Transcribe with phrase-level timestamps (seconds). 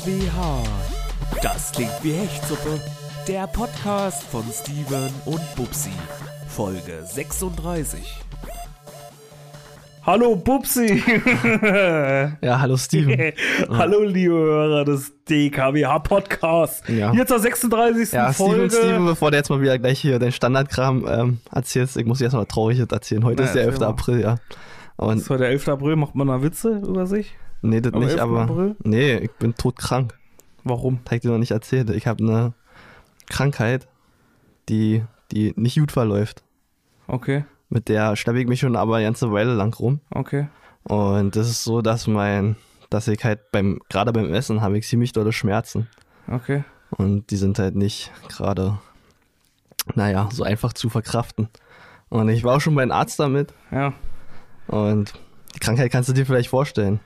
[0.00, 0.62] DKWH.
[1.42, 2.80] Das klingt wie Hechtsuppe.
[3.28, 5.90] Der Podcast von Steven und Bubsi.
[6.48, 8.00] Folge 36.
[10.06, 11.02] Hallo Bubsi!
[12.40, 13.32] Ja, hallo Steven.
[13.70, 16.82] Hallo liebe Hörer des DKWH Podcasts.
[16.88, 17.12] Ja.
[17.12, 18.12] Hier zur 36.
[18.12, 18.70] Ja, Folge.
[18.70, 22.18] Steven, Steven, bevor du jetzt mal wieder gleich hier den Standardkram ähm, erzählst, ich muss
[22.18, 23.22] dir erstmal Trauriges erzählen.
[23.24, 23.80] Heute Na, ist der erzähl 11.
[23.80, 23.88] mal.
[23.88, 24.36] April, ja.
[24.96, 25.68] Und ist heute der 11.
[25.68, 27.34] April, macht man da Witze über sich?
[27.62, 28.20] Nee, das am nicht, 11.
[28.20, 28.76] aber April?
[28.84, 30.18] nee, ich bin todkrank.
[30.64, 31.00] Warum?
[31.04, 31.90] Das hab ich dir noch nicht erzählt.
[31.90, 32.52] Ich habe eine
[33.28, 33.88] Krankheit,
[34.68, 36.42] die die nicht gut verläuft.
[37.06, 40.00] Okay, Mit der schleppe ich mich schon aber eine ganze Weile lang rum.
[40.10, 40.48] okay.
[40.82, 42.56] Und das ist so, dass mein,
[42.88, 45.88] dass ich halt beim, gerade beim Essen habe ich ziemlich dolle Schmerzen.
[46.26, 46.64] Okay.
[46.90, 48.78] Und die sind halt nicht gerade,
[49.94, 51.48] naja, so einfach zu verkraften.
[52.08, 53.52] Und ich war auch schon bei einem Arzt damit.
[53.70, 53.92] Ja,
[54.68, 55.12] Und
[55.54, 56.98] die Krankheit kannst du dir vielleicht vorstellen.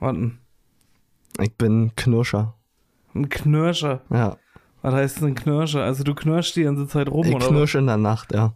[0.00, 0.38] Warten.
[1.40, 2.54] Ich bin Knirscher.
[3.14, 4.00] Ein Knirscher.
[4.10, 4.36] Ja.
[4.82, 5.82] Was heißt denn ein Knirscher?
[5.82, 7.48] Also du knirschst die ganze Zeit rum, Ich oder?
[7.48, 8.54] knirsch in der Nacht, ja.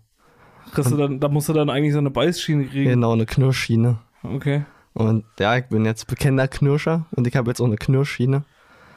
[0.74, 2.90] du dann, da musst du dann eigentlich so eine Beißschiene kriegen.
[2.90, 3.98] Genau, eine Knirschschiene.
[4.22, 4.64] Okay.
[4.94, 8.44] Und ja, ich bin jetzt bekennender Knirscher und ich habe jetzt auch eine Knirschschiene.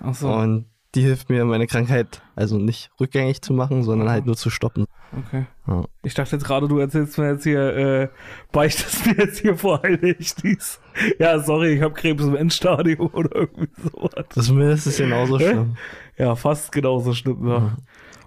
[0.02, 4.26] Ach so, Und die hilft mir, meine Krankheit also nicht rückgängig zu machen, sondern halt
[4.26, 4.86] nur zu stoppen.
[5.18, 5.46] Okay.
[5.68, 5.86] Ja.
[6.04, 8.10] Ich dachte jetzt gerade, du erzählst mir jetzt hier, äh,
[8.52, 10.80] beichtest mir jetzt hier vor dies.
[11.20, 14.26] Ja, sorry, ich habe Krebs im Endstadium oder irgendwie sowas.
[14.34, 15.78] Das ist mindestens genauso schlimm.
[16.18, 17.78] Ja, fast genauso schlimm, ja.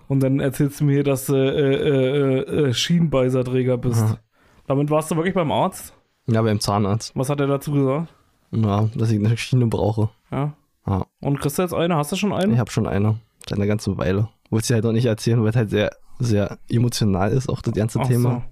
[0.09, 4.03] Und dann erzählst du mir dass du äh, äh, äh, Schienenbeißerträger bist.
[4.03, 4.19] Aha.
[4.67, 5.95] Damit warst du wirklich beim Arzt?
[6.27, 7.13] Ja, beim Zahnarzt.
[7.15, 8.15] Was hat er dazu gesagt?
[8.51, 10.11] Ja, dass ich eine Schiene brauche.
[10.31, 10.55] Ja.
[10.87, 11.07] Ja.
[11.21, 11.97] Und kriegst du jetzt eine?
[11.97, 12.55] Hast du schon eine?
[12.55, 13.17] Ich habe schon eine.
[13.47, 14.29] Seit einer ganzen Weile.
[14.51, 17.75] Wollte sie halt auch nicht erzählen, weil es halt sehr, sehr emotional ist, auch das
[17.75, 18.31] ganze Ach Thema.
[18.31, 18.43] so.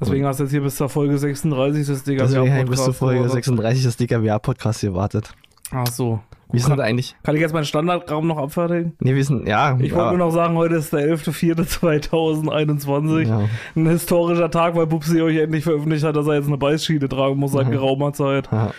[0.00, 3.20] Deswegen hast du jetzt hier bis zur Folge 36 des DKW Deswegen bis zur Folge
[3.20, 3.44] gewartet.
[3.44, 5.34] 36 des DKWA-Podcasts gewartet.
[5.70, 6.20] Ach so.
[6.50, 7.14] Wie ist denn das eigentlich?
[7.24, 8.94] Kann ich jetzt meinen Standardkram noch abfertigen?
[9.00, 9.76] Nee, wir sind, ja.
[9.80, 13.28] Ich wollte nur noch sagen, heute ist der 11.04.2021.
[13.28, 13.42] Ja.
[13.76, 17.36] Ein historischer Tag, weil Bubsi euch endlich veröffentlicht hat, dass er jetzt eine Beißschiene tragen
[17.36, 18.48] muss seit geraumer Zeit.
[18.50, 18.70] Ja.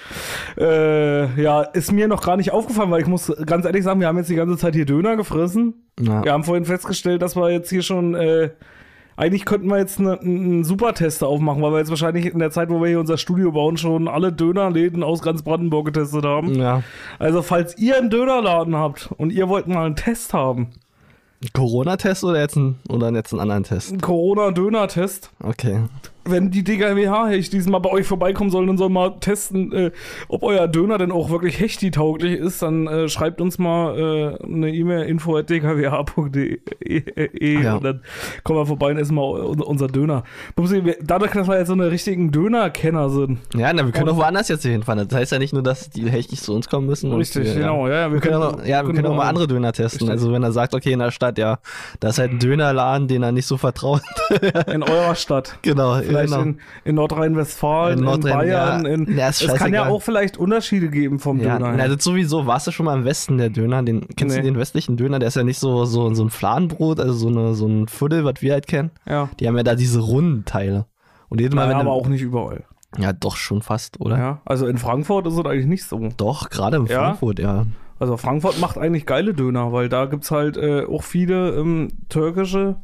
[0.57, 4.07] Äh, ja, ist mir noch gar nicht aufgefallen, weil ich muss ganz ehrlich sagen, wir
[4.07, 5.75] haben jetzt die ganze Zeit hier Döner gefressen.
[5.99, 6.23] Ja.
[6.23, 8.49] Wir haben vorhin festgestellt, dass wir jetzt hier schon, äh,
[9.19, 12.69] eigentlich könnten wir jetzt eine- einen Supertester aufmachen, weil wir jetzt wahrscheinlich in der Zeit,
[12.69, 16.55] wo wir hier unser Studio bauen, schon alle Dönerläden aus ganz Brandenburg getestet haben.
[16.55, 16.83] ja.
[17.19, 20.67] Also, falls ihr einen Dönerladen habt und ihr wollt mal einen Test haben,
[21.53, 23.91] Corona-Test oder jetzt ein, oder jetzt einen anderen Test?
[23.91, 25.79] einen Corona-Döner-Test, Okay.
[26.31, 29.91] Wenn die DKWH Hecht diesmal bei euch vorbeikommen sollen und soll mal testen, äh,
[30.27, 33.97] ob euer Döner denn auch wirklich Hechti-tauglich ist, dann äh, schreibt uns mal
[34.39, 37.75] äh, eine E-Mail info.dkwh.de e, Ja.
[37.75, 38.01] und dann
[38.43, 40.23] kommen wir vorbei und essen mal un unser Döner.
[40.55, 43.39] Bubsi, wir- dadurch, dass wir jetzt so eine richtigen Döner-Kenner sind.
[43.55, 45.07] Ja, na, wir können Und- auch woanders jetzt hier hinfahren.
[45.07, 47.11] Das heißt ja nicht nur, dass die Hechtis zu uns kommen müssen.
[47.11, 47.87] und Richtig, wir, genau.
[47.87, 49.99] Ja, ja, Wir können, auch, ja, wir können auch mal andere Döner testen.
[50.07, 50.09] Richtig.
[50.11, 51.59] Also wenn er sagt, okay, in der Stadt, ja,
[51.99, 54.01] da ist halt ein Dönerladen, den er nicht so vertraut.
[54.71, 55.57] in eurer Stadt.
[55.61, 56.41] genau, Vielleicht genau.
[56.41, 58.85] in, in Nordrhein-Westfalen, In in, Nordrhein- Bayern.
[58.85, 58.91] ja.
[58.91, 61.73] in, Ja, es kann ja auch vielleicht Unterschiede geben vom Ja, Döner.
[61.77, 62.45] na, das sowieso.
[62.47, 63.83] Warst du schon mal im Westen, der Döner?
[63.83, 64.41] Den, kennst Nee.
[64.41, 65.19] du den westlichen Döner?
[65.19, 68.25] Der ist ja nicht so, so, so ein Fladenbrot, also so, eine, so ein Viertel,
[68.25, 68.91] was wir halt kennen.
[69.07, 69.29] ja.
[69.39, 70.85] Die haben ja da diese runden Teile.
[71.29, 72.63] Und jedes Mal, Naja, wenn aber auch nicht überall.
[72.97, 74.17] Ja, doch, schon fast, oder?
[74.17, 74.41] Ja.
[74.45, 76.09] Also in Frankfurt ist es eigentlich nicht so.
[76.17, 76.99] Doch, gerade in Ja?
[77.03, 77.65] Frankfurt, ja.
[77.99, 82.77] Also Frankfurt macht eigentlich geile Döner, weil da gibt's halt äh, auch viele ähm, türkische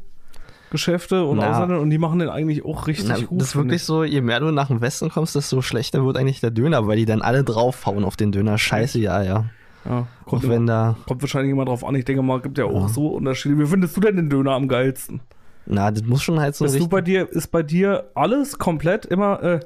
[0.70, 1.52] Geschäfte und Na.
[1.52, 3.40] Ausländer und die machen den eigentlich auch richtig Na, gut.
[3.40, 3.84] das ist wirklich ich.
[3.84, 6.96] so, je mehr du nach dem Westen kommst, desto schlechter wird eigentlich der Döner, weil
[6.96, 8.58] die dann alle draufhauen auf den Döner.
[8.58, 9.44] Scheiße, ja, ja.
[9.84, 11.94] Ja, Auch kommt, wenn da, kommt wahrscheinlich immer drauf an.
[11.94, 12.88] Ich denke mal, gibt ja auch Ja.
[12.88, 13.56] so Unterschiede.
[13.58, 15.20] Wie findest du denn den Döner am geilsten?
[15.68, 18.58] na, das muss schon halt so Bist du richtig, bei dir, ist bei dir alles
[18.58, 19.60] komplett immer äh,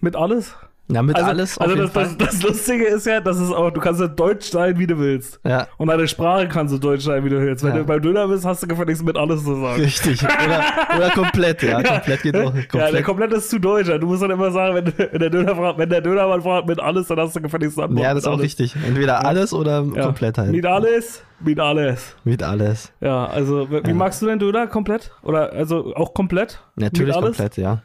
[0.00, 0.54] mit alles?
[0.86, 3.70] Na, mit also, alles auf also das, das, das Lustige ist ja, dass es auch,
[3.70, 5.40] du kannst ja Deutsch sein, wie du willst.
[5.42, 7.64] ja, Und deine Sprache kannst du Deutsch sein, wie du willst.
[7.64, 7.78] Wenn Ja.
[7.78, 9.80] du beim Döner bist, hast du gefälligst mit alles zu sagen.
[9.80, 10.22] richtig.
[10.22, 10.62] Oder,
[10.96, 12.52] oder komplett, ja, komplett geht auch.
[12.52, 12.74] Komplett.
[12.74, 13.88] Ja, der komplett ist zu deutsch.
[13.88, 16.78] Du musst dann immer sagen, wenn, wenn der Döner fragt, wenn der Dönermann fragt mit
[16.80, 18.02] alles, dann hast du gefälligst Antwort.
[18.02, 18.44] Ja, das ist mit auch alles.
[18.44, 18.76] richtig.
[18.86, 20.02] Entweder alles oder Ja.
[20.04, 20.50] komplett halt.
[20.52, 22.14] Mit alles, mit alles.
[22.24, 22.92] Mit alles.
[23.00, 23.94] Ja, also wie Ja.
[23.94, 25.12] magst du den Döner komplett?
[25.22, 26.60] Oder also auch komplett?
[26.76, 27.36] Natürlich mit alles?
[27.38, 27.80] komplett, ja.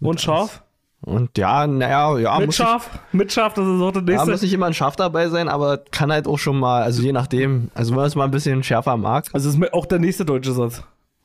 [0.00, 0.62] Und scharf?
[1.00, 2.98] Und ja, naja, ja, mit muss, scharf?
[3.12, 4.30] Mit scharf, das ist auch der nächste.
[4.30, 7.12] muss nicht immer ein Schaf dabei sein, aber kann halt auch schon mal, also je
[7.12, 10.24] nachdem, also wenn man es mal ein bisschen schärfer mag, also ist auch der nächste
[10.24, 10.82] deutsche Satz.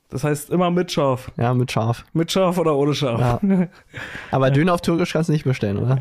[0.09, 1.31] Das heißt immer mit scharf.
[1.37, 2.05] ja, mit Schaf.
[2.13, 3.41] Mit scharf oder ohne scharf?
[3.41, 3.67] Ja.
[4.31, 5.99] Aber Döner auf Türkisch kannst du nicht bestellen, oder?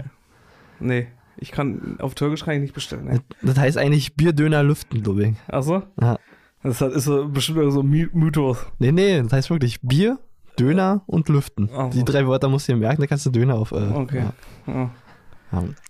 [0.79, 1.07] nee,
[1.39, 3.07] ich kann, auf Türkisch kann ich nicht bestellen.
[3.07, 3.21] Ne?
[3.41, 5.35] Das heißt eigentlich Bierdöner lüften, glaube ich.
[5.49, 5.83] Achso?
[5.99, 6.19] Ja.
[6.63, 8.59] Das ist so bestimmt so ein My- Mythos.
[8.79, 10.19] Nee, nee, das heißt wirklich Bier,
[10.67, 11.69] Döner und Lüften.
[11.73, 11.91] So.
[11.93, 13.73] Die drei Wörter musst du dir merken, dann kannst du Döner auf.
[13.73, 14.25] Äh, Okay.
[14.67, 14.73] Ja.
[14.73, 14.91] Ja.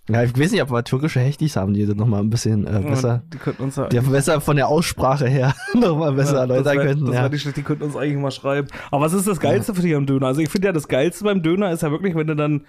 [0.09, 2.81] Ja, ich weiß nicht, ob wir türkische Hechtis haben, die das nochmal ein bisschen äh,
[2.81, 6.77] besser, Die könnten uns ja die besser von der Aussprache her nochmal besser Ja, erläutern
[6.77, 7.05] wär- könnten.
[7.05, 7.37] Das Ja.
[7.37, 8.67] schlecht, die könnten uns eigentlich mal schreiben.
[8.91, 10.27] Aber was ist das Geilste für dich am Döner?
[10.27, 12.65] Also ich finde ja, das Geilste beim Döner ist ja wirklich, wenn du dann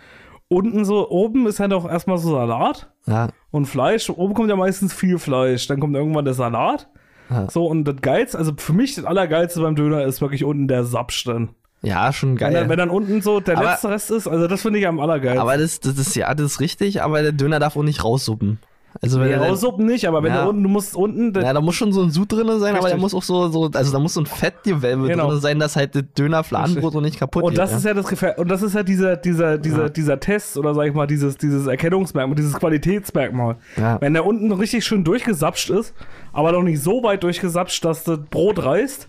[0.46, 4.08] unten so, oben ist ja doch erstmal so Salat Ja, und Fleisch.
[4.08, 5.66] Oben kommt ja meistens viel Fleisch.
[5.66, 6.88] Dann kommt irgendwann der Salat.
[7.28, 7.50] Ja.
[7.50, 10.84] So, und das Geilste, also für mich das Allergeilste beim Döner ist wirklich unten der
[10.84, 11.48] Sapsch drin.
[11.84, 12.52] Ja, schon Wenn, geil.
[12.54, 15.00] dann, wenn dann unten so der Aber- letzte Rest ist, also das finde ich am
[15.00, 15.40] allergeilsten.
[15.40, 18.58] aber das, das ist ja, das ist richtig, aber der Döner darf auch nicht raussuppen.
[19.02, 20.44] Also wenn Nee, er raussuppen nicht, aber wenn Ja.
[20.44, 22.86] du unten, du musst unten, Ja, da muss schon so ein Sud drin sein, aber
[22.86, 23.00] der Richtig.
[23.00, 25.31] muss auch so, so, also da muss so ein Fettgewölbe Genau.
[25.31, 27.58] drin sein, dass halt das Döner Fladenbrot und nicht kaputt Und geht.
[27.58, 27.76] das ja.
[27.78, 29.88] ist ja das Gefähr und das ist ja dieser, dieser, dieser, Ja.
[29.88, 33.56] dieser Test oder sag ich mal, dieses, dieses Erkennungsmerkmal, dieses Qualitätsmerkmal.
[33.98, 35.92] Wenn der unten richtig schön durchgesapscht ist,
[36.32, 39.08] aber noch nicht so weit durchgesapscht, dass das Brot reißt,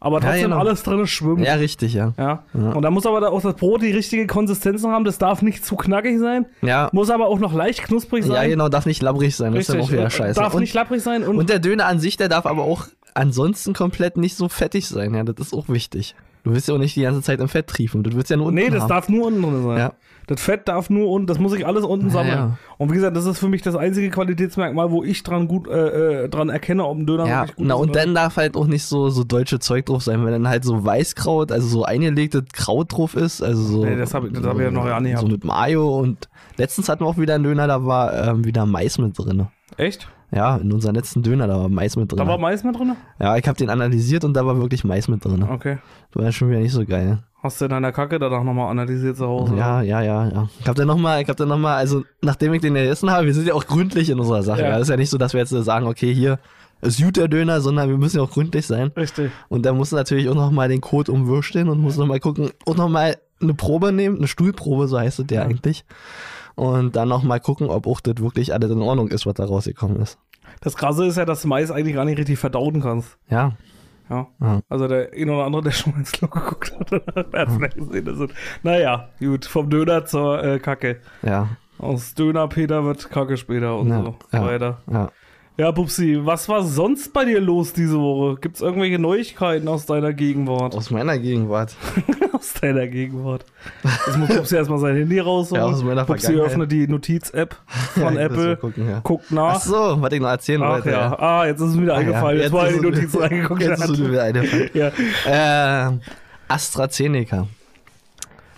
[0.00, 0.58] aber Ja, trotzdem genau.
[0.58, 1.40] alles drin schwimmt.
[1.40, 2.12] ja, richtig, ja.
[2.18, 2.42] Ja.
[2.52, 5.04] Und da muss aber auch das Brot die richtige Konsistenz noch haben.
[5.04, 8.34] Das darf nicht zu knackig sein, Ja, muss aber auch noch leicht knusprig sein.
[8.42, 9.86] ja genau, darf nicht labbrig sein, das ist Richtig.
[9.88, 10.40] dann auch wieder scheiße.
[10.40, 12.86] Darf und, nicht lapprig sein und, und der Döner an sich, der darf aber auch
[13.14, 16.14] ansonsten komplett nicht so fettig sein, ja, das ist auch wichtig.
[16.42, 18.46] Du willst ja auch nicht die ganze Zeit im Fett triefen, du willst ja nur
[18.46, 18.88] unten Nee, das haben.
[18.88, 19.78] darf nur unten drin sein.
[19.78, 19.92] Ja.
[20.26, 22.34] Das Fett darf nur unten, das muss ich alles unten sammeln.
[22.34, 22.58] ja.
[22.78, 26.24] Und wie gesagt, das ist für mich das einzige Qualitätsmerkmal, wo ich dran gut äh,
[26.24, 27.80] äh, dran erkenne, ob ein Döner Ja, wirklich gut na ist.
[27.80, 30.64] und dann darf halt auch nicht so, so deutsche Zeug drauf sein, wenn dann halt
[30.64, 33.84] so Weißkraut, also so eingelegtes Kraut drauf ist, also so.
[33.84, 35.32] Nee, das hab ich- das hab ich ja noch gar nicht So gehabt.
[35.32, 38.96] mit Mayo und letztens hatten wir auch wieder einen Döner, da war ähm, wieder Mais
[38.98, 39.46] mit drin.
[39.76, 40.08] Echt?
[40.32, 42.18] Ja, in unserem letzten Döner, da war Mais mit drin.
[42.18, 42.96] Da war Mais mit drin?
[43.20, 45.42] ja, ich habe den analysiert und da war wirklich Mais mit drin.
[45.44, 45.78] Okay.
[46.12, 47.18] Das war schon wieder nicht so geil.
[47.44, 49.54] Hast du in deiner Kacke danach nochmal analysiert zu Hause?
[49.54, 50.48] Ja, ja, ja, ja.
[50.60, 53.34] Ich habe dann nochmal, ich habe dann nochmal, also nachdem ich den gegessen habe, wir
[53.34, 54.62] sind ja auch gründlich in unserer Sache.
[54.62, 54.70] Ja.
[54.70, 56.38] Das ist ja nicht so, dass wir jetzt sagen, okay, hier
[56.80, 58.92] ist gut der Döner, sondern wir müssen ja auch gründlich sein.
[58.96, 59.30] Richtig.
[59.50, 63.18] Und da muss natürlich auch nochmal den Code umwürsteln und muss nochmal gucken, auch nochmal
[63.42, 65.46] eine Probe nehmen, eine Stuhlprobe, so heißt es ja, Ja.
[65.46, 65.84] eigentlich.
[66.54, 70.00] Und dann nochmal gucken, ob auch das wirklich alles in Ordnung ist, was da rausgekommen
[70.00, 70.16] ist.
[70.62, 73.18] Das Krasse ist ja, dass du Mais eigentlich gar nicht richtig verdauen kannst.
[73.28, 73.52] Ja.
[74.10, 74.26] Ja.
[74.40, 74.60] Ja.
[74.68, 77.76] Also der ein oder andere, der schon mal ins Klo geguckt hat, der hat vielleicht
[77.76, 78.34] gesehen, das sind.
[78.62, 81.00] Naja, gut, vom Döner zur äh, Kacke.
[81.22, 81.48] Ja.
[81.78, 84.16] Aus Döner Peter wird Kacke später und Ja, so
[84.46, 84.78] weiter.
[84.90, 85.10] Ja.
[85.56, 88.40] Ja, Pupsi, was war sonst bei dir los diese Woche?
[88.40, 90.74] Gibt's irgendwelche Neuigkeiten aus deiner Gegenwart?
[90.74, 91.76] Aus meiner Gegenwart.
[92.32, 93.44] aus deiner Gegenwart.
[94.06, 95.62] Jetzt muss Pupsi erstmal sein Handy rausholen.
[95.64, 97.54] Ja, aus meiner Pupsi öffnet die Notiz-App
[97.94, 98.98] von Ja, Apple, gucken, ja.
[99.04, 99.60] guckt Ach nach.
[99.60, 100.90] so, was ich noch erzählen Ach wollte.
[100.90, 101.18] ja.
[101.20, 102.40] ah, jetzt ist es mir wieder Ah, eingefallen.
[102.40, 103.62] Jetzt, war ist in die es- Notiz reingeguckt.
[103.62, 104.70] Jetzt ist es mir wieder eingefallen.
[104.74, 105.88] ja.
[105.88, 105.98] Äh,
[106.48, 107.46] AstraZeneca.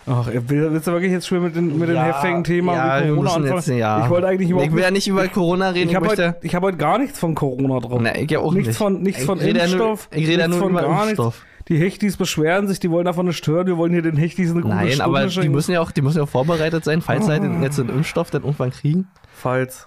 [0.09, 3.11] Ach, will- willst du wirklich jetzt schon mit, den, mit dem heftigen Thema ja, wir
[3.15, 3.55] Corona anfangen?
[3.57, 4.05] jetzt, ja.
[4.05, 5.91] Ich wollte eigentlich überhaupt Ich will ja nicht über Corona reden.
[5.91, 8.01] Ich habe heute, hab heute gar nichts von Corona drauf.
[8.01, 8.77] Na, ich ja auch nichts nicht.
[8.79, 10.09] von, nichts Ich von rede ja nur- Impfstoff.
[10.13, 11.35] ich rede ja nur von über gar Impfstoff.
[11.35, 11.47] Nichts.
[11.69, 13.67] Die Hechtis beschweren sich, die wollen davon nicht stören.
[13.67, 15.51] Wir wollen hier den Hechtis eine gute Nein, Stunde aber die schenken.
[15.53, 18.31] müssen ja auch, die müssen ja auch vorbereitet sein, falls sie halt jetzt einen Impfstoff
[18.31, 19.09] dann irgendwann kriegen.
[19.35, 19.87] Falls.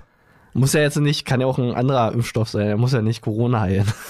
[0.53, 3.21] Muss ja jetzt nicht, kann ja auch ein anderer Impfstoff sein, der muss ja nicht
[3.21, 3.85] Corona heilen.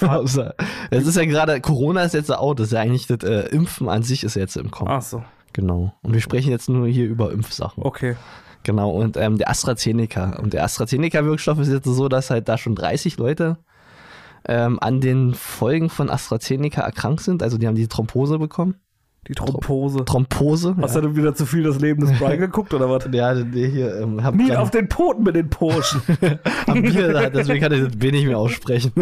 [0.90, 3.88] Das ist ja gerade, Corona ist jetzt out, das ist ja eigentlich das äh, Impfen
[3.88, 4.90] an sich ist jetzt im Kommen.
[4.90, 5.92] Ach so, Genau.
[6.02, 7.82] Und wir sprechen jetzt nur hier über Impfsachen.
[7.82, 8.16] okay.
[8.62, 10.36] Genau, und ähm, der AstraZeneca.
[10.38, 13.56] Und der AstraZeneca-Wirkstoff ist jetzt so, dass halt da schon 30 Leute
[14.44, 17.42] ähm, an den Folgen von AstraZeneca erkrankt sind.
[17.42, 18.76] Also die haben die Thrombose bekommen.
[19.28, 20.04] Die Thrombose.
[20.04, 20.74] Thrombose.
[20.80, 21.02] Hast ja.
[21.02, 23.06] du wieder zu viel das Leben des Brian geguckt oder was?
[23.12, 26.00] Ja, der hier, ähm, hab grad- auf den Poten mit den Porschen.
[26.66, 28.92] hab Bier deswegen kann ich das wenig mehr aussprechen.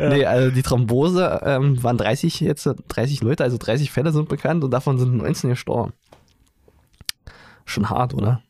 [0.00, 4.64] Nee, also die Thrombose ähm, waren 30 jetzt, 30 Leute, also 30 Fälle sind bekannt
[4.64, 5.92] und davon sind 19 gestorben.
[7.64, 8.42] Schon hart, oder?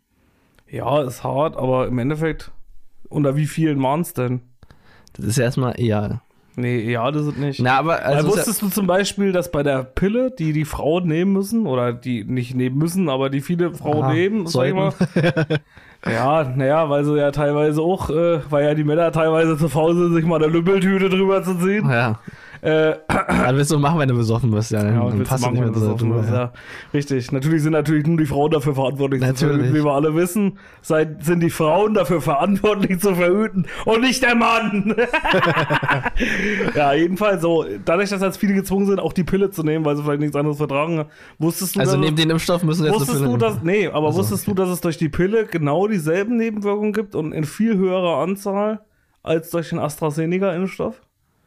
[0.69, 2.50] ja, ist hart, aber im Endeffekt,
[3.09, 4.41] unter wie vielen waren es denn?
[5.12, 6.21] Das ist ja erstmal eher.
[6.58, 7.60] Nee, ja, das ist nicht.
[7.60, 10.64] Na, aber also ist ja- wusstest du zum Beispiel, dass bei der Pille, die die
[10.64, 14.66] Frauen nehmen müssen, oder die nicht nehmen müssen, aber die viele Frauen Aha, nehmen, sag
[14.68, 14.92] ich mal.
[16.08, 19.94] Ja, naja, weil sie ja teilweise auch, äh, weil ja die Männer teilweise zu faul
[19.96, 21.90] sind, sich mal eine Lümmeltüte drüber zu ziehen.
[21.90, 22.20] ja.
[22.62, 24.82] Äh, Dann willst du machen, wenn du besoffen bist, ja.
[24.82, 26.36] Dann, ja, dann du passt du machen, nicht wenn mehr du so besoffen bist, ja.
[26.36, 26.52] ja.
[26.94, 27.32] Richtig.
[27.32, 29.56] Natürlich sind natürlich nur die Frauen dafür verantwortlich zu Natürlich.
[29.56, 30.58] verhüten, wie wir alle wissen.
[30.82, 34.94] Seid, sind die Frauen dafür verantwortlich zu verhüten und nicht der Mann.
[36.75, 37.64] ja, jedenfalls so.
[37.84, 40.36] Dadurch, dass jetzt viele gezwungen sind, auch die Pille zu nehmen, weil sie vielleicht nichts
[40.36, 41.06] anderes vertragen,
[41.38, 43.86] wusstest du, Also dass neben den Impfstoff müssen jetzt Wusstest eine du, Pille dass, nee,
[43.88, 47.44] aber Also, wusstest du, dass es durch die Pille genau dieselben Nebenwirkungen gibt und in
[47.44, 48.80] viel höherer Anzahl
[49.22, 50.94] als durch den AstraZeneca-Impfstoff?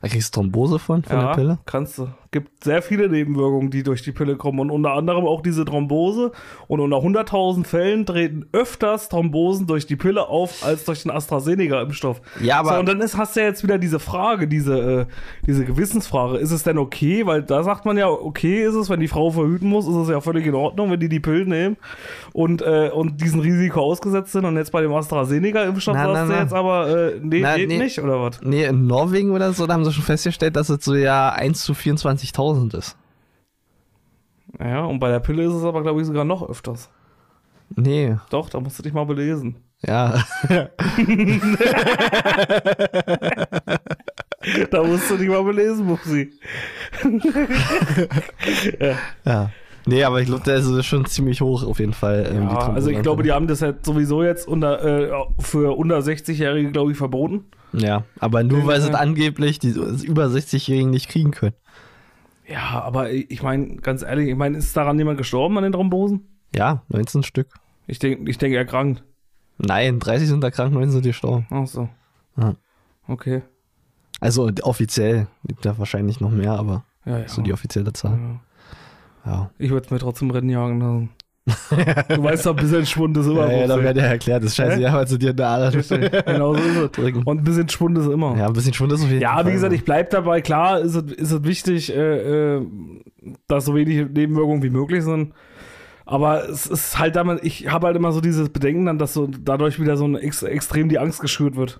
[0.01, 1.57] Da kriegst du Thrombose von, von der Pille.
[1.65, 2.07] kannst du.
[2.31, 6.31] Gibt sehr viele Nebenwirkungen, die durch die Pille kommen und unter anderem auch diese Thrombose.
[6.67, 12.21] Und unter 100.000 Fällen treten öfters Thrombosen durch die Pille auf als durch den AstraZeneca-Impfstoff.
[12.39, 15.05] Ja, aber- so, und dann ist, hast du ja jetzt wieder diese Frage, diese, äh,
[15.47, 16.37] diese Gewissensfrage.
[16.37, 17.25] Ist es denn okay?
[17.25, 20.09] Weil da sagt man ja, okay ist es, wenn die Frau verhüten muss, ist es
[20.09, 21.77] ja völlig in Ordnung, wenn die die Pillen nehmen
[22.33, 24.45] und, äh, und diesem Risiko ausgesetzt sind.
[24.45, 26.41] Und jetzt bei dem AstraZeneca-Impfstoff na, sagst du na.
[26.41, 27.77] jetzt aber, äh, nee, Na, geht nee.
[27.79, 28.39] nicht, oder was?
[28.43, 31.63] Nee, in Norwegen oder so, da haben sie schon festgestellt, dass es so ja 1
[31.63, 31.73] zu
[32.19, 32.97] 24.000 ist.
[34.59, 36.89] Ja, und bei der Pille ist es aber, glaube ich, sogar noch öfters.
[37.75, 39.57] Nee, Doch, da musst du dich mal belesen.
[39.81, 40.23] ja.
[44.71, 46.31] Da musst du dich mal belesen, Mupsi.
[49.25, 49.49] ja.
[49.85, 52.29] Nee, aber ich glaube, der ist schon ziemlich hoch auf jeden Fall.
[52.31, 55.99] ähm, Ja, also ich glaube, die haben das halt sowieso jetzt unter, äh, für unter
[55.99, 57.45] 60-Jährige, glaube ich, verboten.
[57.73, 58.91] Ja, aber nur weil sie Äh.
[58.91, 59.69] es angeblich die
[60.03, 61.55] über 60-Jährigen nicht kriegen können.
[62.49, 66.27] Ja, aber ich meine, ganz ehrlich, ich meine, ist daran jemand gestorben an den Thrombosen?
[66.55, 67.53] Ja, 19 Stück.
[67.85, 69.03] Ich denke, ich denke erkrankt.
[69.59, 71.45] Nein, 30 sind erkrankt, 19 sind gestorben.
[71.51, 71.89] Ach so.
[72.37, 72.55] Ja.
[73.07, 73.43] Okay.
[74.19, 77.27] Also offiziell gibt ja wahrscheinlich noch mehr, aber Ja, ja.
[77.27, 78.17] so die offizielle Zahl.
[78.19, 78.39] ja.
[79.31, 79.51] Ja.
[79.57, 81.09] Ich würde es mir trotzdem Rennen jagen lassen.
[82.09, 83.51] du weißt doch, ein bisschen Schwund ist immer.
[83.51, 83.87] Ja, ja, da Mupsi.
[83.87, 86.59] wird ja erklärt, das ist scheiße, ja, weil sie dir in der Ader genau so
[86.61, 87.15] ist es.
[87.25, 88.35] Und ein bisschen Schwund ist immer.
[88.37, 89.47] Ja, ein bisschen Schwund ist auf jeden Ja, Fall.
[89.47, 90.41] wie gesagt, ich bleib dabei.
[90.41, 92.61] Klar ist es, ist es wichtig, äh, äh,
[93.47, 95.33] dass so wenig Nebenwirkungen wie möglich sind.
[96.05, 99.27] Aber es ist halt damit, ich habe halt immer so dieses Bedenken dann, dass so
[99.27, 101.79] dadurch wieder so ein ex, extrem die Angst geschürt wird.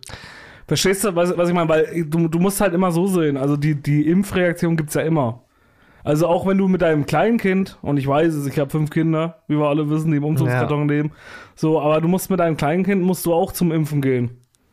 [0.67, 1.67] Verstehst du, was, was ich meine?
[1.67, 3.37] Weil du, du musst halt immer so sehen.
[3.37, 5.41] Also die, die Impfreaktion gibt's ja immer.
[6.03, 8.89] Also auch wenn du mit deinem kleinen Kind, und ich weiß es, ich habe fünf
[8.89, 11.11] Kinder, wie wir alle wissen, die im Umzugskarton leben,
[11.55, 14.31] so, aber du musst mit deinem kleinen Kind, musst du auch zum Impfen gehen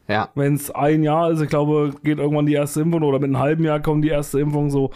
[0.09, 0.29] Ja.
[0.37, 3.39] wenn es ein Jahr ist, ich glaube, geht irgendwann die erste Impfung oder mit einem
[3.41, 4.93] halben Jahr kommt die erste Impfung so.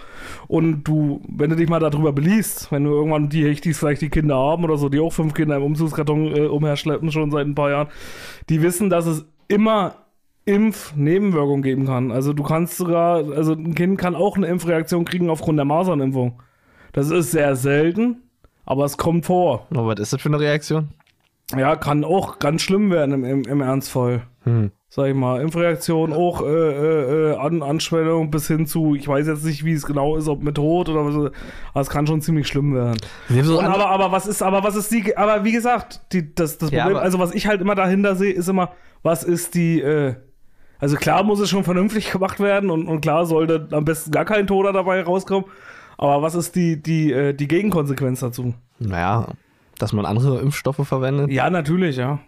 [0.47, 4.09] Und du, wenn du dich mal darüber beliest, wenn du irgendwann die Hechtis vielleicht die
[4.11, 7.57] Kinder haben oder so, die auch fünf Kinder im Umzugskarton äh, umherschleppen schon seit ein
[7.57, 7.89] paar Jahren,
[8.49, 9.95] die wissen, dass es immer
[10.55, 12.11] Impfnebenwirkungen geben kann.
[12.13, 16.41] Also du kannst sogar, also ein Kind kann auch eine Impfreaktion kriegen aufgrund der Masernimpfung.
[16.93, 18.23] Das ist sehr selten,
[18.67, 19.67] aber es kommt vor.
[19.71, 20.89] Aber was ist das für eine Reaktion?
[21.57, 24.71] Ja, kann auch ganz schlimm werden im, im, im Ernstfall Hm.
[24.89, 29.27] sag ich mal, Impfreaktion, auch äh, äh, äh, An Anschwellung bis hin zu, ich weiß
[29.27, 32.23] jetzt nicht, wie es genau ist, ob mit Tod oder was, aber es kann schon
[32.23, 32.97] ziemlich schlimm werden.
[33.29, 36.71] So aber, aber was ist, aber was ist die, aber wie gesagt, die, das, das
[36.71, 38.71] Ja, Problem, aber- also was ich halt immer dahinter sehe, ist immer,
[39.03, 40.15] was ist die, äh,
[40.81, 44.25] also klar muss es schon vernünftig gemacht werden und, und klar sollte am besten gar
[44.25, 45.45] kein Toter dabei rauskommen,
[45.99, 48.55] aber was ist die, die, äh, die Gegenkonsequenz dazu?
[48.79, 49.29] Naja,
[49.79, 51.31] dass man andere Impfstoffe verwendet.
[51.31, 52.21] Ja, natürlich, ja.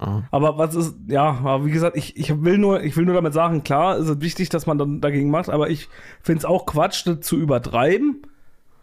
[0.00, 0.22] Ah.
[0.32, 3.32] Aber was ist, ja, aber wie gesagt, ich, ich will nur, ich will nur damit
[3.32, 5.88] sagen, klar, ist es wichtig, dass man dann dagegen macht, aber ich
[6.20, 8.22] finde es auch Quatsch, das zu übertreiben.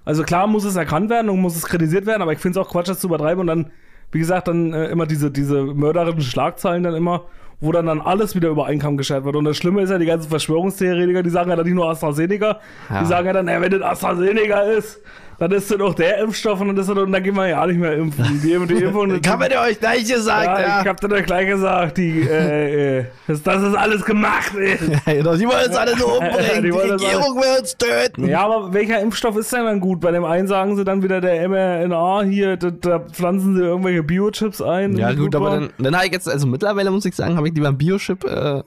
[0.06, 2.66] Also klar muss es erkannt werden und muss es kritisiert werden, aber ich finde es
[2.66, 3.72] auch Quatsch, das zu übertreiben und dann,
[4.12, 7.26] wie gesagt, dann äh, immer diese, diese mörderischen Schlagzeilen dann immer,
[7.62, 9.36] wo dann dann alles wieder über Kamm geschert wird.
[9.36, 12.60] Und das Schlimme ist ja, die ganzen Verschwörungstheoretiker, die sagen ja dann nicht nur AstraZeneca,
[12.90, 13.00] Ja.
[13.02, 15.00] die sagen ja dann, ey, wenn das AstraZeneca ist,
[15.42, 17.66] dann ist das auch der Impfstoff und dann ist das, und dann gehen wir ja
[17.66, 18.24] nicht mehr impfen.
[18.44, 20.82] Die, die Impfung, Ich habe dir euch gleich gesagt, ja, ja.
[20.84, 24.84] ich hab dir doch gleich gesagt, die, äh, äh, dass das ist alles gemacht ist.
[25.08, 26.64] Ja, genau, die wollen uns alle so umbringen.
[26.64, 28.28] Die die Regierung will uns töten.
[28.28, 30.00] Ja, aber welcher Impfstoff ist denn dann gut?
[30.02, 34.04] Bei dem einen sagen sie dann wieder der mRNA, hier, da, da pflanzen sie irgendwelche
[34.04, 34.96] Biochips ein.
[34.96, 35.60] Ja, gut, aber waren.
[35.78, 38.24] dann, dann habe ich jetzt, also mittlerweile muss ich sagen, habe ich lieber ein Biochip
[38.26, 38.62] äh,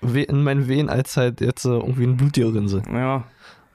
[0.00, 2.82] We- in meinen Venen als halt jetzt äh, irgendwie ein Blutdiorinse.
[2.90, 3.24] Ja,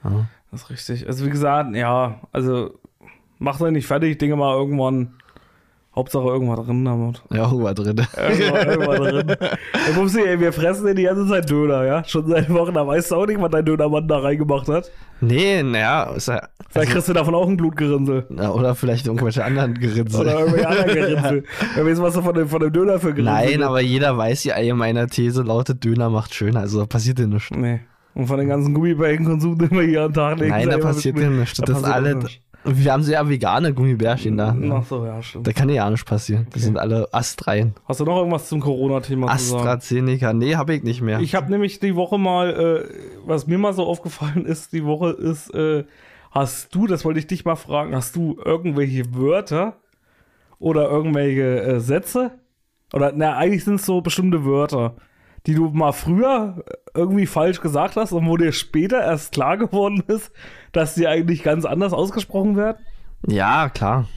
[0.03, 0.25] Ja.
[0.51, 1.08] Das ist richtig.
[1.08, 2.72] Also, wie gesagt, ja, also,
[3.39, 5.13] macht euch nicht fertig, Dinge mal irgendwann.
[5.93, 7.22] Hauptsache irgendwas drin damit.
[7.31, 7.98] Ja, irgendwas drin.
[7.98, 9.29] Irgendwas, irgendwas drin.
[9.29, 12.01] Ey, Pupsi, ey, wir fressen dir die ganze Zeit Döner, ja?
[12.05, 14.89] Schon seit Wochen, da weißt du auch nicht, was dein Dönermann da reingemacht hat.
[15.20, 18.25] Nee, naja, ja, Vielleicht kriegst du davon auch ein Blutgerinnsel.
[18.29, 20.17] na, oder vielleicht irgendwelche anderen Gerinse.
[20.22, 21.43] Oder irgendwelche anderen Gerinnsel.
[21.75, 24.43] Wer weiß, was du von dem, von dem Döner für Gerinnsel Nein, aber jeder weiß,
[24.43, 27.51] die allgemeine These lautet, Döner macht schön, also da passiert ja nichts.
[27.51, 27.81] Nee.
[28.13, 30.51] Und von den ganzen Gummibärchenkonsum, den wir hier an den Tag legen.
[30.51, 31.58] Nein, da passiert ja nichts.
[31.58, 32.39] da Das alle, nichts.
[32.65, 34.56] wir haben sehr vegane Gummibärchen da.
[34.72, 35.48] Ach so, ja, stimmt.
[35.48, 36.48] Da kann ja nicht passieren.
[36.53, 37.74] Die sind alle astrein.
[37.88, 39.60] Hast du noch irgendwas zum Corona-Thema zu sagen?
[39.62, 41.20] AstraZeneca, nee, habe ich nicht mehr.
[41.22, 42.50] Ich habe nämlich die Woche mal,
[42.89, 42.94] äh,
[43.25, 45.86] was mir mal so aufgefallen ist, die Woche ist, äh,
[46.32, 49.77] hast du, das wollte ich dich mal fragen, hast du irgendwelche Wörter
[50.60, 52.32] oder irgendwelche äh, Sätze?
[52.94, 54.96] Oder, na, eigentlich sind es so bestimmte Wörter,
[55.48, 60.03] die du mal früher irgendwie falsch gesagt hast und wo dir später erst klar geworden
[60.07, 60.31] ist,
[60.71, 62.77] dass die eigentlich ganz anders ausgesprochen werden?
[63.27, 64.07] ja, klar.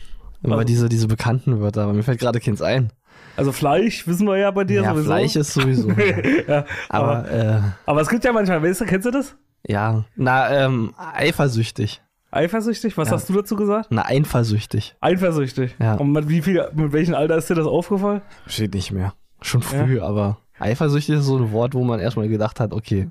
[0.42, 2.92] Immer Also- diese, diese bekannten Wörter, aber mir fällt gerade keins ein.
[3.36, 5.06] Also Fleisch, wissen wir ja bei dir Ja, sowieso.
[5.06, 5.90] Fleisch ist sowieso.
[6.48, 9.36] ja, aber, aber, äh, aber es gibt ja manchmal, weißt du, kennst du das?
[9.66, 12.02] Ja, na, ähm, eifersüchtig.
[12.30, 12.96] Eifersüchtig?
[12.98, 13.14] Was Ja.
[13.14, 13.86] hast du dazu gesagt?
[13.90, 14.94] Na, eifersüchtig.
[15.00, 15.74] Eifersüchtig.
[15.80, 15.94] Ja.
[15.94, 18.20] Und mit wie viel, mit welchem Alter ist dir das aufgefallen?
[18.46, 19.14] Steht nicht mehr.
[19.40, 23.08] Schon früh, aber eifersüchtig ist so ein Wort, wo man erstmal gedacht hat, okay,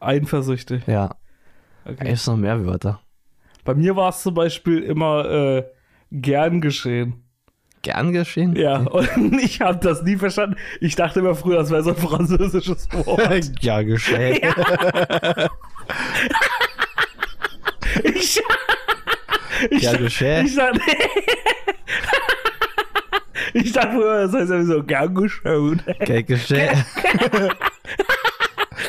[0.00, 0.86] Eifersüchtig.
[0.86, 1.14] ja,
[1.86, 2.08] Okay.
[2.12, 3.00] gibt noch mehr Wörter.
[3.64, 5.64] Bei mir war es zum Beispiel immer äh,
[6.10, 7.22] gern geschehen.
[7.82, 8.56] Gern geschehen?
[8.56, 10.56] Ja, und ich habe das nie verstanden.
[10.80, 13.52] Ich dachte immer früher, das wäre so ein französisches Wort.
[13.60, 14.40] ja, geschehen.
[18.02, 18.40] Ich,
[19.70, 20.46] ich, Ja, geschehen.
[20.46, 20.80] ich dachte,
[23.54, 25.82] ich dachte früher, das heißt ja so gern geschehen.
[26.00, 26.84] Gern geschehen.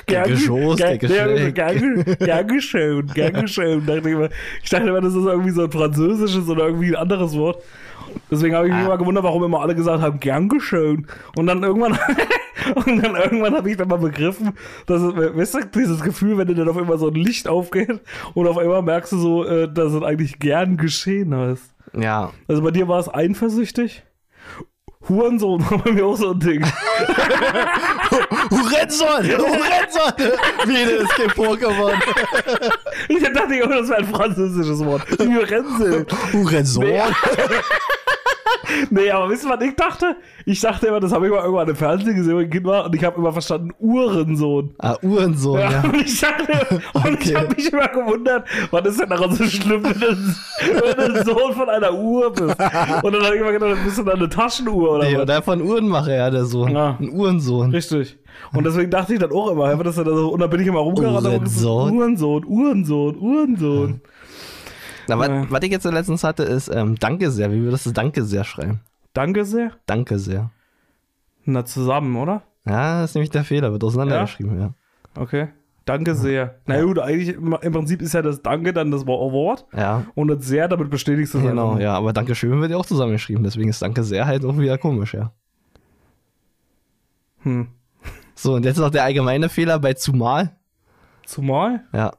[0.08, 0.76] Gern geschehen.
[1.56, 3.86] gern, geschehen, gern geschehen.
[3.86, 4.30] Dachte ich, immer,
[4.64, 7.62] ich dachte immer, das ist irgendwie so ein französisches oder irgendwie ein anderes Wort.
[8.32, 8.86] Deswegen habe ich mich Ah.
[8.86, 11.08] immer gewundert, warum immer alle gesagt haben, gern geschehen.
[11.36, 11.94] Und dann irgendwann,
[12.76, 14.52] und dann irgendwann habe ich dann mal begriffen,
[14.86, 18.00] dass es, weißt du, dieses Gefühl, wenn dir dann auf einmal so ein Licht aufgeht
[18.34, 21.74] und auf einmal merkst du so, äh, dass es eigentlich gern geschehen heißt.
[22.00, 24.04] Ja, Also bei dir war es eifersüchtig?
[25.08, 26.64] Hurensohn war bei mir auch so ein Ding.
[28.52, 29.24] Hurensohn!
[29.24, 30.14] Hurensohn!
[30.66, 31.94] Wie, das ist kein Pokémon.
[33.10, 35.04] Ich dachte immer, das wäre ein französisches Wort.
[35.20, 36.06] Hurensohn.
[36.34, 36.86] Hurensohn?
[36.86, 37.02] Nee.
[38.90, 40.16] Nee, aber wisst ihr, was ich dachte?
[40.46, 42.86] Ich dachte immer, das habe ich mal irgendwann im Fernsehen gesehen, wenn ich Kind war,
[42.86, 44.74] und ich habe immer verstanden, Uhrensohn.
[44.80, 45.82] Ah, Uhrensohn, Ja, ja.
[45.84, 47.36] und ich dachte, und ich Okay.
[47.36, 51.54] habe mich immer gewundert, was ist denn daran so schlimm, wenn du, wenn du Sohn
[51.54, 52.56] von einer Uhr bist?
[53.04, 55.22] Und dann habe ich immer gedacht, bist du dann eine Taschenuhr oder Nee, was?
[55.24, 56.72] oder von Uhrenmacher, ja, der Sohn.
[56.72, 56.98] Ja.
[57.00, 57.72] Ein Uhrensohn.
[57.72, 58.18] Richtig.
[58.54, 60.62] Und deswegen dachte ich dann auch immer, einfach, dass er da so, und dann bin
[60.62, 61.94] ich immer rumgerannt Uhrensohn.
[61.98, 64.02] Uhrensohn, Uhrensohn, Uhrensohn.
[65.08, 65.46] Na, was, Ja.
[65.50, 67.52] was ich jetzt letztens hatte, ist ähm, Danke sehr.
[67.52, 68.82] Wie würdest du Danke sehr schreiben?
[69.14, 69.72] Danke sehr.
[69.86, 70.50] Danke sehr.
[71.46, 72.42] Na, zusammen, oder?
[72.66, 74.74] Ja, das ist nämlich der Fehler, wird auseinandergeschrieben, ja.
[75.18, 75.50] Okay.
[75.86, 76.56] Danke sehr.
[76.66, 80.28] Na gut, eigentlich im im Prinzip ist ja das Danke dann das Wort Ja, und
[80.30, 81.82] das sehr, damit bestätigst du es genau, einfach.
[81.82, 81.94] ja.
[81.94, 85.32] Aber Dankeschön wird ja auch zusammengeschrieben, deswegen ist Danke sehr halt auch wieder komisch, ja.
[87.44, 87.68] Hm.
[88.34, 90.56] So, und jetzt noch der allgemeine Fehler bei zumal.
[91.26, 92.12] Zumal Ja.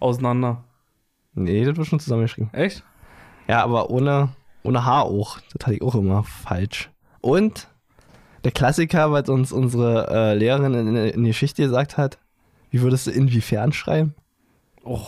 [0.00, 0.64] auseinander.
[1.34, 2.52] Nee, das wird schon zusammengeschrieben.
[2.52, 2.84] Echt?
[3.48, 4.28] Ja, aber ohne,
[4.62, 5.38] ohne H auch.
[5.52, 6.90] Das hatte ich auch immer falsch.
[7.22, 7.68] Und
[8.44, 12.18] der Klassiker, was uns unsere äh, Lehrerin in, in die Geschichte gesagt hat,
[12.70, 14.14] wie würdest du inwiefern schreiben?
[14.84, 15.00] Oh,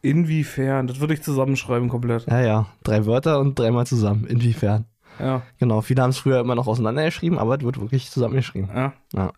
[0.00, 0.86] inwiefern?
[0.86, 2.26] Das würde ich zusammenschreiben komplett.
[2.28, 4.26] Ja, ja, drei Wörter und dreimal zusammen.
[4.26, 4.86] Inwiefern?
[5.18, 8.70] Ja, Genau, viele haben es früher immer noch auseinandergeschrieben, aber es wird wirklich zusammengeschrieben.
[8.74, 8.92] ja.
[9.12, 9.32] Ja.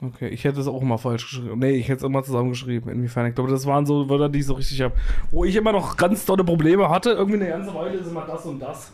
[0.00, 1.58] Okay, ich hätte es auch mal falsch geschrieben.
[1.58, 2.88] Nee, ich hätte es immer zusammengeschrieben.
[2.88, 3.26] Inwiefern?
[3.26, 4.94] Ich glaube, das waren so Wörter, die ich so richtig habe.
[5.32, 8.46] Wo ich immer noch ganz tolle Probleme hatte, irgendwie eine ganze Weile ist immer das
[8.46, 8.92] und das.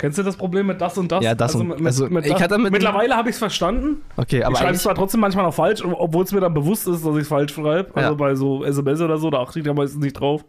[0.00, 1.22] Kennst du das Problem mit das und das?
[1.22, 3.98] Ja, das und- mit, also, mit ich das, hatte mit- Mittlerweile habe ich es verstanden.
[4.16, 6.88] Okay, ich aber schreibe es zwar trotzdem manchmal noch falsch, obwohl es mir dann bewusst
[6.88, 7.90] ist, dass ich es falsch schreibe.
[7.94, 8.14] Also Ja.
[8.14, 10.42] bei so SMS oder so, da achte ich da meistens nicht drauf.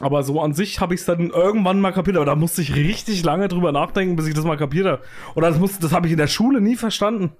[0.00, 2.74] Aber so an sich habe ich es dann irgendwann mal kapiert, aber da musste ich
[2.74, 5.02] richtig lange drüber nachdenken, bis ich das mal kapiert habe.
[5.36, 7.30] Oder das, musste- das habe ich in der Schule nie verstanden.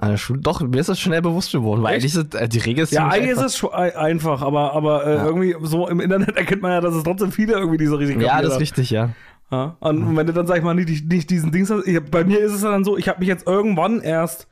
[0.00, 2.04] an der Schule, doch, mir ist das schnell bewusst geworden, weil Echt?
[2.04, 3.46] eigentlich ist äh, die Regel ist Ja, eigentlich ist einfach.
[3.46, 5.24] es schon ein- einfach, aber, aber äh, Ja.
[5.26, 8.28] irgendwie so im Internet erkennt man ja, dass es trotzdem viele irgendwie diese richtig Ja,
[8.28, 9.08] kapiert das ist richtig, ja.
[9.50, 12.22] Ja, und wenn du dann, sag ich mal, nicht, nicht diesen Dings hast, ich, bei
[12.24, 14.46] mir ist es dann so, ich habe mich jetzt irgendwann erst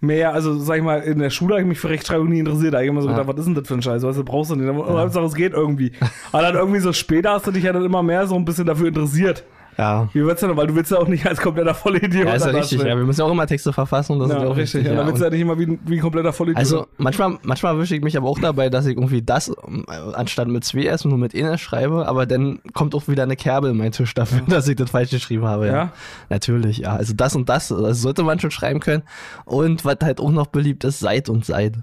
[0.00, 2.72] mehr, also sag ich mal, in der Schule habe ich mich für Rechtschreibung nie interessiert.
[2.74, 3.14] Da hab ich immer so Ja.
[3.16, 4.02] gedacht, was ist denn das für ein Scheiß?
[4.02, 4.68] Was du brauchst du nicht?
[4.68, 5.92] Aber Hauptsache, es geht irgendwie.
[6.32, 8.66] Aber dann irgendwie so später hast du dich ja dann immer mehr so ein bisschen
[8.66, 9.44] dafür interessiert.
[9.80, 10.08] Ja.
[10.12, 10.54] Wie wird's denn?
[10.56, 12.80] Weil du willst ja auch nicht als kompletter Vollidiot Ja, ist ja richtig.
[12.82, 14.18] Ja, wir müssen ja auch immer Texte verfassen.
[14.18, 14.74] Das Ja, ist ja auch richtig.
[14.80, 14.90] wichtig.
[14.92, 16.58] Ja, dann willst du Und- ja nicht immer wie, ein- wie ein kompletter Vollidiot.
[16.58, 20.48] Also manchmal, manchmal erwische ich mich aber auch dabei, dass ich irgendwie das ähm, anstatt
[20.48, 23.92] mit 2S nur mit Enes schreibe, aber dann kommt auch wieder eine Kerbe in meinen
[23.92, 25.66] Tisch dafür, dass ich das falsch geschrieben habe.
[25.68, 25.92] Ja?
[26.28, 26.96] Natürlich, ja.
[26.96, 29.02] Also das und das, das sollte man schon schreiben können.
[29.46, 31.76] Und was halt auch noch beliebt ist, seit und seit.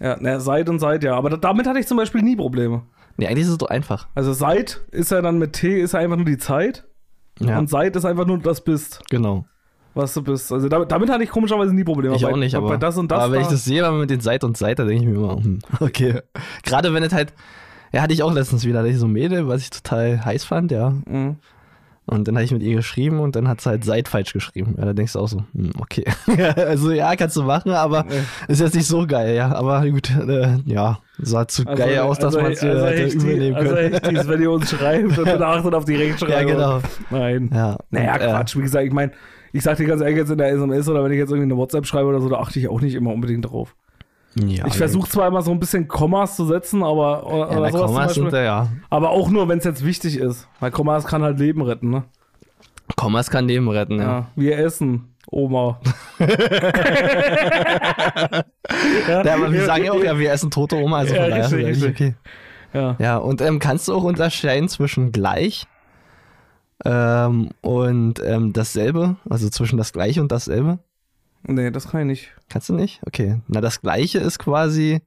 [0.00, 1.14] ja, na, seit und seit, ja.
[1.14, 2.82] Aber da, damit hatte ich zum Beispiel nie Probleme.
[3.18, 4.08] Nee, eigentlich ist es doch einfach.
[4.14, 6.84] Also seit ist ja dann mit T ist ja einfach nur die Zeit.
[7.40, 9.44] Ja, Und seit ist einfach nur das bist, genau.
[9.94, 10.50] was du bist.
[10.52, 12.16] Also damit, damit hatte ich komischerweise nie Probleme.
[12.16, 13.22] Ich bei, auch nicht, aber, bei das und das.
[13.22, 15.16] aber wenn ich da- das sehe mit den Seit und Seit, da denke ich mir
[15.16, 16.20] immer, hm, okay.
[16.62, 17.32] Gerade wenn es halt,
[17.92, 20.44] ja, hatte ich auch letztens wieder, hatte ich so ein Mädel, was ich total heiß
[20.44, 20.90] fand, ja.
[21.06, 21.36] Mhm.
[22.08, 24.76] Und dann habe ich mit ihr geschrieben und dann hat sie halt Seit falsch geschrieben.
[24.78, 26.04] Ja, da denkst du auch so, hm, okay.
[26.56, 28.06] also ja, kannst du machen, aber
[28.46, 29.52] ist jetzt nicht so geil, ja.
[29.52, 32.86] Aber gut, äh, ja, sah zu Also, geil aus, dass also, man es dir also
[32.86, 33.92] hätte übernehmen Also können.
[33.92, 36.48] echt dies, wenn ihr uns schreibt bitte achtet auf die Rechtschreibung.
[36.48, 36.80] ja, genau.
[37.10, 37.50] Nein.
[37.52, 38.56] Ja, Naja, und, äh, Quatsch.
[38.56, 39.10] Wie gesagt, ich meine,
[39.52, 41.56] ich sag dir ganz ehrlich jetzt in der SMS oder wenn ich jetzt irgendwie eine
[41.56, 43.74] WhatsApp schreibe oder so, da achte ich auch nicht immer unbedingt drauf.
[44.38, 47.70] Ja, ich versuche zwar immer so ein bisschen Kommas zu setzen, aber oder, Ja, oder
[47.70, 48.22] sowas zum Kommas Beispiel.
[48.24, 48.68] sind da, ja.
[48.90, 50.46] aber auch nur, wenn es jetzt wichtig ist.
[50.60, 52.04] Weil Kommas kann halt Leben retten, ne?
[52.96, 54.04] Kommas kann Leben retten, ja.
[54.04, 54.26] Ja.
[54.36, 55.14] Wir essen.
[55.30, 55.80] Oma.
[59.08, 61.44] Ja, aber wir sagen ja auch, ja, wir essen tote Oma, also Ja, von daher
[61.44, 62.14] richtig, ist eigentlich richtig.
[62.72, 62.78] okay.
[62.78, 62.96] Ja.
[62.98, 65.66] Ja, und ähm, kannst du auch unterscheiden zwischen gleich
[66.84, 69.16] ähm, und ähm, dasselbe?
[69.30, 70.78] Also zwischen das Gleiche und dasselbe?
[71.48, 72.28] Nee, das kann ich nicht.
[72.48, 73.00] Kannst du nicht?
[73.06, 73.40] Okay.
[73.48, 75.00] Na, das Gleiche ist quasi,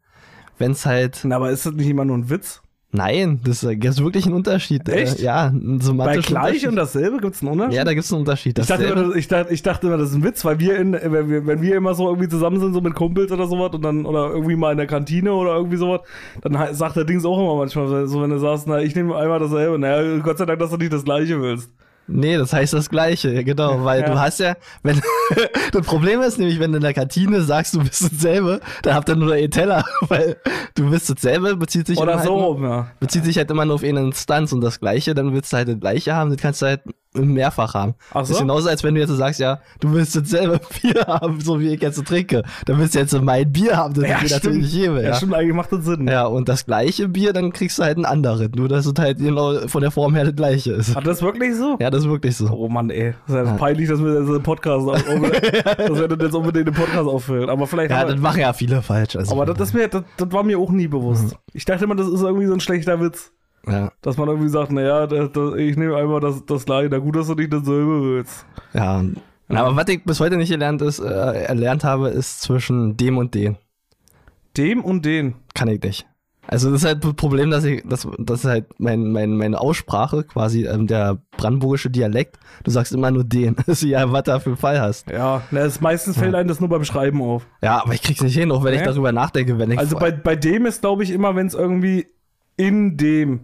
[0.58, 1.22] wenn es halt.
[1.24, 2.62] Na, aber ist das nicht immer nur ein Witz?
[2.92, 4.90] Nein, das ist, wirklich ein Unterschied.
[4.90, 5.20] Echt?
[5.20, 7.76] Äh, ja, ein Bei gleich und dasselbe gibt es einen Unterschied?
[7.76, 8.58] Ja, da gibt es einen Unterschied.
[8.58, 10.94] ich, dachte immer, ich, dachte, ich dachte immer, das ist ein Witz, weil wir, in,
[10.94, 13.84] wenn, wir, wenn wir immer so irgendwie zusammen sind, so mit Kumpels oder sowas, und
[13.84, 16.02] dann, oder irgendwie mal in der Kantine oder irgendwie sowas,
[16.42, 19.38] dann sagt der Dings auch immer manchmal, so wenn du sagst, na, ich nehme einmal
[19.38, 21.70] dasselbe, naja, Gott sei Dank, dass du nicht das gleiche willst.
[22.12, 24.08] Nee, das heißt das Gleiche, ja, genau, weil Ja.
[24.10, 25.00] du hast ja, wenn,
[25.72, 29.10] das Problem ist nämlich, wenn du in der Kantine sagst, du bist dasselbe, dann habt
[29.10, 30.38] ihr nur den Teller, weil
[30.76, 32.88] du bist dasselbe, bezieht sich Oder immer so halt, rum, ja.
[33.00, 35.68] bezieht sich halt immer nur auf eine Instanz und das Gleiche, dann willst du halt
[35.68, 36.82] das Gleiche haben, das kannst du halt
[37.14, 37.96] mehrfach haben.
[38.12, 38.34] Ach Das so?
[38.36, 41.70] ist genauso, als wenn du jetzt sagst, ja, du willst dasselbe Bier haben, so wie
[41.74, 44.96] ich jetzt trinke, dann willst du jetzt mein Bier haben, das ich mir natürlich gebe,
[45.02, 45.16] Ja, ja.
[45.16, 46.08] stimmt, eigentlich macht das Sinn.
[46.08, 49.18] Ja, und das gleiche Bier, dann kriegst du halt ein anderes, nur dass es halt
[49.18, 50.96] genau von der Form her das gleiche ist.
[50.96, 51.78] Hat das wirklich so?
[51.80, 52.48] Ja, das ist wirklich so.
[52.52, 53.16] Oh Mann, ey.
[53.28, 56.74] Das ist ja peinlich, dass wir das im Podcast dass wir das jetzt unbedingt im
[56.74, 57.50] Podcast auffüllen.
[57.50, 59.16] Aber vielleicht Ja, das machen ja viele falsch.
[59.16, 61.36] Also Aber das, ist mir, das, das war mir auch nie bewusst.
[61.54, 63.32] Ich dachte immer, das ist irgendwie so ein schlechter Witz.
[63.68, 66.90] Ja, Dass man irgendwie sagt, naja, das, das, ich nehme einmal das, das gleiche.
[66.92, 68.46] Na gut, dass du nicht dasselbe willst.
[68.74, 69.04] ja.
[69.52, 71.06] Na, aber was ich bis heute nicht gelernt, ist, äh,
[71.46, 73.58] erlernt habe, ist zwischen dem und den.
[74.58, 75.36] Dem und den.
[75.56, 76.06] Kann ich nicht.
[76.46, 79.60] Also das ist halt das Problem, dass ich, das, das ist halt mein, mein, meine
[79.60, 82.38] Aussprache, quasi ähm, der brandenburgische Dialekt.
[82.64, 83.56] Du sagst immer nur den.
[83.66, 85.10] Das ist ja, was du für einen Fall hast.
[85.10, 87.48] Ja, na, es, meistens fällt einem das nur beim Schreiben auf.
[87.64, 88.86] Ja, aber ich krieg's nicht hin, auch wenn ich Nee?
[88.86, 89.80] darüber nachdenke, wenn ich.
[89.80, 92.06] Also bei, bei dem ist, glaube ich, immer, wenn es irgendwie
[92.60, 93.40] in dem.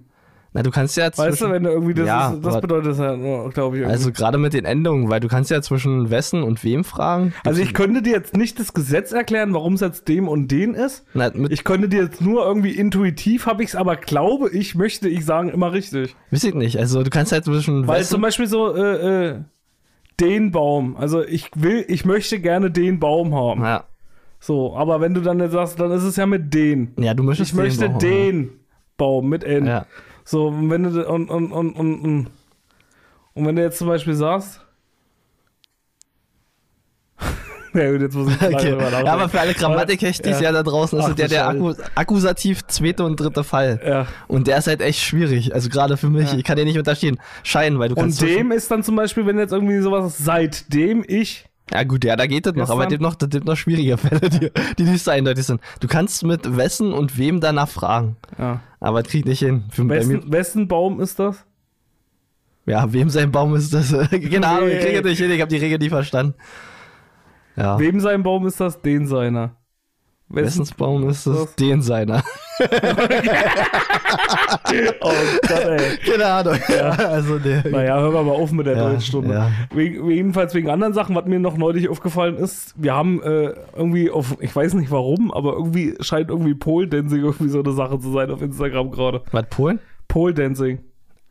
[0.53, 2.91] na, du kannst ja Weißt du, zwischen, wenn du irgendwie das, Ja, ist, das bedeutet
[2.91, 3.81] das ja, glaube ich.
[3.81, 3.85] irgendwie.
[3.85, 7.33] Also gerade mit den Endungen, weil du kannst ja zwischen wessen und wem fragen.
[7.43, 10.73] Also ich könnte dir jetzt nicht das Gesetz erklären, warum es jetzt dem und den
[10.75, 11.05] ist.
[11.13, 15.09] Na, Ich könnte dir jetzt nur irgendwie intuitiv, habe ich es aber glaube ich, möchte
[15.09, 16.15] ich sagen, immer richtig.
[16.31, 16.77] weiß ich nicht.
[16.79, 19.39] Also du kannst halt zwischen Weil zum Beispiel so, äh, äh,
[20.21, 20.95] den Baum.
[20.95, 23.61] Also ich will, ich möchte gerne den Baum haben.
[23.61, 23.83] ja.
[24.39, 26.93] So, aber wenn du dann jetzt sagst, dann ist es ja mit den.
[26.99, 28.49] ja, du möchtest Ich möchte Baum den
[28.97, 29.65] Baum mit N.
[29.65, 29.85] Ja.
[30.23, 32.27] So, und wenn du und, und, und, und,
[33.33, 34.61] und, wenn du jetzt zum Beispiel sagst.
[37.73, 38.77] ja, gut, jetzt muss ich Okay.
[38.79, 40.45] Ja, aber für alle Grammatikhechtis Ja.
[40.45, 40.51] ja.
[40.51, 41.45] da draußen ist Ach, der Scheiße.
[41.45, 43.79] Akku Akkusativ zweite und dritte Fall.
[43.85, 44.07] Ja.
[44.27, 45.53] Und der ist halt echt schwierig.
[45.53, 46.31] Also gerade für mich.
[46.31, 46.37] Ja.
[46.37, 47.19] Ich kann den nicht unterstehen.
[47.43, 48.21] Scheinen, weil du kannst.
[48.21, 51.45] Und dem ist dann zum Beispiel, wenn jetzt irgendwie sowas, seitdem ich.
[51.73, 52.69] Ja gut, ja, da geht das noch.
[52.69, 55.61] Aber es gibt noch, das gibt noch schwierige Fälle, die, die nicht so eindeutig sind.
[55.79, 58.17] Du kannst mit wessen und wem danach fragen.
[58.37, 58.61] Ja.
[58.79, 59.63] Aber das krieg ich nicht hin.
[59.71, 61.45] Für, Wessen, wessen Baum ist das?
[62.67, 63.91] ja, wem sein Baum ist das?
[64.09, 65.31] Keine Ahnung, ich kriege nicht hin.
[65.31, 66.35] Ich habe die Regel nie verstanden.
[67.55, 67.79] Ja.
[67.79, 68.81] Wem sein Baum ist das?
[68.81, 69.55] Den seiner.
[70.29, 70.45] Wessen?
[70.45, 71.37] Wessens Baum ist es?
[71.37, 71.55] das?
[71.55, 72.23] Den seiner.
[75.01, 75.11] Oh
[75.47, 75.97] Gott, ey.
[75.97, 76.57] Keine Ahnung.
[76.69, 76.89] Ja.
[76.89, 77.67] Also der.
[77.69, 79.33] Naja, hören wir mal auf mit der Ja, Deutschstunde.
[79.33, 79.51] ja.
[79.73, 84.09] Wegen, jedenfalls wegen anderen Sachen, was mir noch neulich aufgefallen ist, wir haben äh, irgendwie
[84.09, 87.99] auf, ich weiß nicht warum, aber irgendwie scheint irgendwie Pole Dancing irgendwie so eine Sache
[87.99, 89.21] zu sein auf Instagram gerade.
[89.31, 89.79] Was, Polen?
[90.07, 90.79] Pole Dancing.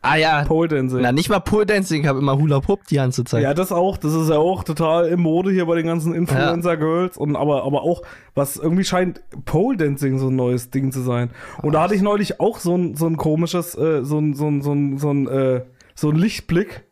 [0.05, 0.43] Ah ja.
[0.43, 1.01] Pole Dancing.
[1.01, 3.41] Na, nicht mal Pole Dancing, ich habe immer Hula Hoop die ganze Zeit.
[3.43, 3.97] Ja, das auch.
[3.97, 7.17] Das ist ja auch total im Mode hier bei den ganzen Influencer-Girls.
[7.17, 11.31] Und aber, aber auch, was irgendwie scheint Pole Dancing so ein neues Ding zu sein.
[11.61, 14.47] Und da hatte ich neulich auch so ein, so ein komisches, äh, so ein, so
[14.47, 15.61] ein, so ein, so ein, äh,
[15.95, 16.83] so ein Lichtblick.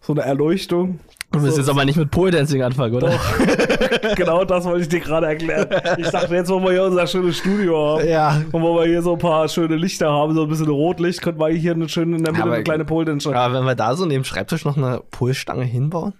[0.00, 0.98] So eine Erleuchtung.
[1.32, 3.18] Du willst so- jetzt aber nicht mit Pole Dancing anfangen, oder?
[4.16, 5.66] genau das wollte ich dir gerade erklären.
[5.98, 8.08] Ich dachte, jetzt wollen wir hier unser schönes Studio haben.
[8.08, 8.40] Ja.
[8.52, 11.40] Und wo wir hier so ein paar schöne Lichter haben, so ein bisschen Rotlicht, könnten
[11.40, 13.30] wir hier eine schöne in der Mitte aber- eine kleine Pole Dance.
[13.30, 16.12] Ja, wenn wir da so neben dem Schreibtisch noch eine Polstange hinbauen?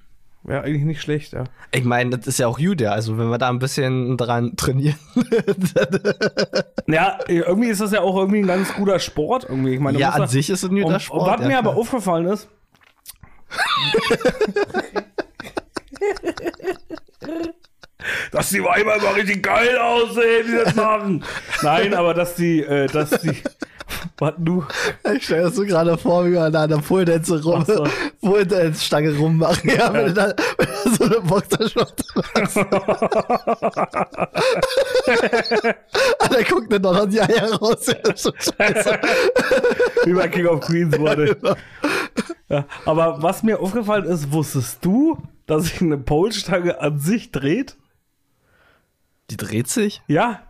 [0.45, 1.45] Wäre eigentlich nicht schlecht, ja.
[1.71, 2.91] Ich meine, das ist ja auch gut, ja.
[2.91, 4.97] Also wenn wir da ein bisschen dran trainieren.
[6.89, 9.47] Ja, irgendwie ist das ja auch irgendwie ein ganz guter Sport.
[9.49, 9.75] Irgendwie.
[9.75, 11.21] Ich meine, ja, an da- sich ist es ein guter Sport.
[11.23, 11.81] Und was ja, mir aber klar.
[11.81, 12.49] aufgefallen ist.
[18.33, 21.25] dass die Weiber immer richtig geil aussehen, die das machen.
[21.63, 23.43] Nein, aber dass die, äh, dass die.
[24.23, 24.65] Was du?
[25.17, 27.85] Ich stelle das so gerade vor, wie wir da an der Pole Dance rum, so.
[28.21, 29.69] Pole Dance Stange rummachen.
[29.69, 32.05] Ja, wenn du da wenn du so eine Boxershot
[32.39, 32.57] hast.
[36.31, 37.87] Da guckt dann doch noch die Eier raus.
[37.87, 39.01] Ja, das ist schon scheiße.
[40.05, 41.37] Wie bei King of Queens wurde.
[42.49, 47.77] Ja, aber was mir aufgefallen ist, wusstest du, dass sich eine Polstange an sich dreht?
[49.31, 50.03] Die dreht sich?
[50.07, 50.43] Ja.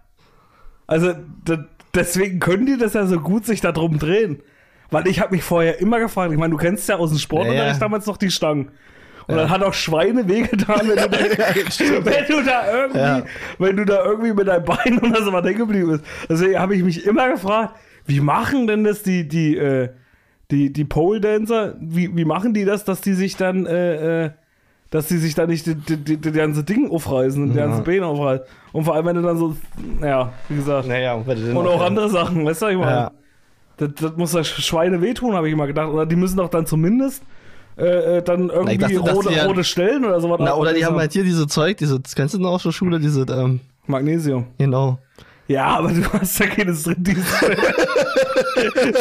[0.88, 4.42] Also d- deswegen können die das ja so gut sich da drum drehen.
[4.90, 7.62] Weil ich habe mich vorher immer gefragt, ich meine, du kennst ja aus dem Sportunterricht
[7.66, 7.78] Ja, ja.
[7.78, 8.70] damals noch die Stangen.
[9.26, 11.18] Und dann hat auch Schweine wehgetan, wenn du da,
[12.04, 13.22] wenn du da irgendwie, Ja.
[13.58, 16.04] wenn du da irgendwie mit deinem Bein oder so was hängen geblieben bist.
[16.28, 17.74] Deswegen habe ich mich immer gefragt,
[18.04, 19.90] wie machen denn das die, die, äh,
[20.50, 24.30] die, die Pole Dancer, wie, wie machen die das, dass die sich dann, äh, äh,
[24.92, 27.66] dass die sich da nicht die, die, die, ganze Ding aufreißen, die Ja.
[27.66, 28.44] ganze Beine aufreißen.
[28.72, 29.56] Und vor allem, wenn du dann so,
[30.00, 30.86] ja, wie gesagt.
[30.86, 32.90] Naja, und, Und auch andere Sachen, weißt du, ich meine?
[32.90, 33.10] Ja.
[33.78, 35.88] Das, das muss ja Schweine wehtun, habe ich immer gedacht.
[35.88, 37.22] Oder die müssen doch dann zumindest
[37.78, 40.38] äh, äh, dann irgendwie dachte, rote, ja- rote Stellen oder sowas.
[40.42, 42.72] Na, oder die haben halt hier diese Zeug, diese, das kennst du noch aus der
[42.72, 44.46] Schule, diese, ähm, Magnesium.
[44.58, 44.98] genau.
[45.48, 47.22] Ja, aber du hast ja keine Striptease.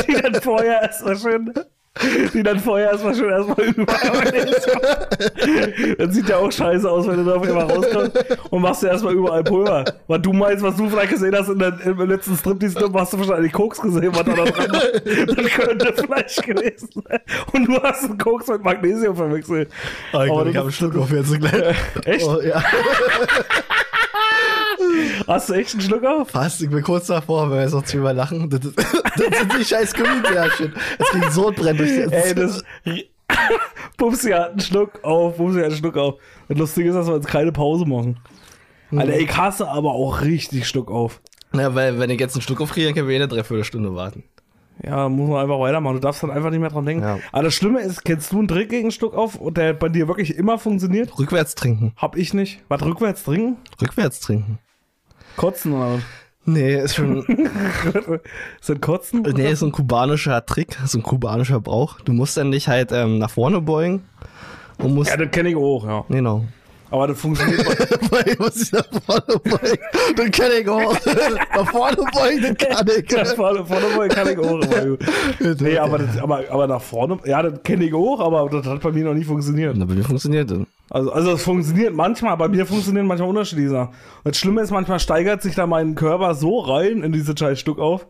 [0.07, 1.53] die dann vorher erstmal schön.
[2.33, 4.55] Die dann vorher erstmal schön erstmal überall.
[5.97, 8.17] Das sieht ja auch scheiße aus, wenn du da auf einmal rauskommst
[8.49, 9.83] und machst ja erstmal überall Pulver.
[10.07, 13.19] Was du meinst, was du vielleicht gesehen hast in der, im letzten Striptease-Club, hast du
[13.19, 14.81] wahrscheinlich Koks gesehen, was da dran war.
[15.35, 17.19] Das könnte Fleisch gewesen sein.
[17.53, 19.69] Und du hast einen Koks mit Magnesium verwechselt.
[20.13, 21.75] Aber du ich habe einen Schluck auf jetzt gleich.
[22.05, 22.25] Echt?
[22.25, 22.63] Oh, ja.
[25.27, 26.29] Hast du echt einen Schluck auf?
[26.29, 28.49] Fast, ich bin kurz davor, wenn wir jetzt noch zweimal lachen.
[29.17, 30.73] Das, sind die scheiß Gummibärchen.
[30.97, 32.63] Es ging so brennt durch den Ey, das.
[33.97, 36.15] Pupsi hat einen Schluck auf, Pupsi hat einen Schluck auf.
[36.47, 38.19] Das Lustige ist, dass wir jetzt keine Pause machen.
[38.95, 41.21] Alter, ich hasse aber auch richtig Schluck auf.
[41.53, 44.23] Ja, weil wenn ich jetzt einen Schluck aufkriege, dann können wir eh eine Dreiviertelstunde warten.
[44.83, 45.95] Ja, muss man einfach weitermachen.
[45.95, 47.03] Du darfst dann einfach nicht mehr dran denken.
[47.03, 47.19] Ja.
[47.31, 50.07] Aber das Schlimme ist, kennst du einen Trick gegen Schluck auf, und der bei dir
[50.07, 51.17] wirklich immer funktioniert?
[51.19, 51.93] Rückwärts trinken.
[51.97, 52.63] Hab ich nicht.
[52.67, 53.57] Was rückwärts trinken?
[53.81, 54.59] Rückwärts trinken.
[55.37, 56.01] Kotzen oder was?
[56.45, 57.23] Nee, ist schon.
[58.61, 59.21] Sind Kotzen?
[59.21, 61.99] nee, ist so ein kubanischer Trick, so ein kubanischer Brauch.
[62.01, 64.01] Du musst dann dich halt ähm, nach vorne beugen
[64.79, 65.11] und musst.
[65.11, 66.05] Ja, das kenne ich auch, ja.
[66.09, 66.45] genau.
[66.91, 67.65] Aber das funktioniert
[68.11, 69.79] bei Weil muss ich nach vorne beugen.
[70.17, 70.93] Das kann ich auch.
[71.55, 73.11] nach vorne beugen, das kann ich.
[73.11, 75.61] Ja, vorne, vorne wollen kann ich auch gut.
[75.61, 78.81] Nee, aber, das, aber, aber nach vorne, ja, das kenne ich auch, aber das hat
[78.81, 79.75] bei mir noch nie funktioniert.
[79.77, 80.59] Na, bei mir funktioniert das.
[80.89, 83.87] Also, also es funktioniert manchmal, bei mir funktionieren manchmal unterschiedliche Sachen.
[83.89, 87.57] Und das Schlimme ist, manchmal steigert sich da mein Körper so rein in diese scheiß
[87.57, 88.05] Stück auf,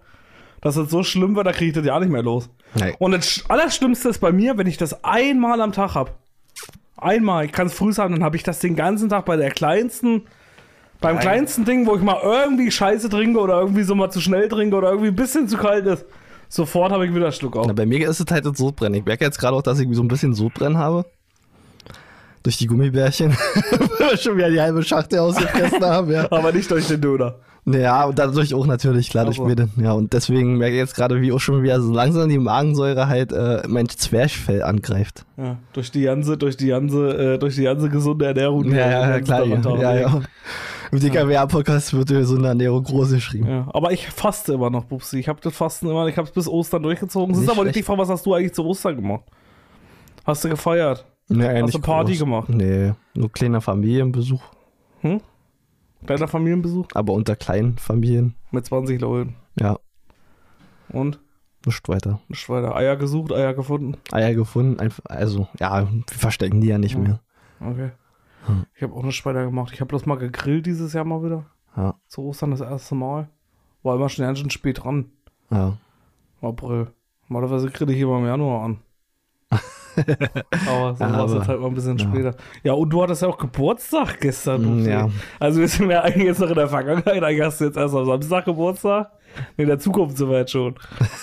[0.62, 2.50] dass es so schlimm wird, da kriege ich das ja nicht mehr los.
[2.74, 2.96] Nein.
[2.98, 6.12] Und das Sch- Allerschlimmste ist bei mir, wenn ich das einmal am Tag habe.
[6.98, 9.52] Einmal, ich kann es früh sagen, dann habe ich das den ganzen Tag bei der
[9.52, 10.24] kleinsten,
[11.00, 11.24] beim Nein.
[11.24, 14.76] kleinsten Ding, wo ich mal irgendwie Scheiße trinke oder irgendwie so mal zu schnell trinke
[14.76, 16.06] oder irgendwie ein bisschen zu kalt ist.
[16.48, 17.66] Sofort habe ich wieder einen Schluck auf.
[17.66, 19.00] Na, bei mir ist es halt das Sodbrennen.
[19.00, 21.06] Ich merke jetzt gerade auch, dass ich so ein bisschen Sodbrennen habe.
[22.44, 23.32] Durch die Gummibärchen.
[24.00, 26.30] Weil wir schon wieder die halbe Schachtel ausgefressen haben, ja.
[26.30, 27.36] Aber nicht durch den Döner.
[27.66, 29.56] Ja, und dadurch auch natürlich, klar, durch mir.
[29.78, 33.08] Ja, und deswegen merke ich jetzt gerade, wie auch schon wieder so langsam die Magensäure
[33.08, 35.26] halt äh, mein Zwerchfell angreift.
[35.38, 38.72] Ja, durch die ganze, durch die ganze, äh, durch die ganze gesunde Ernährung.
[38.72, 39.46] Ja, ja, klar.
[39.46, 40.22] Ja, ja, ja.
[40.92, 43.48] Im DKWA-Podcast wird so eine Ernährung groß geschrieben.
[43.48, 45.20] Ja, aber ich faste immer noch, Bubsi.
[45.20, 47.34] Ich habe das Fasten immer, ich habe es bis Ostern durchgezogen.
[47.36, 47.84] Es ist aber nicht die.
[47.84, 49.24] Frage, was hast du eigentlich zu Ostern gemacht?
[50.26, 51.06] Hast du gefeiert?
[51.30, 52.20] Nee, Hast du Party groß.
[52.20, 52.50] gemacht?
[52.50, 54.42] Nee, nur kleiner Familienbesuch.
[56.06, 59.36] Kleiner Familienbesuch Aber unter kleinen Familien, mit 20 Leuten.
[59.60, 59.78] ja,
[60.90, 61.20] Und?
[61.66, 62.20] nicht weiter.
[62.28, 62.76] Nicht weiter.
[62.76, 63.96] Eier gesucht, Eier gefunden.
[64.12, 67.00] Eier gefunden, einfach, also, ja, wir verstecken die ja nicht Ja.
[67.00, 67.20] mehr.
[67.60, 67.92] Okay.
[68.48, 68.66] Hm.
[68.74, 69.72] Ich habe auch nicht weiter gemacht.
[69.74, 71.46] Ich habe bloß mal gegrillt dieses Jahr mal wieder.
[71.78, 73.30] Ja, Zu Ostern das erste Mal.
[73.84, 75.12] War immer schon ganz schön spät dran.
[75.52, 75.78] ja.
[76.42, 76.88] April.
[77.30, 78.80] Normalerweise kriege ich immer im Januar an.
[80.68, 82.08] Aber so war es halt mal ein bisschen ja.
[82.08, 82.36] später.
[82.64, 84.84] Ja, und du hattest ja auch Geburtstag gestern.
[84.84, 85.10] Mm, ja.
[85.40, 87.24] Also wir sind ja eigentlich jetzt noch in der Vergangenheit.
[87.24, 89.12] Eigentlich hast du jetzt erst am Samstag Geburtstag.
[89.58, 90.76] Nee, in der Zukunft jetzt schon.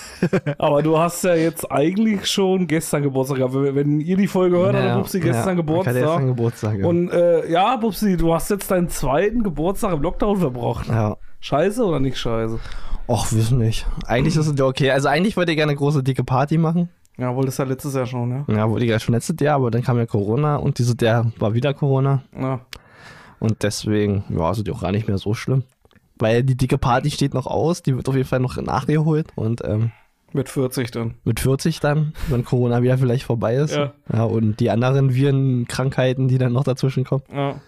[0.59, 3.55] aber du hast ja jetzt eigentlich schon gestern Geburtstag gehabt.
[3.55, 5.95] Wenn, ihr die Folge hört, ja, hat Bubsi gestern ja, Geburtstag.
[5.95, 6.87] Gestern Geburtstag, ja.
[6.87, 10.89] Und äh, ja, Bubsi, du hast jetzt deinen zweiten Geburtstag im Lockdown verbracht.
[10.89, 11.17] ja.
[11.41, 12.59] Scheiße oder nicht scheiße?
[13.07, 13.87] Och, wissen nicht.
[14.07, 14.91] Eigentlich ist es ja okay.
[14.91, 16.91] Also eigentlich wollte ich gerne eine große, dicke Party machen.
[17.19, 18.45] Ja, wolltest ja letztes Jahr schon, ja.
[18.49, 21.55] Ja, ich ja schon letztes Jahr, aber dann kam ja Corona und dieses Jahr war
[21.55, 22.23] wieder Corona.
[22.39, 22.61] ja.
[23.41, 25.63] Und deswegen, ja, ist es auch gar nicht mehr so schlimm.
[26.19, 29.63] Weil die dicke Party steht noch aus, die wird auf jeden Fall noch nachgeholt und
[29.65, 29.93] ähm,
[30.33, 31.15] Mit 40 dann.
[31.23, 33.77] mit 40 dann, wenn Corona wieder vielleicht vorbei ist.
[33.77, 33.93] Ja.
[34.13, 37.23] ja und die anderen Viren, Krankheiten, die dann noch dazwischen kommen.
[37.33, 37.61] Ja.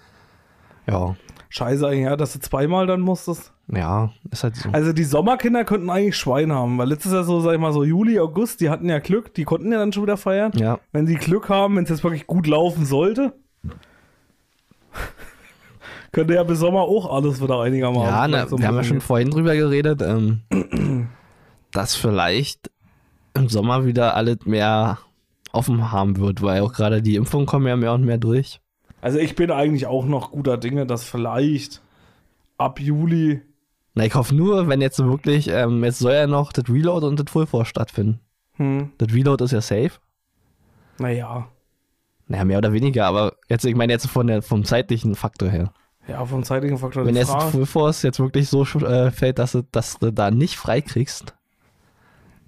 [0.89, 1.15] Ja,
[1.51, 3.53] Scheiße eigentlich, ja, dass du zweimal dann musstest.
[3.73, 4.69] Ja, ist halt so.
[4.71, 7.85] Also die Sommerkinder könnten eigentlich Schwein haben, weil letztes Jahr so, sag ich mal, so
[7.85, 10.53] Juli, August, die hatten ja Glück, die konnten ja dann schon wieder feiern.
[10.57, 13.33] Ja, Wenn sie Glück haben, wenn es jetzt wirklich gut laufen sollte,
[16.13, 18.09] könnte ja bis Sommer auch alles wieder einigermaßen.
[18.09, 20.41] ja na, so wir haben ja schon vorhin drüber geredet, ähm,
[21.73, 22.71] dass vielleicht
[23.35, 24.99] im Sommer wieder alles mehr
[25.53, 28.61] offen haben wird, weil auch gerade die Impfungen kommen ja mehr und mehr durch.
[29.01, 31.81] Also ich bin eigentlich auch noch guter Dinge, dass vielleicht
[32.59, 33.41] ab Juli,
[33.95, 37.19] Na, ich hoffe nur, wenn jetzt wirklich, ähm, jetzt soll ja noch das Reload und
[37.19, 38.21] das Full Force stattfinden.
[38.57, 39.93] hm, Das Reload ist ja safe.
[40.99, 41.49] naja,
[42.29, 45.73] Naja, mehr oder weniger, aber jetzt, ich meine jetzt von der, vom zeitlichen Faktor her.
[46.07, 47.05] Ja, vom zeitigen Faktor.
[47.07, 50.57] Wenn jetzt Full Force jetzt wirklich so äh, fällt, dass du, dass du da nicht
[50.57, 51.35] freikriegst,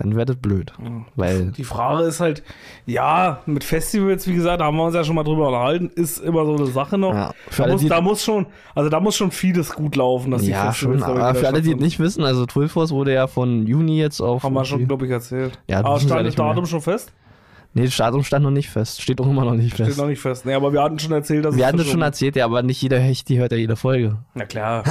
[0.03, 0.73] dann wäre das blöd.
[1.17, 2.43] Weil, Die Frage ist halt,
[2.87, 6.19] ja, mit Festivals, wie gesagt, da haben wir uns ja schon mal drüber unterhalten, ist
[6.19, 7.13] immer so eine Sache noch.
[7.15, 10.43] Ja, da, muss, die- da muss schon, also da muss schon vieles gut laufen, dass
[10.43, 13.27] die ja, Festivals schon, aber für alle, die nicht wissen, also Full Force wurde ja
[13.27, 14.43] von Juni jetzt auf.
[14.43, 15.59] Haben wir schon, glaube ich, erzählt.
[15.69, 17.13] Ja, aber wir stand das Datum schon fest?
[17.75, 19.01] Nee, das Datum stand noch nicht fest.
[19.01, 19.99] Steht auch immer noch nicht Steht fest.
[19.99, 20.45] noch nicht fest.
[20.45, 22.63] Nee, aber wir hatten schon erzählt, dass Wir es hatten das schon erzählt, ja, aber
[22.63, 24.19] nicht jeder Hecht, die hört ja jede Folge.
[24.35, 24.85] Na klar.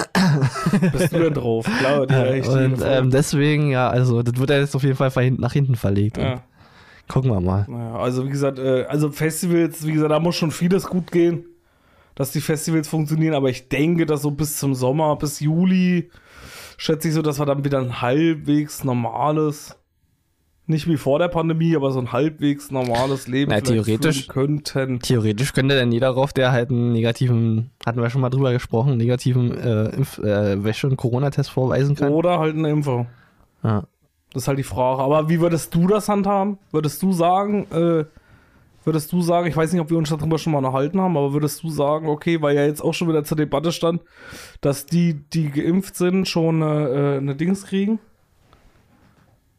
[0.92, 1.66] Bist du denn drauf?
[1.80, 5.12] Klar, die echt Und ähm, deswegen, ja, also das wird ja jetzt auf jeden Fall
[5.32, 6.18] nach hinten verlegt.
[6.18, 6.42] Ja.
[7.08, 7.66] Gucken wir mal.
[7.68, 11.46] Naja, also wie gesagt, äh, also Festivals, wie gesagt, da muss schon vieles gut gehen,
[12.16, 16.10] dass die Festivals funktionieren, aber ich denke, dass so bis zum Sommer, bis Juli,
[16.78, 19.78] schätze ich so, dass wir dann wieder ein halbwegs normales,
[20.72, 25.00] nicht wie vor der Pandemie, aber so ein halbwegs normales Leben Na, theoretisch- könnten.
[25.00, 28.98] Theoretisch könnte dann jeder rauf, der halt einen negativen, hatten wir schon mal drüber gesprochen,
[28.98, 32.12] negativen äh, Impf, äh, Wäsche- und Corona-Test vorweisen kann.
[32.12, 33.08] Oder halt eine Impfung.
[33.64, 33.84] Ja.
[34.34, 35.02] Das ist halt die Frage.
[35.04, 36.58] Aber wie würdest du das handhaben?
[36.72, 38.06] Würdest du sagen, äh,
[38.84, 41.34] würdest du sagen, ich weiß nicht, ob wir uns darüber schon mal unterhalten haben, aber
[41.34, 44.02] würdest du sagen, okay, weil ja jetzt auch schon wieder zur Debatte stand,
[44.62, 48.00] dass die, die geimpft sind, schon eine, äh, eine Dings kriegen?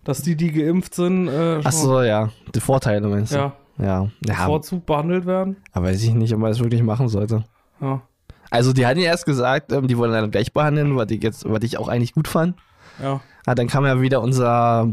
[0.05, 2.31] Dass die, die geimpft sind, äh, schon Ach so, ja.
[2.55, 3.37] Die Vorteile meinst du?
[3.37, 4.09] ja, Ja.
[4.27, 5.57] Ja, bevorzugt behandelt werden?
[5.73, 7.45] aber weiß ich nicht, ob man das wirklich machen sollte.
[7.81, 8.03] Ja.
[8.51, 11.49] Also die hatten ja erst gesagt, ähm, die wollen dann gleich behandeln, was ich jetzt,
[11.49, 12.57] was ich auch eigentlich gut fand.
[13.03, 13.21] Ja.
[13.47, 14.88] Ah, dann kam ja wieder unser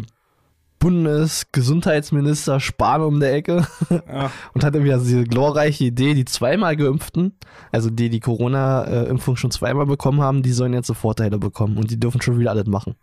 [0.80, 4.32] Bundesgesundheitsminister Spahn um der Ecke Ja.
[4.54, 7.34] und hatte wieder diese glorreiche Idee, die zweimal geimpften,
[7.72, 11.92] also die die Corona-Impfung schon zweimal bekommen haben, die sollen jetzt so Vorteile bekommen und
[11.92, 12.96] die dürfen schon wieder alles machen.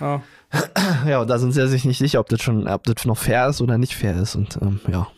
[0.00, 0.20] ja.
[1.06, 3.48] Ja, und da sind sie sich nicht sicher, ob das schon, ob das noch fair
[3.48, 4.36] ist oder nicht fair ist.
[4.36, 5.08] Und ähm, ja,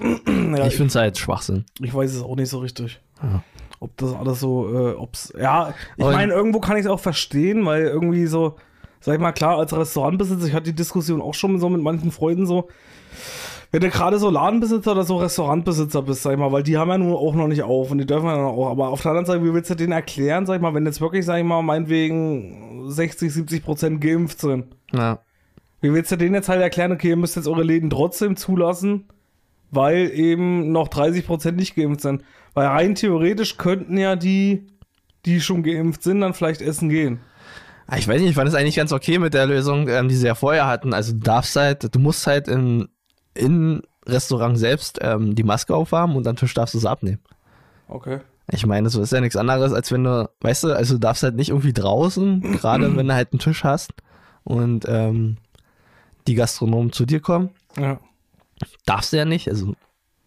[0.56, 1.64] ja ich finde es halt Schwachsinn.
[1.80, 3.00] Ich weiß es auch nicht so richtig.
[3.22, 3.42] Ja.
[3.80, 7.66] Ob das alles so, äh, ob's, ja, ich meine, irgendwo kann ich es auch verstehen,
[7.66, 8.56] weil irgendwie so,
[9.00, 12.12] sag ich mal, klar, als Restaurantbesitzer, ich hatte die Diskussion auch schon so mit manchen
[12.12, 12.68] Freunden so,
[13.72, 16.90] wenn du gerade so Ladenbesitzer oder so Restaurantbesitzer bist, sag ich mal, weil die haben
[16.90, 19.10] ja nur auch noch nicht auf und die dürfen ja noch auch, aber auf der
[19.12, 21.44] anderen Seite, wie willst du denen erklären, sag ich mal, wenn jetzt wirklich, sag ich
[21.44, 25.18] mal, meinetwegen 60, 70 Prozent geimpft sind, Ja.
[25.80, 29.08] wie willst du denen jetzt halt erklären, okay, ihr müsst jetzt eure Läden trotzdem zulassen,
[29.70, 32.22] weil eben noch 30% nicht geimpft sind?
[32.54, 34.66] Weil rein theoretisch könnten ja die,
[35.24, 37.20] die schon geimpft sind, dann vielleicht essen gehen.
[37.86, 40.14] Ah, Ich weiß nicht, ich fand es eigentlich ganz okay mit der Lösung, ähm, die
[40.14, 40.92] sie ja vorher hatten.
[40.92, 42.88] Also du darfst halt, du musst halt in,
[43.34, 47.20] in Restaurant selbst ähm, die Maske aufhaben und am Tisch darfst du sie abnehmen.
[47.88, 48.20] Okay.
[48.50, 51.22] Ich meine, das ist ja nichts anderes, als wenn du, weißt du, also du darfst
[51.22, 53.92] halt nicht irgendwie draußen, gerade wenn du halt einen Tisch hast
[54.44, 55.36] und ähm,
[56.26, 57.50] die Gastronomen zu dir kommen.
[57.76, 58.00] Ja.
[58.86, 59.74] Darfst du ja nicht, also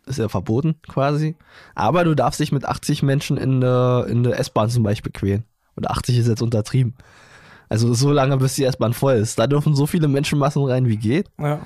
[0.05, 1.35] ist ja verboten quasi.
[1.73, 5.45] Aber du darfst dich mit 80 Menschen in der, in der S-Bahn zum Beispiel quälen.
[5.75, 6.95] Oder 80 ist jetzt untertrieben.
[7.69, 9.39] Also so lange, bis die S-Bahn voll ist.
[9.39, 11.29] Da dürfen so viele Menschenmassen rein, wie geht.
[11.39, 11.59] Ja.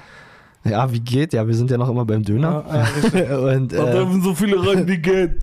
[0.64, 1.34] Ja, wie geht?
[1.34, 2.66] Ja, wir sind ja noch immer beim Döner.
[3.14, 5.38] Ja, und Da äh, dürfen so viele rein, wie geht.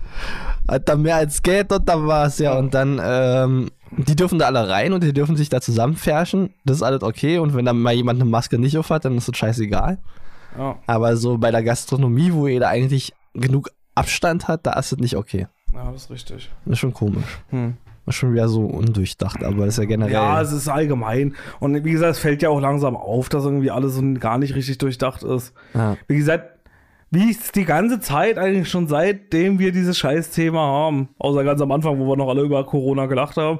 [0.67, 2.57] hat da mehr als Geld und da war's ja.
[2.57, 6.53] Und dann, ähm, die dürfen da alle rein und die dürfen sich da zusammenfärschen.
[6.65, 7.39] Das ist alles okay.
[7.39, 9.97] Und wenn dann mal jemand eine Maske nicht auf hat, dann ist das scheißegal.
[10.57, 10.77] Ja.
[10.87, 15.15] Aber so bei der Gastronomie, wo jeder eigentlich genug Abstand hat, da ist es nicht
[15.15, 15.47] okay.
[15.73, 16.49] ja, das ist richtig.
[16.65, 17.39] Das ist schon komisch.
[17.49, 17.75] Hm.
[18.09, 20.13] Schon wieder so undurchdacht, aber das ist ja generell.
[20.13, 21.35] Ja, es ist allgemein.
[21.59, 24.55] Und wie gesagt, es fällt ja auch langsam auf, dass irgendwie alles so gar nicht
[24.55, 25.53] richtig durchdacht ist.
[25.73, 25.97] ja.
[26.07, 26.57] Wie gesagt,
[27.09, 31.61] wie ich es die ganze Zeit eigentlich schon seitdem wir dieses Scheißthema haben, außer ganz
[31.61, 33.59] am Anfang, wo wir noch alle über Corona gelacht haben,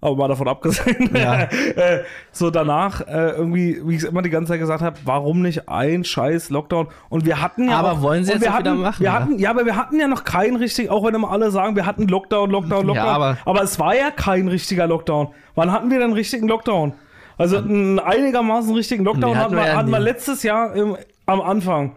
[0.00, 1.42] aber mal davon abgesehen, Ja.
[1.76, 2.00] äh,
[2.32, 5.68] so danach äh, irgendwie, wie ich es immer die ganze Zeit gesagt habe, warum nicht
[5.68, 6.88] ein Scheiß Lockdown?
[7.08, 9.06] Und wir hatten ja Aber auch, wollen sie jetzt wir auch wieder hatten, machen, Wir
[9.06, 9.12] ja?
[9.12, 11.86] hatten, ja, aber wir hatten ja noch keinen richtig, auch wenn immer alle sagen, wir
[11.86, 13.06] hatten Lockdown, Lockdown, Lockdown.
[13.08, 15.28] aber- aber es war ja kein richtiger Lockdown.
[15.54, 16.92] Wann hatten wir denn einen richtigen Lockdown?
[17.36, 20.74] Also einen einigermaßen richtigen Lockdown Nee, hatten hatten wir, wir ja hatten wir letztes Jahr
[20.74, 20.96] im,
[21.26, 21.92] am Anfang.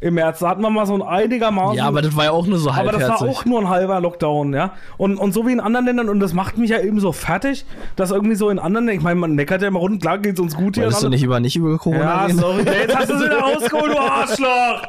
[0.00, 1.76] Im März, da hatten wir mal so ein einigermaßen.
[1.76, 4.00] ja, aber das war ja auch nur so aber das war auch nur ein halber
[4.00, 4.72] Lockdown, ja.
[4.96, 7.66] Und, und so wie in anderen Ländern, und das macht mich ja eben so fertig,
[7.96, 10.56] dass irgendwie so in anderen, ich meine, man meckert ja immer rund, klar geht's uns
[10.56, 10.84] gut hier.
[10.84, 12.38] Wolltest du nicht über nicht über Corona ja, reden?
[12.38, 14.82] sorry, nee, jetzt hast du es wieder rausgeholt, du Arschloch!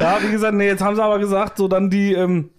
[0.00, 2.50] Ja, wie gesagt, nee, jetzt haben sie aber gesagt, so dann die, ähm,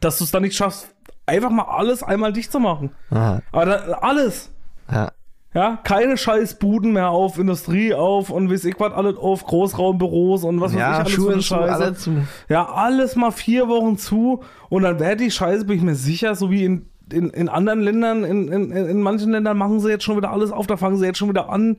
[0.00, 2.90] dass du es dann nicht schaffst, einfach mal alles einmal dicht zu machen.
[3.10, 4.50] Aha, Aber da, alles.
[4.90, 5.10] ja.
[5.54, 10.44] Ja, keine scheiß Buden mehr auf, Industrie auf und weiß ich was, alles auf, Großraumbüros
[10.44, 11.72] und was weiß ich Ja, alles für Schuhe zu, Scheiße.
[11.74, 12.10] alle zu.
[12.48, 16.34] Ja, alles mal vier Wochen zu und dann wäre die Scheiße, bin ich mir sicher,
[16.34, 20.04] so wie in, in, in anderen Ländern, in, in, in manchen Ländern machen sie jetzt
[20.04, 21.76] schon wieder alles auf, da fangen sie jetzt schon wieder an,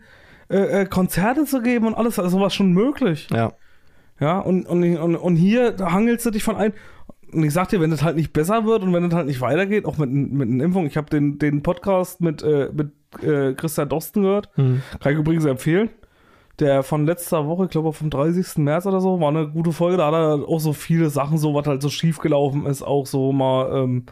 [0.50, 3.28] äh, äh, Konzerte zu geben und alles, also sowas schon möglich.
[3.32, 3.54] Ja.
[4.20, 6.74] Ja, und, und, und, und hier hangelst du dich von ein.
[7.34, 9.42] Und ich sag dir, wenn das halt nicht besser wird und wenn das halt nicht
[9.42, 12.92] weitergeht, auch mit, mit einer Impfung, ich habe den, den Podcast mit, äh, mit
[13.22, 14.82] äh, Christian Dosten gehört, Hm.
[15.00, 15.90] kann ich übrigens empfehlen.
[16.60, 18.58] Der von letzter Woche, ich glaube vom 30.
[18.58, 19.98] März oder so, war eine gute Folge.
[19.98, 23.08] Da hat er auch so viele Sachen, so was halt so schief gelaufen ist, auch
[23.08, 24.06] so mal ähm,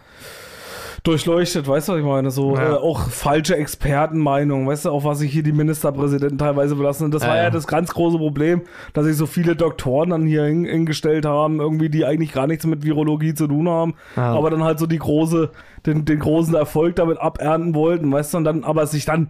[1.03, 2.31] durchleuchtet, weißt du, was ich meine?
[2.31, 2.73] So Ja.
[2.73, 7.05] äh, auch falsche Expertenmeinungen, weißt du, auf was sich hier die Ministerpräsidenten teilweise belassen.
[7.05, 7.49] Und das Ja, war ja, ja.
[7.49, 8.61] das ganz große Problem,
[8.93, 12.65] dass sich so viele Doktoren dann hier hin, hingestellt haben, irgendwie, die eigentlich gar nichts
[12.65, 15.49] mit Virologie zu tun haben, aber dann halt so die große,
[15.85, 19.29] den, den großen Erfolg damit abernten wollten, weißt du, und dann, aber sich dann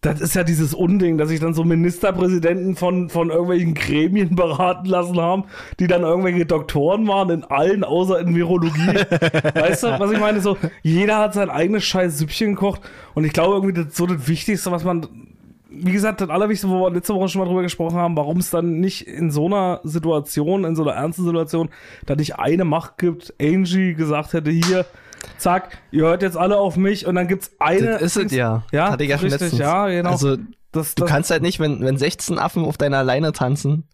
[0.00, 4.86] das ist ja dieses Unding, dass sich dann so Ministerpräsidenten von, von irgendwelchen Gremien beraten
[4.86, 5.44] lassen haben,
[5.80, 8.86] die dann irgendwelche Doktoren waren in allen, außer in Virologie.
[9.54, 10.40] weißt du, was ich meine?
[10.40, 12.80] So, jeder hat sein eigenes scheiß Süppchen gekocht
[13.14, 15.04] und ich glaube irgendwie, das ist so das Wichtigste, was man,
[15.68, 18.50] wie gesagt, das Allerwichtigste, wo wir letzte Woche schon mal drüber gesprochen haben, warum es
[18.50, 21.70] dann nicht in so einer Situation, in so einer ernsten Situation,
[22.06, 24.86] da nicht eine Macht gibt, Angie gesagt hätte, hier,
[25.38, 27.92] zack, ihr hört jetzt alle auf mich und dann gibt's eine.
[27.92, 28.62] Das ist es ja.
[28.72, 29.60] Ja, Hatte ich ja schon richtig, letztens.
[29.60, 30.10] ja, genau.
[30.10, 30.36] Also,
[30.72, 33.84] das, du das, kannst halt nicht, wenn, wenn 16 Affen auf deiner Leine tanzen,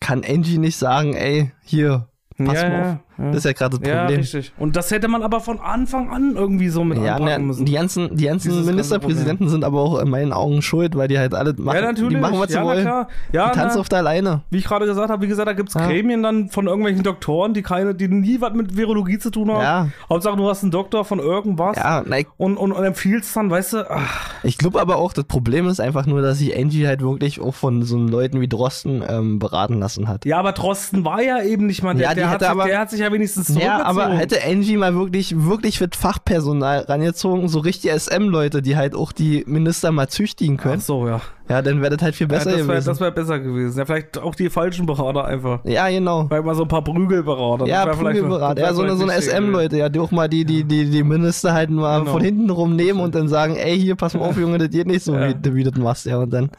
[0.00, 2.86] kann Angie nicht sagen, ey, hier, pass Ja, mal auf.
[2.86, 3.00] ja.
[3.18, 4.20] Das ist ja gerade das Ja, Problem.
[4.20, 4.52] richtig.
[4.58, 7.66] Und das hätte man aber von Anfang an irgendwie so mit Ja, anpacken müssen.
[7.66, 11.18] die ganzen, die ganzen Dieses Ministerpräsidenten sind aber auch in meinen Augen schuld, weil die
[11.18, 12.14] halt alle machen, ja, natürlich.
[12.14, 12.82] die machen, was ja, sie wollen.
[12.82, 13.08] klar.
[13.32, 14.42] Ja, die tanzen na, auf der Leine.
[14.50, 15.86] wie ich gerade gesagt habe, wie gesagt, da gibt's Ja.
[15.86, 19.62] Gremien dann von irgendwelchen Doktoren, die keine, die nie was mit Virologie zu tun haben.
[19.62, 19.88] Ja.
[20.08, 23.72] Hauptsache, du hast einen Doktor von irgendwas Ja, ich, und, und, und empfiehlst dann, weißt
[23.72, 27.00] du, ach, ich glaube aber auch, das Problem ist einfach nur, dass sich Angie halt
[27.02, 30.24] wirklich auch von so Leuten wie Drosten ähm, beraten lassen hat.
[30.24, 32.78] ja, aber Drosten war ja eben nicht mal der, Ja, der, hat, sich, aber- der
[32.78, 33.82] hat sich ja wenigstens Ja, zurückgezogen.
[34.00, 39.12] aber hätte Angie mal wirklich, wirklich mit Fachpersonal rangezogen, so richtige SM-Leute, die halt auch
[39.12, 41.20] die Minister mal züchtigen Ach können, so, ja.
[41.48, 43.00] ja, dann wäre das halt viel ja besser das wäre gewesen.
[43.00, 43.78] wär besser gewesen.
[43.78, 45.60] Ja, vielleicht auch die falschen Berater einfach.
[45.64, 46.26] ja, genau.
[46.28, 47.66] Vielleicht mal so ein paar Prügelberater.
[47.66, 48.58] Ja, Das wär vielleicht noch- Prügelberat.
[48.58, 50.90] das wär Ja, so eine, so eine SM-Leute, ja, die auch mal die, die, die,
[50.90, 52.12] die Minister halt mal Genau.
[52.12, 55.04] von hinten rumnehmen und dann sagen, ey, hier, pass mal auf, Junge, das geht nicht
[55.04, 55.28] so, Ja.
[55.30, 56.50] wie, wie du das machst, ja, und dann,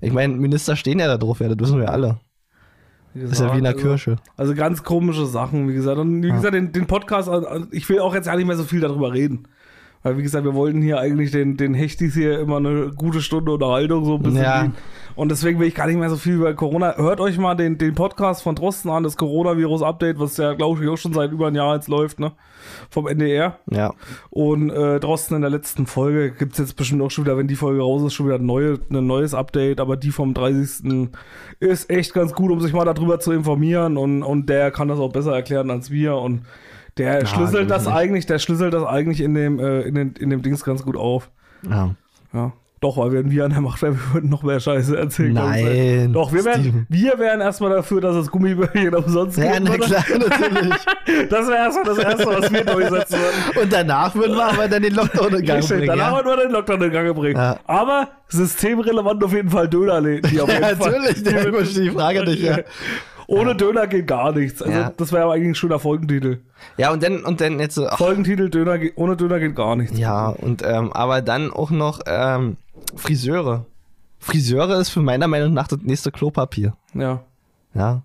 [0.00, 2.18] ich meine, Minister stehen ja da drauf, ja, das wissen wir alle.
[3.14, 4.16] Das ist ja wie in der Also- Kirche.
[4.36, 5.98] Also ganz komische Sachen, wie gesagt.
[5.98, 6.34] Und wie Ja.
[6.36, 9.12] gesagt, den, den Podcast, also ich will auch jetzt gar nicht mehr so viel darüber
[9.12, 9.44] reden.
[10.02, 13.52] Weil, wie gesagt, wir wollten hier eigentlich den, den Hechtis hier immer eine gute Stunde
[13.52, 14.72] Unterhaltung so ein bisschen Ja.
[15.14, 16.96] Und deswegen will ich gar nicht mehr so viel über Corona.
[16.96, 20.88] Hört euch mal den, den Podcast von Drosten an, das Coronavirus-Update, was ja, glaube ich,
[20.88, 22.32] auch schon seit über ein Jahr jetzt läuft, ne?
[22.88, 23.58] Vom NDR.
[23.70, 23.92] Ja.
[24.30, 27.56] Und äh, Drosten in der letzten Folge gibt's jetzt bestimmt auch schon wieder, wenn die
[27.56, 29.80] Folge raus ist, schon wieder ein, neue, ein neues Update.
[29.80, 31.10] Aber die vom 30.
[31.60, 33.96] ist echt ganz gut, um sich mal darüber zu informieren.
[33.96, 36.16] Und, und der kann das auch besser erklären als wir.
[36.16, 36.42] Und
[36.98, 37.94] der schlüsselt das nicht.
[37.94, 40.96] eigentlich, der schlüsselt das eigentlich in dem, äh, in, den, in dem Dings ganz gut
[40.96, 41.30] auf.
[41.68, 41.94] ja.
[42.34, 42.52] Ja.
[42.80, 45.34] Doch, weil wenn wir an der Macht wären, wir würden noch mehr Scheiße erzählen.
[45.34, 46.12] Nein.
[46.12, 46.86] Doch, wir wären, Steven.
[46.88, 49.68] wir wären erstmal dafür, dass es Gummibärchen umsonst Ja, gibt.
[49.68, 50.74] na klar, natürlich.
[51.30, 53.62] Das wäre erstmal das Erste, was wir durchsetzen würden.
[53.62, 55.86] Und danach würden wir aber dann den Lockdown in Gang Richtig, bringen.
[55.86, 56.06] danach Ja?
[56.16, 57.36] haben wir nur den Lockdown in Gang bringen.
[57.36, 57.56] Ja.
[57.66, 60.28] Aber systemrelevant auf jeden Fall Dönerläden.
[60.28, 60.90] Die auf jeden Ja, Fall.
[60.92, 62.58] natürlich, der übersteht die Frage nicht, ja.
[63.32, 64.62] Ohne Döner geht gar nichts.
[64.62, 64.92] Also Ja.
[64.96, 66.40] das wäre aber eigentlich ein schöner Folgentitel.
[66.76, 69.98] Ja, und dann, und dann jetzt so, ach, Folgentitel, Döner, ohne Döner geht gar nichts.
[69.98, 72.56] ja, und, ähm, aber dann auch noch, ähm,
[72.94, 73.64] Friseure.
[74.18, 76.74] Friseure ist für meiner Meinung nach das nächste Klopapier.
[76.94, 77.20] Ja,
[77.74, 78.02] Ja.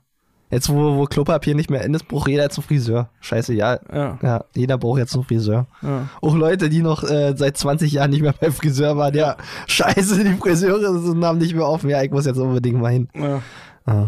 [0.50, 3.10] Jetzt, wo, wo Klopapier nicht mehr in ist, braucht jeder jetzt einen Friseur.
[3.20, 3.80] Scheiße, ja.
[3.94, 5.68] ja, Ja, jeder braucht jetzt einen Friseur.
[5.82, 6.08] ja.
[6.22, 9.36] Auch Leute, die noch äh, seit 20 Jahren nicht mehr beim Friseur waren, ja,
[9.68, 11.90] scheiße, die Friseure sind- haben nicht mehr offen.
[11.90, 13.10] Ja, ich muss jetzt unbedingt mal hin.
[13.14, 13.42] ja.
[13.86, 14.08] Ah.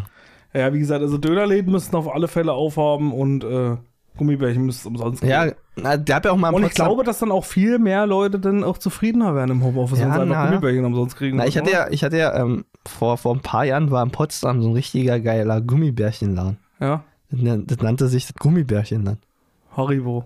[0.54, 3.78] Ja, wie gesagt, also Dönerläden müssten auf alle Fälle aufhaben und äh,
[4.18, 5.32] Gummibärchen müssten umsonst geben.
[5.32, 8.06] Ja, na, der hat ja auch mal Und ich glaube, dass dann auch viel mehr
[8.06, 10.48] Leute dann auch zufriedener werden im Homeoffice, Ja, wenn sie einfach.
[10.48, 11.38] Gummibärchen umsonst kriegen.
[11.38, 14.12] Na, ich hatte ja, ich hatte ja ähm, vor, vor ein paar Jahren war in
[14.12, 16.58] Potsdam so ein richtiger geiler Gummibärchenladen.
[16.80, 19.20] Ja, das nannte sich das Gummibärchenland.
[19.76, 20.26] Haribo.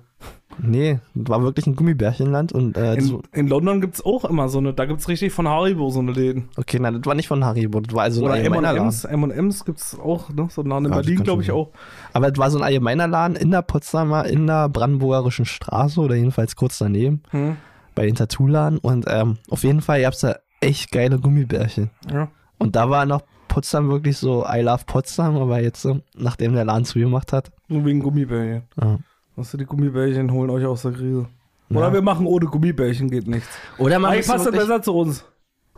[0.61, 4.59] Nee, das war wirklich ein Gummibärchenland und äh, In, in London gibt's auch immer so
[4.59, 6.49] eine, da gibt's richtig von Haribo so eine Läden.
[6.57, 8.79] okay, nein, das war nicht von Haribo, das war also ein Oder allgemeiner Laden.
[8.83, 10.47] M&M's, M&M's gibt's auch, ne?
[10.49, 11.69] So einen Laden in Ja, Berlin, glaube ich auch.
[12.13, 16.15] Aber das war so ein allgemeiner Laden in der Potsdamer, in der brandenburgerischen Straße oder
[16.15, 17.57] jedenfalls kurz daneben, Hm.
[17.95, 21.89] bei den Tattoo-Laden und ähm, auf jeden Fall gab's da echt geile Gummibärchen.
[22.11, 22.27] Ja.
[22.57, 25.87] Und da war noch Potsdam wirklich so I love Potsdam, aber jetzt,
[26.17, 28.63] nachdem der Laden zugemacht hat, Nur wegen Gummibärchen.
[28.81, 28.97] ja.
[29.35, 31.27] Weißt du, die Gummibärchen holen euch aus der Krise.
[31.69, 31.93] Oder Ja.
[31.93, 33.47] wir machen ohne Gummibärchen geht nichts.
[33.77, 35.25] Oder man Eigentlich passt das besser zu uns.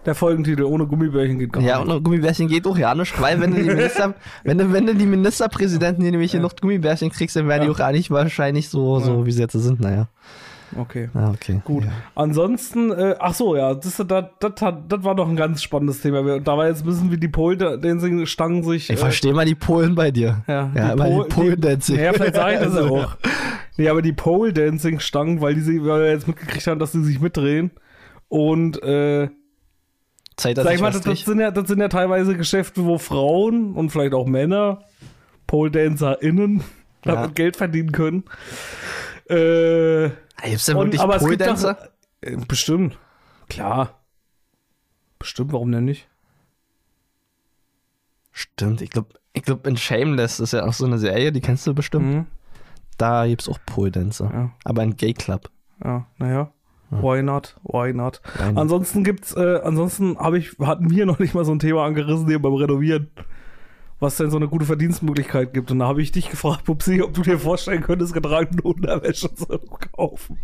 [0.06, 1.93] Der Folgentitel, ohne Gummibärchen geht gar Ja, nichts.
[1.93, 4.93] und Gummibärchen geht auch ja nicht, weil wenn du die Minister, wenn du, wenn du
[4.93, 8.70] die Ministerpräsidenten, die nämlich hier noch Gummibärchen kriegst, dann werden die auch gar nicht wahrscheinlich
[8.70, 10.10] so, so wie sie jetzt sind, naja.
[10.78, 11.09] Okay.
[11.13, 11.61] Ah, okay.
[11.63, 11.86] Gut.
[11.86, 11.91] Ja.
[12.15, 14.07] Ansonsten, äh, ach so, ja, das, das,
[14.39, 16.39] das, das war doch ein ganz spannendes Thema.
[16.39, 18.89] Da war jetzt wissen, wie die Pole-Dancing-Stangen sich.
[18.89, 20.43] Ich verstehe mal die Polen bei dir.
[20.47, 21.99] Ja, ja immer Pole- die Polen-Dancing.
[21.99, 23.17] Ja, vielleicht sage ich das ja auch.
[23.78, 27.19] Nee, aber die Pole-Dancing-Stangen, weil, die sie, weil wir jetzt mitgekriegt haben, dass sie sich
[27.19, 27.71] mitdrehen.
[28.28, 29.30] Und, äh,
[30.38, 32.97] Zeit, dass sag ich mal, das, das, sind ja, das sind ja teilweise Geschäfte, wo
[32.97, 34.80] Frauen und vielleicht auch Männer,
[35.47, 36.63] Pole-DancerInnen,
[37.05, 37.15] Ja.
[37.15, 38.23] damit Geld verdienen können.
[39.30, 40.09] Äh,
[40.45, 41.73] Gibt's denn und, wirklich aber es gibt Pole-Dancer?
[42.21, 42.97] doch, äh, bestimmt.
[43.49, 43.99] Klar.
[45.19, 46.07] Bestimmt, warum denn nicht?
[48.31, 51.65] Stimmt, ich glaube, ich glaub, in Shameless ist ja auch so eine Serie, die kennst
[51.67, 52.05] du bestimmt.
[52.05, 52.25] Mhm.
[52.97, 54.31] Da gibt's auch Pole-Dancer.
[54.33, 54.51] Ja.
[54.63, 55.49] Aber ein Gay-Club.
[55.83, 56.51] Ja, naja.
[56.89, 57.55] Why not?
[57.63, 58.21] Why not?
[58.39, 58.57] Not?
[58.57, 62.27] Ansonsten gibt's, äh, ansonsten habe ich, hatten wir noch nicht mal so ein Thema angerissen
[62.27, 63.09] hier beim Renovieren.
[63.99, 65.71] Was denn so eine gute Verdienstmöglichkeit gibt.
[65.71, 69.47] Und da habe ich dich gefragt, Pupsi, ob du dir vorstellen könntest, getragene Unterwäsche zu
[69.93, 70.37] kaufen.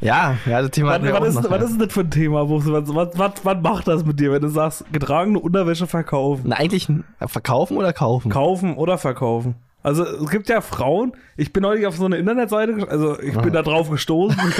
[0.00, 1.64] Ja, ja, das Thema Was, was, ist, noch, was ja.
[1.64, 2.48] ist denn das für ein Thema?
[2.48, 6.44] Was, was, was, was macht das mit dir, wenn du sagst, getragene Unterwäsche verkaufen?
[6.46, 6.88] Na, eigentlich
[7.20, 8.30] verkaufen oder kaufen?
[8.30, 9.56] Kaufen oder verkaufen?
[9.82, 13.54] Also es gibt ja Frauen, ich bin neulich auf so eine Internetseite, also ich bin
[13.54, 14.38] da drauf gestoßen.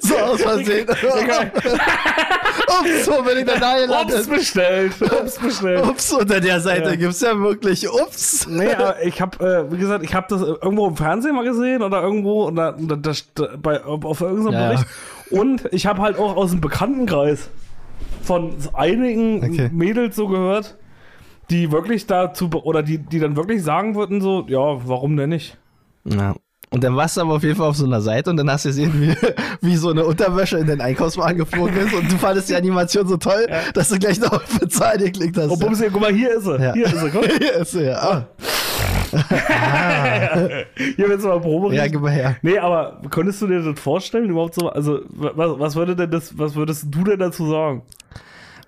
[0.00, 0.86] So aus Versehen.
[0.88, 1.02] Ups,
[3.08, 4.30] wo bin ich denn da Ups gelandet?
[4.30, 4.92] bestellt.
[5.02, 5.84] Ups bestellt.
[5.86, 6.96] Ups, unter der Seite Ja.
[6.96, 8.46] gibt's ja wirklich Ups.
[8.48, 11.44] Nee, aber ich habe, äh, wie gesagt, ich habe das äh, irgendwo im Fernsehen mal
[11.44, 14.68] gesehen oder irgendwo oder, oder das, da- bei, auf irgendeinem ja.
[14.68, 14.86] Bericht.
[15.30, 17.48] Und ich habe halt auch aus dem Bekanntenkreis
[18.22, 19.70] von einigen Okay.
[19.72, 20.76] Mädels so gehört,
[21.50, 25.56] die wirklich dazu, oder die, die dann wirklich sagen würden so, ja, warum denn nicht?
[26.04, 26.34] Ja.
[26.72, 28.64] Und dann warst du aber auf jeden Fall auf so einer Seite und dann hast
[28.64, 29.12] du gesehen, wie,
[29.66, 33.16] wie so eine Unterwäsche in den Einkaufswagen geflogen ist und du fandest die Animation so
[33.16, 33.44] toll,
[33.74, 35.50] dass du gleich noch auf Bezahlen geklickt hast.
[35.50, 36.62] Oh, Bumsi, guck mal, hier ist sie.
[36.62, 36.72] Ja.
[36.72, 37.24] Hier ist sie, guck.
[37.40, 37.98] Hier ist sie, ja.
[37.98, 38.26] Ah.
[40.96, 42.36] Hier willst du mal Probe Ja, gib mal her.
[42.42, 44.68] Nee, aber könntest du dir das vorstellen, überhaupt so?
[44.68, 47.82] Also, was, was würde denn das, was würdest du denn dazu sagen?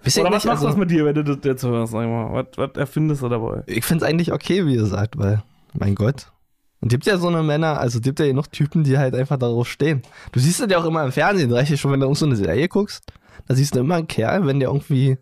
[0.02, 2.08] Wisst Oder was macht also, das mit dir, wenn du das jetzt hörst, sag ich
[2.08, 2.32] mal?
[2.32, 3.62] Was, was erfindest du dabei?
[3.66, 5.42] ich finde es eigentlich okay, wie ihr sagt, weil,
[5.74, 6.32] mein Gott.
[6.80, 9.68] Und gibt ja so eine Männer, also gibt ja noch Typen, die halt einfach darauf
[9.68, 10.02] stehen.
[10.32, 12.26] Du siehst das ja auch immer im Fernsehen, reicht ja schon, wenn du irgend so
[12.26, 13.04] eine Serie guckst,
[13.46, 15.18] da siehst du immer einen Kerl, wenn der irgendwie,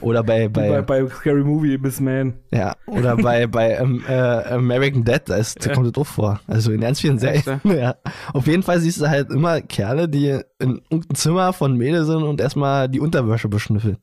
[0.00, 2.34] oder bei, bei, Bei, bei Scary Movie, Miss Man.
[2.52, 5.72] ja, oder bei, bei ähm, äh, American Dead, da, ist, Ja.
[5.74, 6.40] kommt das auch vor.
[6.46, 7.60] Also in ganz vielen Serien.
[7.64, 7.94] Ja.
[8.32, 12.22] Auf jeden Fall siehst du halt immer Kerle, die in irgendeinem Zimmer von Mädels sind
[12.22, 13.98] und erstmal die Unterwäsche beschnüffeln.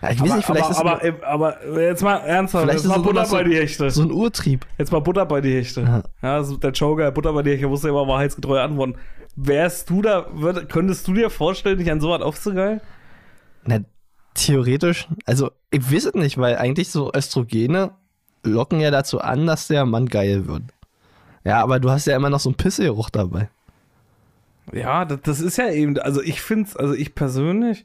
[0.00, 2.90] Ja, ich weiß nicht, vielleicht aber, ist aber, aber jetzt mal ernsthaft, Vielleicht jetzt ist
[2.90, 3.88] mal es Butter so- bei die Hechte.
[3.90, 4.66] so ein Urtrieb.
[4.76, 5.82] Jetzt mal Butter bei die Hechte.
[5.82, 6.02] Ja.
[6.22, 8.96] Ja, also der Joker, Butter bei die Hechte, wusste immer wahrheitsgetreu antworten.
[9.36, 12.80] Wärst du da, würd, könntest du dir vorstellen, dich an sowas aufzugeilen?
[13.64, 13.78] Na,
[14.34, 17.92] theoretisch, also ich weiß es nicht, weil eigentlich so Östrogene
[18.42, 20.62] locken ja dazu an, dass der Mann geil wird.
[21.44, 23.48] Ja, aber du hast ja immer noch so einen Pissegeruch dabei.
[24.72, 27.84] Ja, das, das ist ja eben, also ich find's, also ich persönlich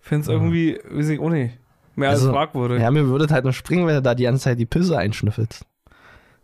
[0.00, 1.58] find's irgendwie, weiß ich auch nicht,
[1.96, 2.80] mehr als Also, fragwürdig.
[2.80, 4.96] Ja, mir würde es halt nur springen, wenn du da die ganze Zeit die Pisse
[4.96, 5.66] einschnüffelst.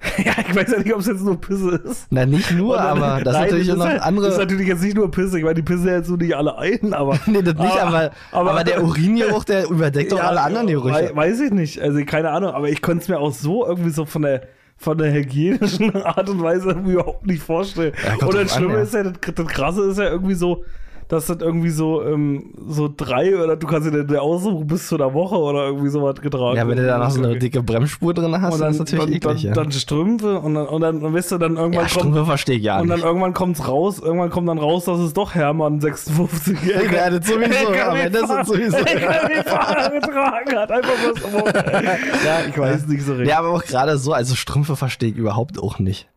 [0.24, 2.07] Ja, ich weiß ja nicht, ob es jetzt nur Pisse ist.
[2.11, 4.26] Na, nicht nur, Oder- aber das Nein, ist natürlich das noch halt, andere.
[4.26, 5.38] Das ist natürlich jetzt nicht nur Pisse.
[5.38, 7.18] Ich meine, die Pisse jetzt so nicht alle ein, aber.
[7.26, 11.11] nee, das nicht, aber, aber, der Uringeruch, der überdeckt doch Ja, alle anderen Gerüche.
[11.14, 11.80] Weiß ich nicht.
[11.80, 14.42] Also, keine Ahnung, aber ich konnte es mir auch so irgendwie so von der,
[14.76, 17.92] von der hygienischen Art und Weise überhaupt nicht vorstellen.
[18.05, 18.80] Ja, und das drauf an, Schlimme ja.
[18.80, 20.64] ist ja, das, das Krasse ist ja irgendwie so,
[21.09, 24.96] dass das irgendwie so, ähm, so drei oder du kannst dir der aussuchen bis zu
[24.96, 26.57] einer Woche oder irgendwie sowas getragen.
[26.57, 28.92] Ja, wenn du da noch so eine dicke Bremsspur drin hast, und dann dann, ist
[28.92, 29.62] das natürlich dann, eklig, dann, ja.
[29.62, 32.57] dann Strümpfe und dann, und dann, dann weißt du, dann irgendwann ja, kommt, Strümpfe verstehe
[32.57, 33.07] ich ja und dann nicht.
[33.07, 36.59] irgendwann kommt's raus, irgendwann kommt dann raus, dass es doch Hermann 56
[36.92, 38.76] Ja, das sowieso, am Ende ist es sowieso.
[39.46, 41.53] Fahrer getragen hat, einfach was.
[42.24, 43.28] ja, ich weiß nicht so recht.
[43.28, 46.09] Ja, aber auch gerade so, also Strümpfe verstehe ich überhaupt auch nicht.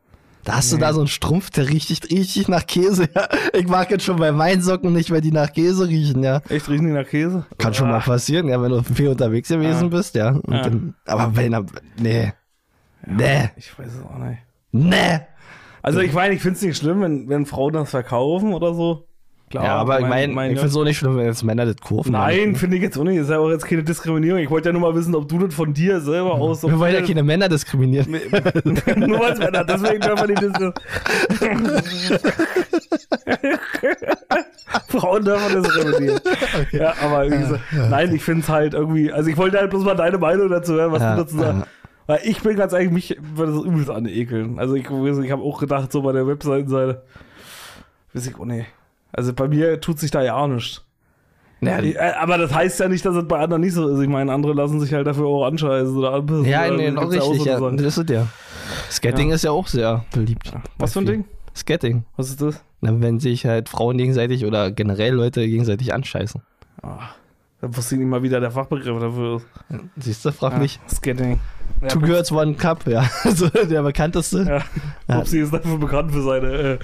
[0.45, 3.09] Da hast du da so einen Strumpf, der riecht richtig nach Käse.
[3.15, 3.27] Ja.
[3.53, 6.41] Ich mag jetzt schon bei meinen Socken nicht, weil die nach Käse riechen, ja.
[6.49, 7.45] Echt riechen die nach Käse?
[7.57, 9.87] Kann schon mal passieren, ja, wenn du viel unterwegs gewesen Ja.
[9.97, 10.39] bist, ja.
[10.47, 10.61] Ja.
[10.61, 11.65] Dann, aber bei einer,
[11.99, 12.31] nee.
[13.05, 13.49] Nee.
[13.57, 14.39] Ich weiß es auch nicht.
[14.71, 15.19] Nee.
[15.81, 19.07] Also ich meine, ich finde es nicht schlimm, wenn, wenn Frauen das verkaufen oder so.
[19.55, 21.43] Klar, Ja, aber ich mein- meine, mein- ich finde es auch nicht schlimm, wenn jetzt
[21.43, 22.11] Männer das kaufen.
[22.11, 23.17] Nein, finde ich jetzt auch nicht.
[23.17, 24.39] Ist ja auch jetzt keine Diskriminierung.
[24.41, 26.63] Ich wollte ja nur mal wissen, ob du das von dir selber aus.
[26.63, 28.15] Wir wollen ja keine Männer diskriminieren.
[28.31, 30.73] das- Nur es Männer, deswegen dürfen wir nicht das.
[34.89, 36.19] Frauen dürfen das diskriminieren.
[36.71, 39.11] Ja, aber wie gesagt, nein, ich finde es halt irgendwie.
[39.11, 41.59] Also ich wollte halt bloß mal deine Meinung dazu hören, was Ja, du dazu sagst.
[41.61, 41.67] ja.
[42.07, 44.59] Weil ich bin ganz ehrlich, mich würde das übelst anekeln.
[44.59, 47.01] Also ich, ich habe auch gedacht, so bei der Webseitenseite,
[48.13, 48.67] weiß ich auch nicht.
[49.15, 50.83] Also bei mir tut sich da ja auch nichts.
[51.61, 53.99] Ja, Äh, Aber das heißt ja nicht, dass es bei anderen nicht so ist.
[54.01, 56.45] Ich meine, andere lassen sich halt dafür auch anscheißen oder anpissen.
[56.45, 57.59] ja, nee, noch richtig, ja.
[57.59, 58.27] Das ist es ja.
[58.91, 59.35] Skating Ja.
[59.35, 60.51] ist ja auch sehr beliebt.
[60.77, 61.25] Was für ein Ding?
[61.55, 62.03] Sketting.
[62.17, 62.61] Was ist das?
[62.81, 66.41] Na, wenn sich halt Frauen gegenseitig oder generell Leute gegenseitig anscheißen.
[66.83, 66.99] Ah,
[67.61, 69.47] da wusste ich nicht mal wieder der Fachbegriff dafür ist.
[69.97, 70.79] Siehst du, frag Ja, mich.
[70.93, 71.39] Skating.
[71.81, 73.09] Ja, Two Girls, One Cup, ja.
[73.23, 74.63] Also der bekannteste.
[75.07, 75.15] Ja.
[75.17, 76.77] Bubsi ist dafür bekannt für seine, äh,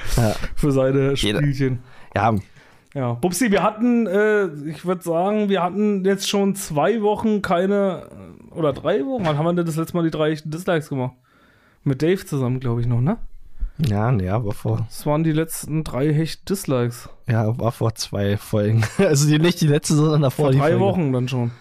[0.56, 1.80] für seine Jeder- Spielchen.
[2.16, 2.36] Ja.
[2.94, 8.04] Ja, Bubsi, wir hatten, äh, ich würde sagen, wir hatten jetzt schon zwei Wochen keine,
[8.52, 11.14] äh, oder drei Wochen, wann haben wir denn das letzte Mal die drei Dislikes gemacht?
[11.86, 13.18] Mit Dave zusammen, glaube ich noch, ne?
[13.78, 17.08] Ja, nee, war vor, Das waren die letzten drei hechten Dislikes.
[17.30, 18.84] ja, war vor zwei Folgen.
[18.98, 20.84] Also die, nicht die letzte, sondern davor Vor die drei Folge.
[20.84, 21.52] Wochen dann schon.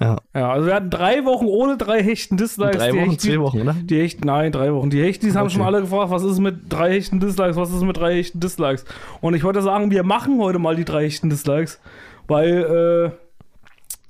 [0.00, 0.16] Ja.
[0.34, 2.76] Ja, also wir hatten drei Wochen ohne drei hechten Dislikes.
[2.78, 3.74] Drei Die Wochen, zwei Wochen, oder?
[3.74, 4.90] Die Hechten, nein, drei Wochen.
[4.90, 5.54] Die Hechtis haben Okay.
[5.54, 8.84] schon alle gefragt, was ist mit drei hechten Dislikes, was ist mit drei hechten Dislikes.
[9.20, 11.80] Und ich wollte sagen, wir machen heute mal die drei hechten Dislikes,
[12.28, 13.10] weil äh,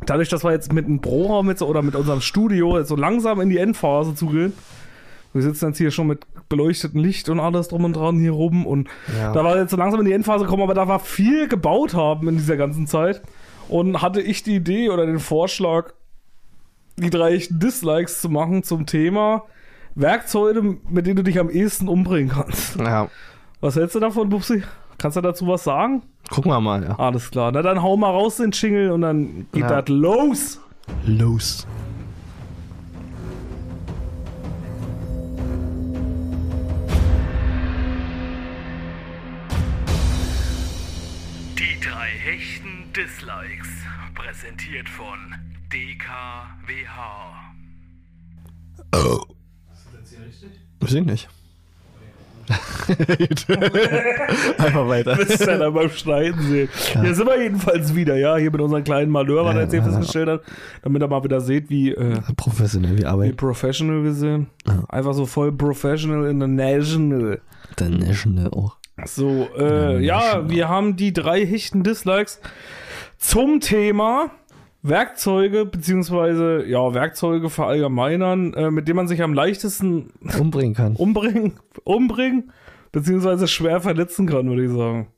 [0.04, 2.96] dadurch, dass wir jetzt mit dem Pro mit so, oder mit unserem Studio jetzt so
[2.96, 4.52] langsam in die Endphase zugehen,
[5.32, 8.66] wir sitzen jetzt hier schon mit beleuchtetem Licht und alles drum und dran hier rum
[8.66, 9.32] und Ja.
[9.32, 12.28] da war jetzt so langsam in die Endphase gekommen, aber da wir viel gebaut haben
[12.28, 13.22] in dieser ganzen Zeit
[13.68, 15.92] und hatte ich die Idee oder den Vorschlag,
[16.96, 19.44] die drei echten Dislikes zu machen zum Thema
[19.94, 22.76] Werkzeuge, mit denen du dich am ehesten umbringen kannst.
[22.76, 23.08] ja.
[23.60, 24.62] Was hältst du davon, Bubsi?
[24.98, 26.02] Kannst du dazu was sagen?
[26.30, 26.98] Gucken wir mal, ja.
[26.98, 27.50] Alles klar.
[27.52, 29.82] Na dann hau mal raus den Jingle und dann geht Ja.
[29.82, 30.60] das los.
[31.06, 31.66] Los.
[41.58, 43.37] Die drei hechten Dislikes.
[44.68, 45.34] Präsentiert von
[45.72, 47.32] DKWH.
[50.80, 51.28] Weiß ich nicht.
[54.58, 55.16] Einfach weiter.
[55.16, 56.68] Das ist ja dann beim Schneiden sehen.
[57.00, 59.72] Hier sind wir jedenfalls wieder, ja, hier mit unseren kleinen Malheur, was Ja, er jetzt
[59.72, 59.86] hier ja.
[59.86, 60.42] festgestellt hat,
[60.82, 63.36] damit er mal wieder seht, wie, äh, Professionell wie wie Arbeit.
[63.38, 64.48] professional wir sind.
[64.66, 64.84] Ja.
[64.88, 67.40] Einfach so voll professional international.
[67.78, 68.76] Der National auch.
[69.06, 72.40] So, äh, ja, wir haben die drei hechten Dislikes
[73.18, 74.30] zum Thema
[74.82, 80.94] Werkzeuge, beziehungsweise, ja, Werkzeuge verallgemeinern, äh, mit denen man sich am leichtesten Umbringen kann.
[80.96, 81.54] umbringen,
[81.84, 82.52] umbringen,
[82.92, 85.08] beziehungsweise schwer verletzen kann, würde ich sagen.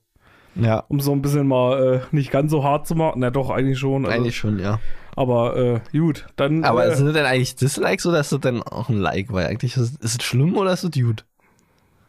[0.55, 0.85] Ja.
[0.89, 3.21] Um so ein bisschen mal äh, nicht ganz so hart zu machen.
[3.21, 4.05] Na doch, eigentlich schon.
[4.05, 4.81] Also, Eigentlich schon, ja.
[5.15, 6.65] Aber äh, gut, dann.
[6.65, 9.33] Aber äh, sind das denn eigentlich Dislikes oder ist das denn auch ein Like?
[9.33, 11.25] Weil eigentlich ist, ist es schlimm oder ist es gut?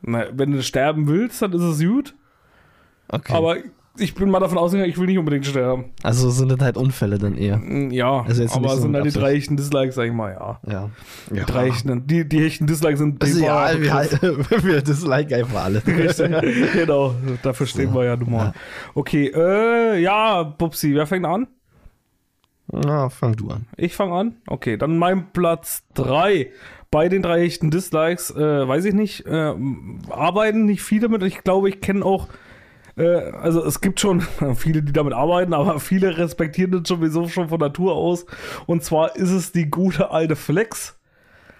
[0.01, 2.15] na, wenn du sterben willst, dann ist es gut.
[3.07, 3.33] Okay.
[3.33, 3.57] Aber
[3.97, 5.85] ich bin mal davon ausgegangen, ich will nicht unbedingt sterben.
[6.03, 7.57] also sind das halt Unfälle dann eher.
[7.57, 10.31] Mm, Ja, Also aber so sind mit halt die drei echten Dislikes, sag ich mal,
[10.31, 10.59] ja.
[10.71, 10.89] Ja.
[11.29, 14.47] Die drei echten, die, die echten Dislikes sind Also ja, wir, Begriff.
[14.63, 15.83] wir Dislike einfach alle.
[15.85, 16.31] Richtig,
[16.73, 18.53] genau, dafür stehen wir ja nun mal.
[18.93, 21.47] Okay, äh, ja, Bubsi, wer fängt an?
[22.71, 23.65] Na, fang du an.
[23.75, 24.35] Ich fange an?
[24.47, 26.49] Okay, dann mein Platz 3.
[26.89, 29.53] Bei den drei echten Dislikes, äh, weiß ich nicht, äh,
[30.09, 31.23] arbeiten nicht viele mit.
[31.23, 32.27] Ich glaube, ich kenne auch,
[32.95, 34.21] also es gibt schon
[34.55, 38.25] viele, die damit arbeiten, aber viele respektieren das sowieso schon von Natur aus.
[38.65, 40.97] Und zwar ist es die gute alte Flex.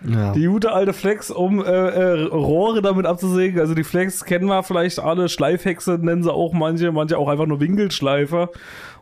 [0.04, 0.34] Ja.
[0.34, 3.60] Die gute alte Flex, um äh, äh, Rohre damit abzusägen.
[3.60, 5.30] Also die Flex kennen wir vielleicht alle.
[5.30, 8.50] Schleifhexe nennen sie auch manche, manche auch einfach nur Winkelschleifer.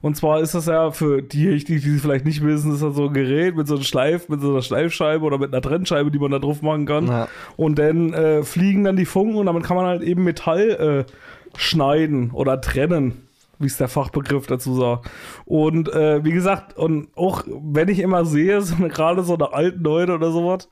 [0.02, 2.96] Und zwar ist das ja für die, die, die es vielleicht nicht wissen, ist das
[2.96, 6.12] so ein Gerät mit so einem Schleif, mit so einer Schleifscheibe oder mit einer Trennscheibe,
[6.12, 7.08] die man da drauf machen kann.
[7.08, 7.28] Ja.
[7.56, 11.12] Und dann äh, fliegen dann die Funken und damit kann man halt eben Metall äh,
[11.56, 13.30] schneiden oder trennen
[13.60, 15.10] wie es der Fachbegriff dazu sagt.
[15.45, 19.84] Und äh, wie gesagt, und auch wenn ich immer sehe, so gerade so eine alten
[19.84, 20.70] Leute oder sowas,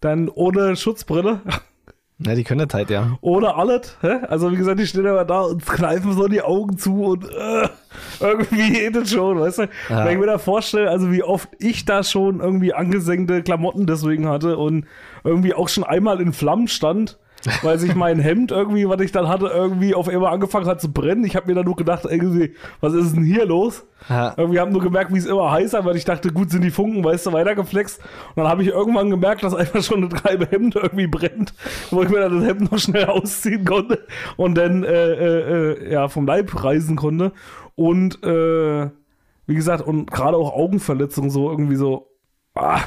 [0.00, 1.40] dann ohne Schutzbrille,
[2.18, 3.18] ja, die können das halt, ja.
[3.20, 4.20] ohne alles, hä?
[4.28, 7.68] also wie gesagt, die stehen immer da und kneifen so die Augen zu und äh,
[8.20, 9.62] irgendwie geht es schon, weißt du?
[9.90, 10.04] Ja.
[10.04, 14.28] Wenn ich mir da vorstelle, also wie oft ich da schon irgendwie angesenkte Klamotten deswegen
[14.28, 14.86] hatte und
[15.24, 17.18] irgendwie auch schon einmal in Flammen stand,
[17.62, 20.92] weil sich mein Hemd irgendwie, was ich dann hatte, irgendwie auf einmal angefangen hat zu
[20.92, 21.24] brennen.
[21.24, 23.84] Ich habe mir dann nur gedacht, irgendwie, was ist denn hier los?
[24.08, 24.34] Ja.
[24.36, 27.02] Irgendwie haben nur gemerkt, wie es immer heißer, weil ich dachte, gut sind die Funken,
[27.04, 28.00] weißt du, weitergeflext.
[28.34, 31.54] Und dann habe ich irgendwann gemerkt, dass einfach schon das halbe Hemd irgendwie brennt,
[31.90, 35.92] wo ich mir dann das Hemd noch schnell ausziehen konnte und dann äh, äh, äh,
[35.92, 37.32] ja vom Leib reisen konnte.
[37.74, 38.90] Und äh,
[39.46, 42.08] wie gesagt, und gerade auch Augenverletzungen so irgendwie so,
[42.54, 42.80] ah,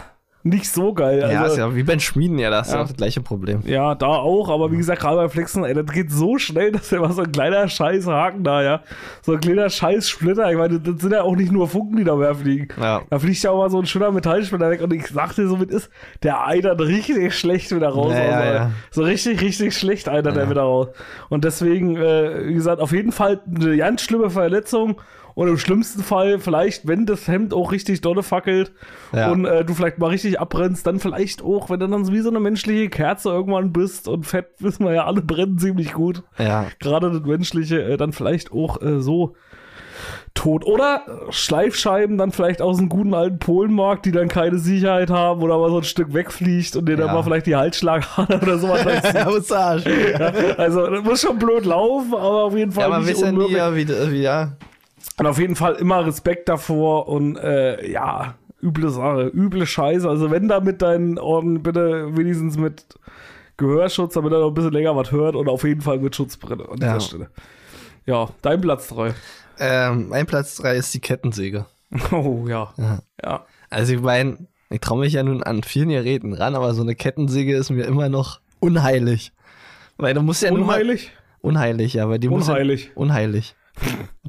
[0.44, 1.20] nicht so geil.
[1.20, 2.84] ja, Also, ist ja wie beim Schmieden, ja, da hast du Ja.
[2.84, 3.60] auch das gleiche Problem.
[3.66, 6.92] ja, da auch, aber wie gesagt, gerade beim Flexen, ey, das geht so schnell, dass
[6.92, 8.82] ja was so ein kleiner scheiß Haken da, ja.
[9.22, 10.50] So ein kleiner scheiß Splitter.
[10.50, 12.70] Ich meine, das sind ja auch nicht nur Funken, die da mehr fliegen.
[12.82, 13.02] Ja.
[13.10, 15.72] Da fliegt ja auch mal so ein schöner Metallsplitter weg und ich sagte so, mit
[15.72, 15.90] ist,
[16.24, 18.14] der eitert richtig schlecht wieder raus.
[18.14, 18.54] Ja, ja, ey.
[18.56, 18.72] ja.
[18.92, 20.50] So richtig, richtig schlecht eitert er Ja.
[20.50, 20.88] wieder raus.
[21.28, 25.02] Und deswegen, äh, wie gesagt, auf jeden Fall eine ganz schlimme Verletzung
[25.40, 28.74] Und im schlimmsten Fall, vielleicht, wenn das Hemd auch richtig dolle fackelt
[29.14, 29.32] Ja.
[29.32, 32.20] und äh, du vielleicht mal richtig abbrennst, dann vielleicht auch, wenn du dann so wie
[32.20, 36.24] so eine menschliche Kerze irgendwann bist und Fett, wissen wir ja, alle brennen ziemlich gut.
[36.38, 36.66] Ja.
[36.82, 39.38] Gerade das menschliche, äh, dann vielleicht auch äh, so
[40.34, 40.66] tot.
[40.66, 45.58] Oder Schleifscheiben dann vielleicht aus einem guten alten Polenmarkt, die dann keine Sicherheit haben oder
[45.58, 47.14] mal so ein Stück wegfliegt und dir dann Ja.
[47.14, 48.84] mal vielleicht die Halsschlagader oder sowas.
[49.14, 53.32] Ja, also, das muss schon blöd laufen, aber auf jeden Fall ja man weiß ja
[53.32, 53.56] nie,
[53.88, 54.58] wie, wie, ja.
[55.20, 60.08] Und auf jeden Fall immer Respekt davor und äh, ja, üble Sache, üble Scheiße.
[60.10, 62.86] Also wenn da mit deinen Ohren bitte wenigstens mit
[63.58, 66.68] Gehörschutz, damit er noch ein bisschen länger was hört und auf jeden Fall mit Schutzbrille
[66.70, 67.00] an dieser Ja.
[67.00, 67.30] Stelle.
[68.06, 69.14] Ja, dein Platz 3.
[69.60, 71.66] Ähm, mein Platz 3 ist die Kettensäge.
[72.12, 72.74] Oh ja.
[72.78, 73.00] Ja.
[73.24, 73.46] Ja.
[73.70, 76.96] Also ich meine, ich traue mich ja nun an vielen Geräten ran, aber so eine
[76.96, 79.34] Kettensäge ist mir immer noch unheilig.
[79.98, 81.12] Weil du musst ja nur mal, Unheilig?
[81.42, 82.86] unheilig, ja, weil die Unheilig.
[82.86, 83.56] muss ja, unheilig.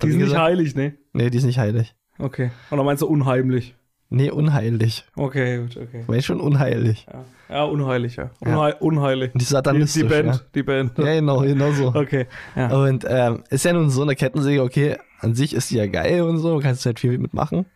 [0.02, 0.42] Die ist wie nicht gesagt?
[0.42, 0.94] heilig, ne?
[1.12, 1.94] Nee, die ist nicht heilig.
[2.18, 2.50] Okay.
[2.70, 3.74] Oder meinst du unheimlich?
[4.12, 5.04] Nee, unheilig.
[5.14, 6.02] Okay, gut, okay.
[6.08, 7.06] Weil schon unheilig.
[7.48, 8.30] Ja, ja unheilig, ja.
[8.44, 8.52] Ja.
[8.56, 9.30] Unhei unheilig.
[9.34, 10.02] Die Die, satanistisch.
[10.02, 10.98] die Band, Ja, die Band.
[10.98, 11.88] ja genau, genau so.
[11.94, 12.26] Okay.
[12.56, 12.76] Ja.
[12.76, 16.22] Und ähm, ist ja nun so eine Kettensäge, okay, an sich ist die ja geil
[16.22, 17.66] und so, kannst du halt viel mitmachen.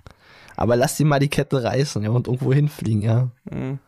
[0.57, 3.31] Aber lass die mal die Kette reißen, ja, und irgendwo hinfliegen, ja.
[3.51, 3.79] Mhm.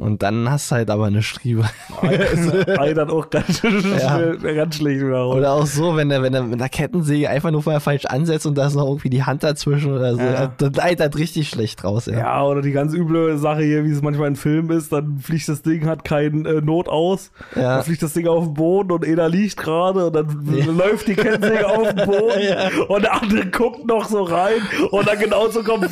[0.00, 1.64] Und dann hast du halt aber eine Striebe.
[2.02, 4.32] Ei dann auch ganz, Ja.
[4.54, 5.34] ganz schlecht wieder raus.
[5.36, 8.46] Oder auch so, wenn er, wenn er mit einer Kettensäge einfach nur vorher falsch ansetzt
[8.46, 10.52] und da ist noch irgendwie die Hand dazwischen oder so, Ja.
[10.56, 12.16] dann eitert richtig schlecht raus, ja.
[12.16, 15.48] Ja, oder die ganz üble Sache hier, wie es manchmal in Filmen ist, dann fliegt
[15.48, 17.74] das Ding, hat keinen äh, Not aus, Ja.
[17.78, 20.64] dann fliegt das Ding auf den Boden und einer liegt gerade und dann Ja.
[20.72, 24.60] läuft die Kettensäge auf den Boden und der andere guckt noch so rein
[24.92, 25.88] und dann genauso kommt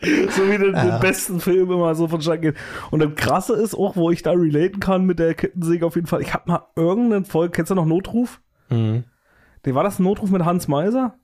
[0.00, 2.56] so wie in den besten Filmen immer so vonstatten geht.
[2.90, 6.06] Und das Krasse ist auch, wo ich da relaten kann mit der Kettensäge auf jeden
[6.06, 8.40] Fall, ich habe mal irgendeinen Folge, kennst du noch Notruf?
[8.68, 9.04] Mhm.
[9.64, 11.14] War das ein Notruf mit Hans Meiser?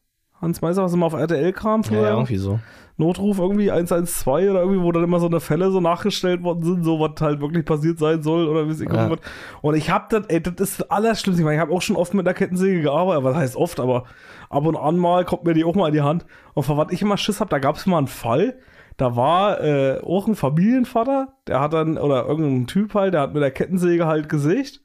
[0.40, 2.02] Hans Meiser, was immer auf RTL kam Ja, früher?
[2.02, 2.58] ja, irgendwie so.
[2.96, 6.84] Notruf irgendwie 112 oder irgendwie, wo dann immer so eine Fälle so nachgestellt worden sind,
[6.84, 9.08] so was halt wirklich passiert sein soll oder wie es Ja.
[9.08, 9.16] ja.
[9.62, 11.40] Und ich hab das, ey, das ist das Allerschlimmste.
[11.40, 14.04] Ich meine, ich habe auch schon oft mit der Kettensäge gearbeitet, was heißt oft, aber
[14.50, 16.26] ab und an mal kommt mir die auch mal in die Hand.
[16.54, 18.58] Und vor was ich immer Schiss hab, da gab es mal einen Fall,
[18.96, 23.34] da war äh, auch ein Familienvater, der hat dann, oder irgendein Typ halt, der hat
[23.34, 24.82] mit der Kettensäge halt gesägt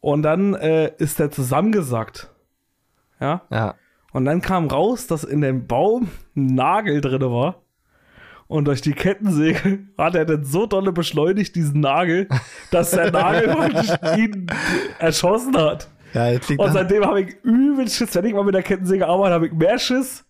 [0.00, 2.30] und dann äh, ist der zusammengesackt.
[3.20, 3.74] Ja, Ja.
[4.12, 7.62] Und dann kam raus, dass in dem Baum ein Nagel drin war.
[8.48, 12.28] Und durch die Kettensäge hat er dann so dolle beschleunigt, diesen Nagel,
[12.70, 13.56] dass der Nagel
[14.18, 14.46] ihn
[14.98, 15.88] erschossen hat.
[16.12, 16.26] Ja,
[16.58, 18.14] Und seitdem habe ich übel Schiss.
[18.14, 20.24] Wenn ich mal mit der Kettensäge arbeite, habe ich mehr Schiss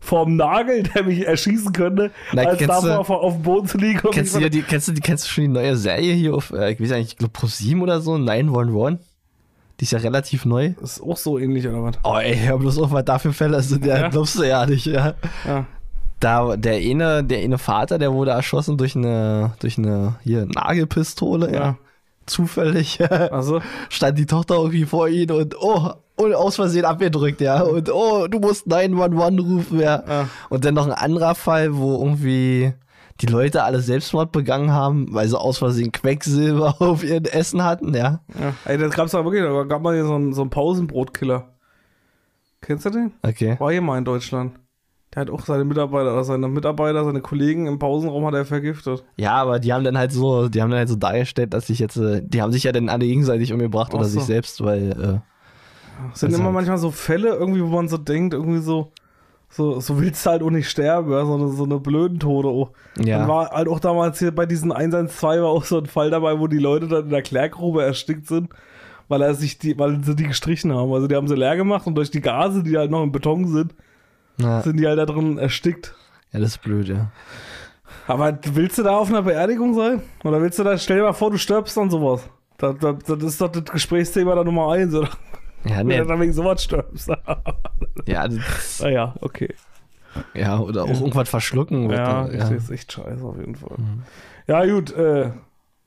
[0.00, 4.00] vom Nagel, der mich erschießen könnte, Na, als du- davor auf dem Boden zu liegen.
[4.10, 6.72] Kennst du, ja die, kennst, du kennst du schon die neue Serie hier auf, äh,
[6.72, 8.98] ich weiß nicht, ich glaube Pro 7 oder so, 911?
[9.80, 10.72] Die ist ja relativ neu.
[10.82, 11.94] Ist auch so ähnlich, oder was?
[12.02, 14.08] Oh ey, hör bloß auf, was da für Fälle sind, ja, Ja.
[14.08, 15.14] glaubst du ja nicht, ja.
[15.46, 15.66] Ja.
[16.20, 21.52] Da, der eine, der eine Vater, der wurde erschossen durch eine, durch eine, hier, Nagelpistole,
[21.52, 21.60] ja.
[21.60, 21.76] Ja.
[22.26, 23.00] Zufällig,
[23.32, 27.62] Also, stand die Tochter irgendwie vor ihm und, oh, und aus Versehen abgedrückt, ja.
[27.62, 30.02] Und, oh, du musst 911 rufen, ja.
[30.06, 30.28] Ja.
[30.48, 32.72] Und dann noch ein anderer Fall, wo irgendwie
[33.20, 37.94] die Leute alle Selbstmord begangen haben, weil sie aus Versehen Quecksilber auf ihren Essen hatten,
[37.94, 38.20] ja.
[38.38, 38.54] ja.
[38.64, 41.48] Ey, das gab's da wirklich, da gab mal hier so einen, so einen Pausenbrotkiller.
[42.60, 43.12] Kennst du den?
[43.22, 43.56] Okay.
[43.58, 44.52] War hier mal in Deutschland.
[45.14, 49.04] Der hat auch seine Mitarbeiter, oder seine Mitarbeiter, seine Kollegen im Pausenraum hat er vergiftet.
[49.16, 51.78] Ja, aber die haben dann halt so, die haben dann halt so dargestellt, dass sich
[51.78, 54.18] jetzt, äh, die haben sich ja dann alle gegenseitig umgebracht Ach oder so.
[54.18, 55.22] sich selbst, weil,
[56.12, 58.92] Es sind Also- immer manchmal so Fälle, irgendwie, wo man so denkt, irgendwie so,
[59.50, 62.48] so, so willst du halt auch nicht sterben, ja, so eine, so eine blöden Tode
[62.48, 62.70] auch.
[62.98, 63.18] äh, ja.
[63.18, 66.38] Dann war halt auch damals hier bei diesen 112 war auch so ein Fall dabei,
[66.38, 68.50] wo die Leute dann in der Klärgrube erstickt sind,
[69.08, 70.92] weil er sich die, weil sie die gestrichen haben.
[70.92, 73.46] Also die haben sie leer gemacht und durch die Gase, die halt noch im Beton
[73.46, 73.74] sind,
[74.36, 74.60] ja.
[74.62, 75.94] sind die halt da drin erstickt.
[76.32, 77.10] ja, das ist blöd, ja.
[78.06, 80.02] Aber willst du da auf einer Beerdigung sein?
[80.24, 82.28] Oder willst du da, stell dir mal vor, du stirbst dann sowas.
[82.58, 85.08] Das, das, das ist doch das Gesprächsthema da Nummer eins, oder?
[85.64, 87.08] Ja, Wenn nee, du dann wegen sowas stirbst.
[88.06, 89.54] ja, das, naja, okay.
[90.34, 91.90] ja, oder auch irgendwas verschlucken.
[91.90, 93.76] Ja, dann, das ist echt scheiße auf jeden Fall.
[94.46, 95.30] Ja, gut, äh,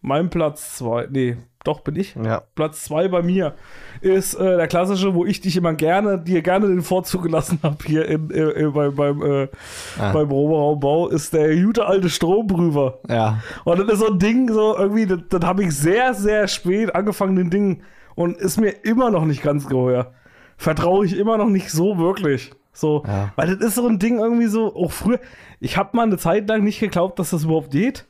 [0.02, 2.16] mein Platz zwei, nee, doch bin ich.
[2.16, 2.42] ja.
[2.56, 3.54] Platz zwei bei mir
[4.02, 7.78] ist äh, der klassische, wo ich dich immer gerne, dir gerne den Vorzug gelassen habe
[7.86, 9.48] hier in, äh, äh, beim, beim, äh,
[10.00, 10.12] Ah.
[10.14, 13.00] beim Roberaumbau, ist der gute alte Stromprüfer.
[13.10, 16.48] Ja, Und das ist so ein Ding, so irgendwie, das, das habe ich sehr, sehr
[16.48, 17.84] spät angefangen, den Ding,
[18.16, 20.14] und ist mir immer noch nicht ganz geheuer.
[20.58, 22.52] Vertraue ich immer noch nicht so wirklich.
[22.74, 23.34] So, Ja.
[23.36, 25.20] weil das ist so ein Ding irgendwie so, auch früher,
[25.60, 28.06] ich habe mal eine Zeit lang nicht geglaubt, dass das überhaupt geht.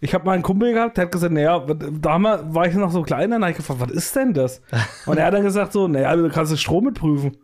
[0.00, 1.64] Ich habe mal einen Kumpel gehabt, der hat gesagt, naja,
[2.00, 4.60] damals war ich noch so klein, dann habe ich gefragt, was ist denn das?
[5.06, 7.36] Und er hat dann gesagt so, naja, du kannst den Strom mitprüfen.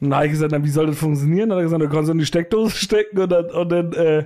[0.00, 1.48] Und dann habe ich gesagt, na, wie soll das funktionieren?
[1.48, 4.24] Dann hat er gesagt, du kannst in die Steckdose stecken und dann, und dann äh,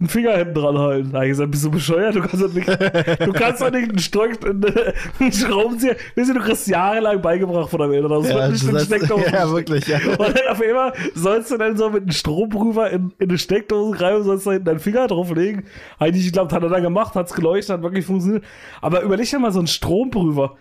[0.00, 1.08] einen Finger hinten dran halten.
[1.12, 2.14] Da habe ich gesagt, bist du bescheuert?
[2.14, 4.64] Du kannst doch nicht, du kannst doch nicht einen, Stock, einen,
[5.20, 8.10] einen Schraubenzieher, weißt du, du kriegst jahrelang beigebracht von deinem Eltern.
[8.10, 9.98] Das Ja, wird nicht in das- Steckdose ja, wirklich, ja.
[10.18, 13.96] Und dann auf einmal sollst du dann so mit einem Stromprüfer in, in eine Steckdose
[13.98, 15.64] greifen, sollst da hinten deinen Finger drauflegen.
[15.98, 18.42] Habe ich geglaubt, hat er dann gemacht, hat's geleuchtet, hat wirklich funktioniert.
[18.80, 20.56] Aber überleg dir mal so einen Stromprüfer.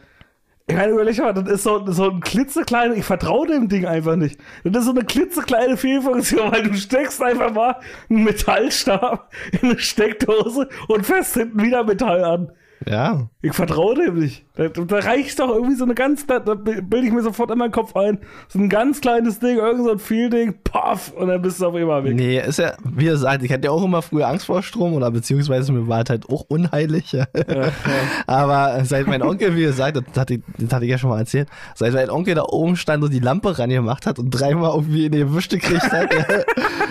[0.70, 4.16] Ich meine, überleg mal, das ist so, so ein klitzekleiner, ich vertraue dem Ding einfach
[4.16, 4.40] nicht.
[4.64, 9.80] Das ist so eine klitzekleine Fehlfunktion, weil du steckst einfach mal einen Metallstab in eine
[9.80, 12.52] Steckdose und fährst hinten wieder Metall an.
[12.86, 13.30] Ja.
[13.42, 14.44] Ich vertraue dem nicht.
[14.56, 17.58] Da, da reicht doch irgendwie so eine ganz, da, da bilde ich mir sofort in
[17.58, 18.20] meinen Kopf ein,
[18.50, 21.76] so ein ganz kleines Ding, irgend so ein Fehlding, paff, und dann bist du auf
[21.76, 22.16] immer weg.
[22.16, 25.10] Nee, ist ja, wie gesagt, ich hatte ja auch immer früher Angst vor Strom oder
[25.10, 27.14] beziehungsweise mir war es halt auch unheilig.
[27.14, 27.28] Ja.
[28.28, 31.20] Aber seit mein Onkel, wie gesagt, das hatte, ich, das hatte ich ja schon mal
[31.20, 35.06] erzählt, seit mein Onkel da oben stand und die Lampe rangemacht hat und dreimal irgendwie
[35.06, 36.10] in die Wischte gekriegt hat,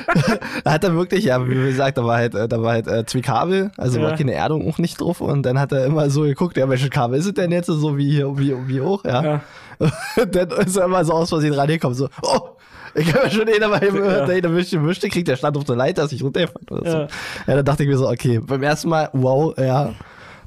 [0.65, 3.21] hat er wirklich, ja, wie gesagt, da war halt, äh, da war halt äh, zwei
[3.21, 4.07] Kabel, also Ja.
[4.07, 6.91] war keine Erdung auch nicht drauf und dann hat er immer so geguckt, ja, welche
[6.91, 9.23] Kabel ist es denn jetzt, so wie hier, wie, wie hoch, ja.
[9.23, 9.41] Ja.
[9.79, 12.41] Und dann ist er immer so aus Versehen rangekommen, so, oh,
[12.95, 14.27] ich habe schon den aber Ja.
[14.27, 14.41] ja.
[14.41, 16.99] der Wischte, Wischte kriegt, der stand auf der Leiter, dass ich runterfallen oder so.
[16.99, 17.09] Ja.
[17.47, 17.57] Ja.
[17.57, 19.95] dann dachte ich mir so, okay, beim ersten Mal, wow, ja.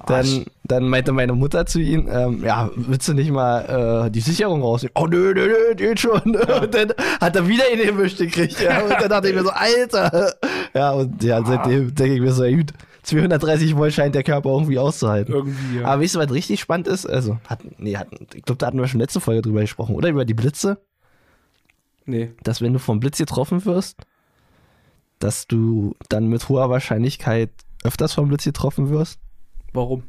[0.08, 4.20] Dann, dann meinte meine Mutter zu ihm, ähm, ja, willst du nicht mal äh, die
[4.20, 4.94] Sicherung rausnehmen?
[4.96, 6.22] Oh, nö, nö, nö, geht schon.
[6.62, 8.60] Und dann hat er wieder in den Wisch gekriegt.
[8.62, 8.82] Ja.
[8.82, 10.34] Und dann dachte ich mir so, Alter.
[10.74, 12.74] Ja, und ja, seitdem denke ich mir so, ja, gut,
[13.04, 15.34] 230 Volt scheint der Körper irgendwie auszuhalten.
[15.34, 15.86] Irgendwie, ja.
[15.86, 17.06] Aber weißt du, was richtig spannend ist?
[17.06, 20.10] Also, hat, nee, hat, ich glaube, da hatten wir schon letzte Folge drüber gesprochen, oder?
[20.10, 20.82] Über die Blitze,
[22.06, 22.32] nee.
[22.44, 24.02] dass wenn du vom Blitz getroffen wirst,
[25.20, 27.52] dass du dann mit hoher Wahrscheinlichkeit
[27.84, 29.20] öfters vom Blitz getroffen wirst.
[29.74, 30.04] Warum?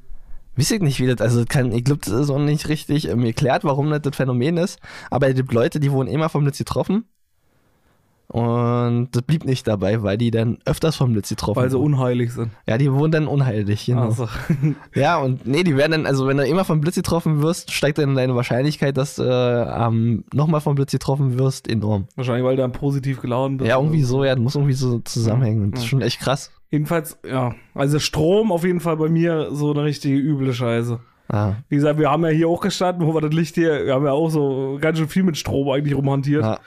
[0.57, 3.25] Weiß ich nicht, wie das, also kann, ich glaube, das ist auch nicht richtig ähm,
[3.25, 4.79] erklärt, warum das das Phänomen ist.
[5.11, 7.07] Aber es gibt Leute, die wurden immer vom Blitz getroffen.
[8.33, 11.93] Und das blieb nicht dabei, weil die dann öfters vom Blitz getroffen Weil sie wurden.
[11.95, 12.51] unheilig sind.
[12.67, 14.05] Ja, die wurden dann unheilig, genau.
[14.07, 14.27] Also,
[14.95, 17.99] Ja, und nee, die werden dann, also wenn du immer vom Blitz getroffen wirst, steigt
[17.99, 22.07] dann deine Wahrscheinlichkeit, dass du äh, ähm, nochmal vom Blitz getroffen wirst, enorm.
[22.17, 23.69] wahrscheinlich, weil du dann positiv geladen bist.
[23.69, 25.71] Ja, irgendwie so, ja, das muss irgendwie so zusammenhängen.
[25.73, 26.51] Das ist schon echt krass.
[26.71, 27.55] Jedenfalls, ja.
[27.75, 31.01] Also Strom auf jeden Fall bei mir so eine richtige üble Scheiße.
[31.29, 33.93] Ah, Wie gesagt, wir haben ja hier auch gestanden, wo wir das Licht hier, wir
[33.95, 36.43] haben ja auch so ganz schön viel mit Strom eigentlich rumhantiert.
[36.45, 36.59] ja.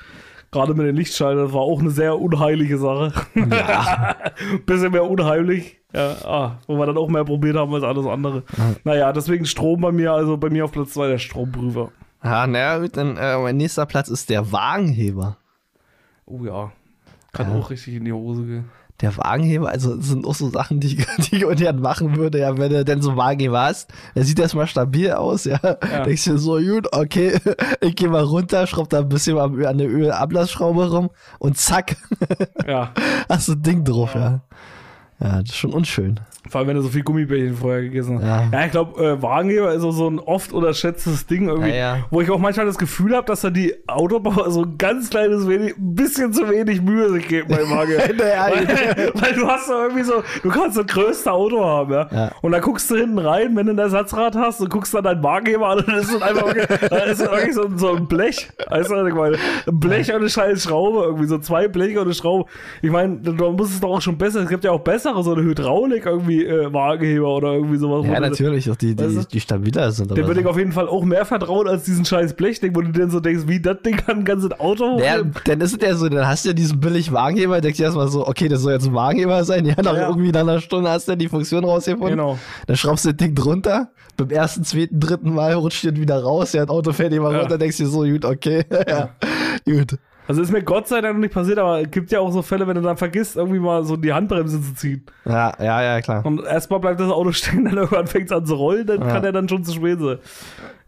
[0.56, 3.12] Gerade mit den Lichtschaltern, das war auch eine sehr unheilige Sache.
[4.66, 5.82] Bisschen mehr unheimlich.
[5.94, 8.44] Ja, ah, wo wir dann auch mehr probiert haben als alles andere.
[8.86, 11.92] Naja, deswegen Strom bei mir, also bei mir auf Platz 2 der Stromprüfer.
[12.22, 15.36] Ah, naja, gut, dann äh, mein nächster Platz ist der Wagenheber.
[16.26, 16.72] Oh ja.
[17.34, 18.70] Kann auch richtig in die Hose gehen.
[19.02, 22.58] Der Wagenheber, also das sind auch so Sachen, die, die ich ungern machen würde, ja,
[22.58, 23.92] wenn du denn so einen Wagenheber hast.
[24.16, 25.58] Der sieht erstmal stabil aus, ja.
[26.06, 27.38] Denkst du so, gut, okay,
[27.82, 31.98] ich gehe mal runter, schraub da ein bisschen an der Ölablassschraube rum und zack,
[32.66, 32.92] Ja.
[33.30, 34.22] hast du ein Ding drauf, ja.
[34.22, 34.42] Ja,
[35.20, 36.20] das ist schon unschön.
[36.48, 38.24] Vor allem, wenn du so viel Gummibärchen vorher gegessen hast.
[38.26, 38.50] Ja.
[38.52, 42.06] Ja, ich glaube, äh, Wagenheber ist auch so ein oft unterschätztes Ding irgendwie, Ja, ja.
[42.12, 45.48] wo ich auch manchmal das Gefühl habe, dass da die Autobauer so ein ganz kleines
[45.48, 48.24] wenig, ein bisschen zu wenig Mühe sich geben beim Wagenheber.
[48.26, 52.08] Weil, weil du hast doch irgendwie so, du kannst das größte Auto haben, ja?
[52.12, 52.32] Ja.
[52.42, 55.24] Und dann guckst du hinten rein, wenn du ein Ersatzrad hast und guckst dann deinen
[55.24, 56.54] Wagenheber an und dann ist es einfach
[56.90, 58.50] dann ist es wirklich so, so ein Blech.
[58.70, 59.38] Weißt du, was ich meine?
[59.68, 62.50] Ein Blech und eine scheiß Schraube, irgendwie so zwei Bleche und eine Schraube.
[62.84, 65.34] Ich meine, da muss es doch auch schon besser, es gibt ja auch bessere, so
[65.34, 68.06] eine Hydraulik irgendwie, äh, Wagenheber oder irgendwie sowas.
[68.06, 69.22] Ja, natürlich, auch die, die, Weißt du?
[69.32, 70.12] die stabiler sind.
[70.12, 72.92] Dem würde ich auf jeden Fall auch mehr vertrauen als diesen scheiß Blechding, wo du
[72.92, 75.34] dir so denkst, wie das Ding kann ein ganzes Auto Ja, hochheben.
[75.46, 78.08] dann ist es ja so, dann hast du ja diesen billig Wagenheber, denkst du erstmal
[78.08, 79.66] so, okay, das soll jetzt ein Wagenheber sein.
[79.66, 80.08] Ja, nach Ja.
[80.10, 82.10] irgendwie nach einer Stunde hast du dann die Funktion rausgefunden.
[82.18, 82.38] Genau.
[82.68, 83.90] Dann schraubst du das Ding drunter.
[84.18, 86.54] Beim ersten, zweiten, dritten Mal rutscht das wieder raus.
[86.54, 87.40] Ja, das Auto fährt immer Ja.
[87.42, 88.64] runter, denkst du dir so, gut, okay.
[88.88, 89.10] ja,
[89.66, 89.98] gut.
[90.28, 92.42] Also ist mir Gott sei Dank noch nicht passiert, aber es gibt ja auch so
[92.42, 95.04] Fälle, wenn du dann vergisst, irgendwie mal so die Handbremse zu ziehen.
[95.26, 96.26] Ja, ja, ja, klar.
[96.26, 99.08] Und erstmal bleibt das Auto stehen, dann irgendwann fängt es an zu rollen, dann Ja.
[99.08, 100.18] kann er dann schon zu spät sein.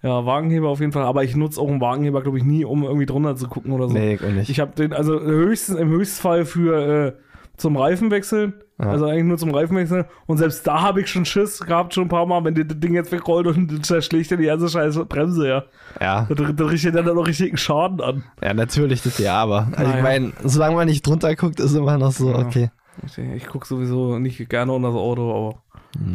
[0.03, 1.03] Ja, Wagenheber auf jeden Fall.
[1.03, 3.87] Aber ich nutze auch einen Wagenheber, glaube ich, nie, um irgendwie drunter zu gucken oder
[3.87, 3.93] so.
[3.93, 4.49] Nee, ich nicht.
[4.49, 7.13] Ich habe den, also höchstens, im Höchstfall für äh,
[7.57, 8.53] zum Reifenwechseln.
[8.79, 8.91] Ja.
[8.91, 10.05] Also eigentlich nur zum Reifenwechseln.
[10.27, 12.79] Und selbst da habe ich schon Schiss gehabt, schon ein paar Mal, wenn dir das
[12.79, 15.63] Ding jetzt wegrollt und zerschlägt dir die ganze scheiß Bremse, ja.
[15.99, 18.23] ja, Das, das richtet dann noch richtigen Schaden an.
[18.43, 19.67] ja, natürlich, das ja, aber.
[19.71, 19.97] Also Naja.
[19.97, 22.37] ich meine, solange man nicht drunter guckt, ist immer noch so, Ja.
[22.39, 22.69] okay.
[23.05, 25.63] Ich, ich gucke sowieso nicht gerne unter das Auto, aber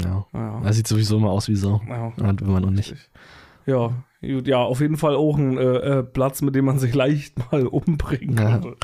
[0.05, 0.25] Ja.
[0.33, 0.61] ja.
[0.63, 1.81] Das sieht sowieso immer aus wie so.
[1.89, 2.13] ja.
[2.25, 2.95] Und will man noch nicht.
[3.67, 3.91] Ja,
[4.21, 7.35] gut, ja, auf jeden Fall auch ein äh, äh, Platz, mit dem man sich leicht
[7.53, 8.45] mal umbringen Ja.
[8.59, 8.75] kann.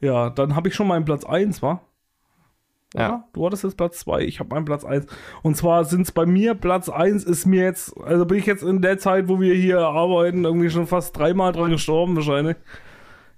[0.00, 1.80] Ja, dann habe ich schon meinen Platz 1, wa?
[2.94, 3.08] Ja.
[3.08, 3.24] Oder?
[3.32, 5.06] Du hattest jetzt Platz 2, ich habe meinen Platz 1.
[5.42, 8.62] Und zwar sind es bei mir, Platz 1 ist mir jetzt, also bin ich jetzt
[8.62, 12.56] in der Zeit, wo wir hier arbeiten, irgendwie schon fast dreimal dran gestorben wahrscheinlich.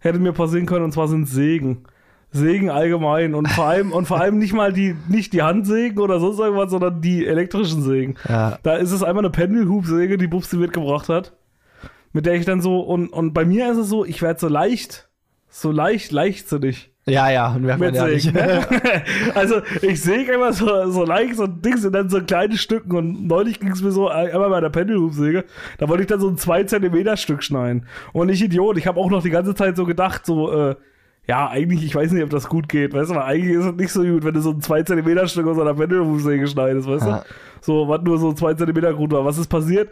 [0.00, 1.84] hätte mir passieren können, und zwar sind Sägen.
[2.30, 6.20] Sägen allgemein und vor allem und vor allem nicht mal die nicht die Handsägen oder
[6.20, 8.16] sonst irgendwas, sondern die elektrischen Sägen.
[8.28, 8.58] Ja.
[8.62, 11.34] Da ist es einmal eine Pendelhubsäge, die Bubsi mitgebracht hat,
[12.12, 14.48] mit der ich dann so und und bei mir ist es so, ich werde so
[14.48, 15.07] leicht,
[15.48, 18.24] so leicht leichtsinnig Ja, ja, merkt man ja nicht.
[18.24, 18.36] Sägen.
[18.38, 18.66] Ne?
[19.34, 23.26] also ich säge immer so, so leicht so Dings und dann so kleine Stücken und
[23.26, 25.44] neulich ging es mir so einmal bei der Pendelhubsäge,
[25.78, 29.00] da wollte ich dann so ein 2 Zentimeter Stück schneiden und ich Idiot, ich habe
[29.00, 30.76] auch noch die ganze Zeit so gedacht, so äh,
[31.26, 33.72] ja, eigentlich, ich weiß nicht, ob das gut geht, weißt du, aber eigentlich ist es
[33.74, 37.06] nicht so gut, wenn du so ein 2 Zentimeter Stück aus einer Pendelhubsäge schneidest, weißt
[37.06, 37.18] Ja.
[37.18, 37.24] du?
[37.60, 39.24] So, was nur so 2 Zentimeter gut war.
[39.24, 39.90] Was ist passiert?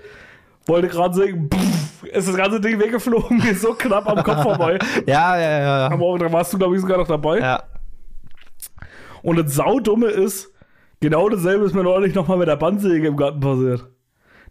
[0.66, 4.42] Wollte gerade sagen, pff, ist das ganze Ding weggeflogen, mir ist so knapp am Kopf
[4.42, 4.78] vorbei.
[5.06, 5.86] Ja, ja, ja.
[5.88, 7.38] Am Morgen, da warst du, glaube ich, sogar noch dabei.
[7.40, 7.62] Ja,
[9.22, 10.52] Und das Saudumme ist,
[11.00, 13.86] genau dasselbe ist mir neulich nochmal mit der Bandsäge im Garten passiert.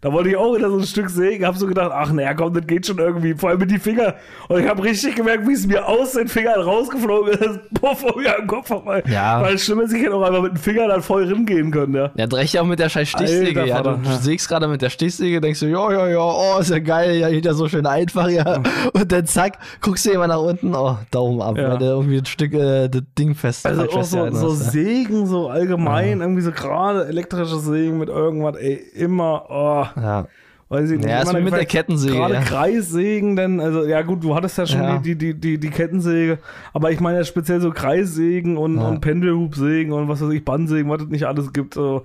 [0.00, 2.52] Da wollte ich auch wieder so ein Stück sägen, hab so gedacht, ach naja, komm,
[2.52, 4.14] das geht schon irgendwie, vor allem mit die Finger.
[4.48, 8.16] Und ich habe richtig gemerkt, wie es mir aus den Fingern rausgeflogen ist, puff, vor
[8.18, 9.02] mir am Kopf vorbei.
[9.10, 9.40] Ja.
[9.40, 11.94] Weil das Schlimme ist, ich hätte auch einfach mit den Fingern dann voll ringehen können,
[11.94, 12.10] ja.
[12.14, 13.60] Ja, ja auch mit der scheiß Stichsäge.
[13.62, 14.16] Alter Ja, du, du ja.
[14.16, 17.30] sägst gerade mit der Stichsäge, denkst du, ja, ja, ja, oh, ist ja geil, ja,
[17.30, 18.62] geht ja so schön einfach, ja.
[18.92, 21.70] Und dann zack, guckst du immer nach unten, oh, Daumen ab, Ja.
[21.70, 24.54] weil du irgendwie ein Stück, äh, das Ding fest Also auch so, festgehalten so ja.
[24.54, 29.85] Sägen, so allgemein, irgendwie so gerade elektrische Sägen mit irgendwas, ey, immer, oh.
[29.96, 30.26] Ja.
[30.68, 31.08] Weiß ich nicht.
[31.08, 32.40] Ja, ist wie mit der Kettensäge, Gerade ja.
[32.40, 34.98] Kreissägen, denn, also, ja gut, du hattest ja schon Ja.
[34.98, 36.38] Die, die, die, die Kettensäge,
[36.72, 38.88] aber ich meine ja speziell so Kreissägen und, Ja.
[38.88, 42.02] und Pendelhubsägen und was weiß ich, Bandsägen, was es nicht alles gibt, so,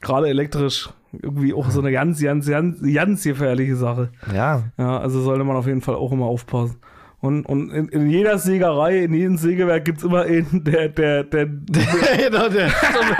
[0.00, 4.10] gerade elektrisch, irgendwie auch so eine ganz, ganz, ganz, ganz gefährliche Sache.
[4.32, 4.62] Ja.
[4.78, 6.76] Ja, also sollte man auf jeden Fall auch immer aufpassen.
[7.22, 11.46] Und, und in, in jeder Sägerei, in jedem Sägewerk gibt's immer einen, der, der, der,
[12.16, 13.16] genau, der Stummel,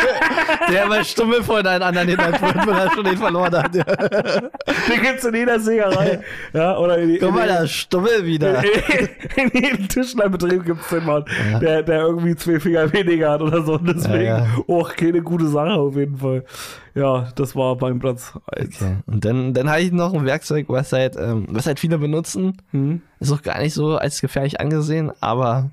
[0.71, 3.75] der bei Stummel vor deinen anderen hindert wird, weil er schon den verloren hat.
[3.75, 3.85] Ja.
[3.85, 6.21] den gibt's in jeder Sägerei.
[6.55, 8.63] Ja, oder in, Guck in, mal, da Stummel wieder.
[9.37, 11.25] in jedem Tischlerbetrieb gibt es den Mann,
[11.61, 13.75] der, der irgendwie zwei Finger weniger hat oder so.
[13.75, 14.47] Und deswegen Ja, ja.
[14.67, 16.45] auch keine gute Sache auf jeden Fall.
[16.95, 18.83] Ja, das war beim Platz 1.
[18.83, 18.97] Okay.
[19.07, 22.57] Und dann, dann habe ich noch ein Werkzeug, was halt, ähm, was halt viele benutzen.
[22.73, 23.03] Hm?
[23.21, 25.71] Ist auch gar nicht so als gefährlich angesehen, aber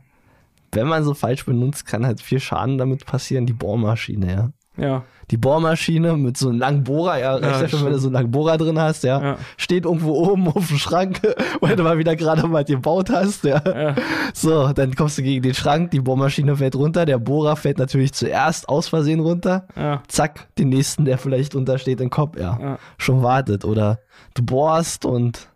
[0.71, 3.45] wenn man so falsch benutzt, kann halt viel Schaden damit passieren.
[3.45, 4.49] Die Bohrmaschine, ja.
[4.77, 5.03] Ja.
[5.29, 7.85] Die Bohrmaschine mit so einem langen Bohrer, ja, reicht ja, schon, stimmt.
[7.85, 9.21] wenn du so einen langen Bohrer drin hast, ja.
[9.21, 9.37] Ja.
[9.57, 11.19] Steht irgendwo oben auf dem Schrank,
[11.59, 13.61] weil du mal wieder gerade mal gebaut hast, ja.
[13.65, 13.95] Ja.
[14.33, 18.13] So, dann kommst du gegen den Schrank, die Bohrmaschine fällt runter, der Bohrer fällt natürlich
[18.13, 19.67] zuerst aus Versehen runter.
[19.75, 20.01] Ja.
[20.07, 22.57] Zack, den nächsten, der vielleicht drunter steht, im Kopf, ja.
[22.61, 22.79] Ja.
[22.97, 23.65] Schon wartet.
[23.65, 23.99] Oder
[24.33, 25.49] du bohrst und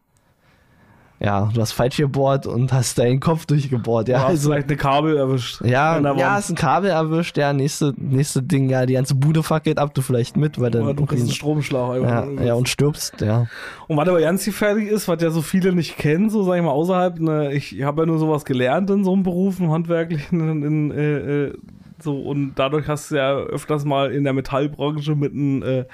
[1.23, 4.17] ja, du hast falsch gebohrt und hast deinen Kopf durchgebohrt, ja.
[4.17, 5.61] Du hast Also, vielleicht eine Kabel erwischt.
[5.63, 9.77] ja, ja, ist ein Kabel erwischt, ja, nächste, nächste Ding, ja, die ganze Bude fackelt
[9.77, 12.01] ab, du vielleicht mit, weil dann Oder du kriegst einen Stromschlag.
[12.01, 13.45] ja, ja, und stirbst, ja.
[13.87, 16.63] Und was aber ganz gefährlich ist, was ja so viele nicht kennen, so sag ich
[16.63, 20.39] mal, außerhalb, ne, ich habe ja nur sowas gelernt in so einem Beruf, im handwerklichen,
[20.49, 21.53] in, in, äh, äh,
[22.01, 25.85] so, und dadurch hast du ja öfters mal in der Metallbranche mit einem äh,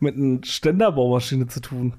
[0.00, 1.94] mit einer Ständerbaumaschine zu tun.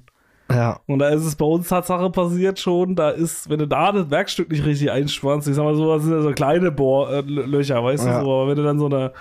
[0.54, 3.92] Ja, Und da ist es bei uns Tatsache passiert schon, da ist, wenn du da
[3.92, 7.84] das Werkstück nicht richtig einspannst, ich sag mal so, das sind ja so kleine Bohrlöcher,
[7.84, 8.20] weißt Ja.
[8.20, 9.12] du, so, aber wenn du dann so eine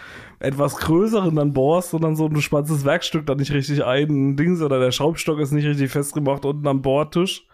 [0.41, 4.33] etwas größeren dann bohrst und dann so, du spannst das Werkstück dann nicht richtig ein,
[4.33, 7.47] ein Dings oder der Schraubstock ist nicht richtig festgemacht unten am Bohrtisch,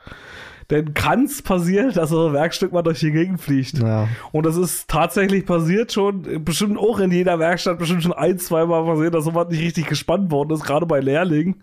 [0.68, 3.78] dann kann es passieren, dass so ein Werkstück mal durch die Gegend fliegt.
[3.78, 4.06] ja.
[4.32, 8.66] Und das ist tatsächlich passiert schon, bestimmt auch in jeder Werkstatt, bestimmt schon ein, zwei
[8.66, 11.62] Mal passiert, dass sowas nicht richtig gespannt worden ist, gerade bei Lehrlingen.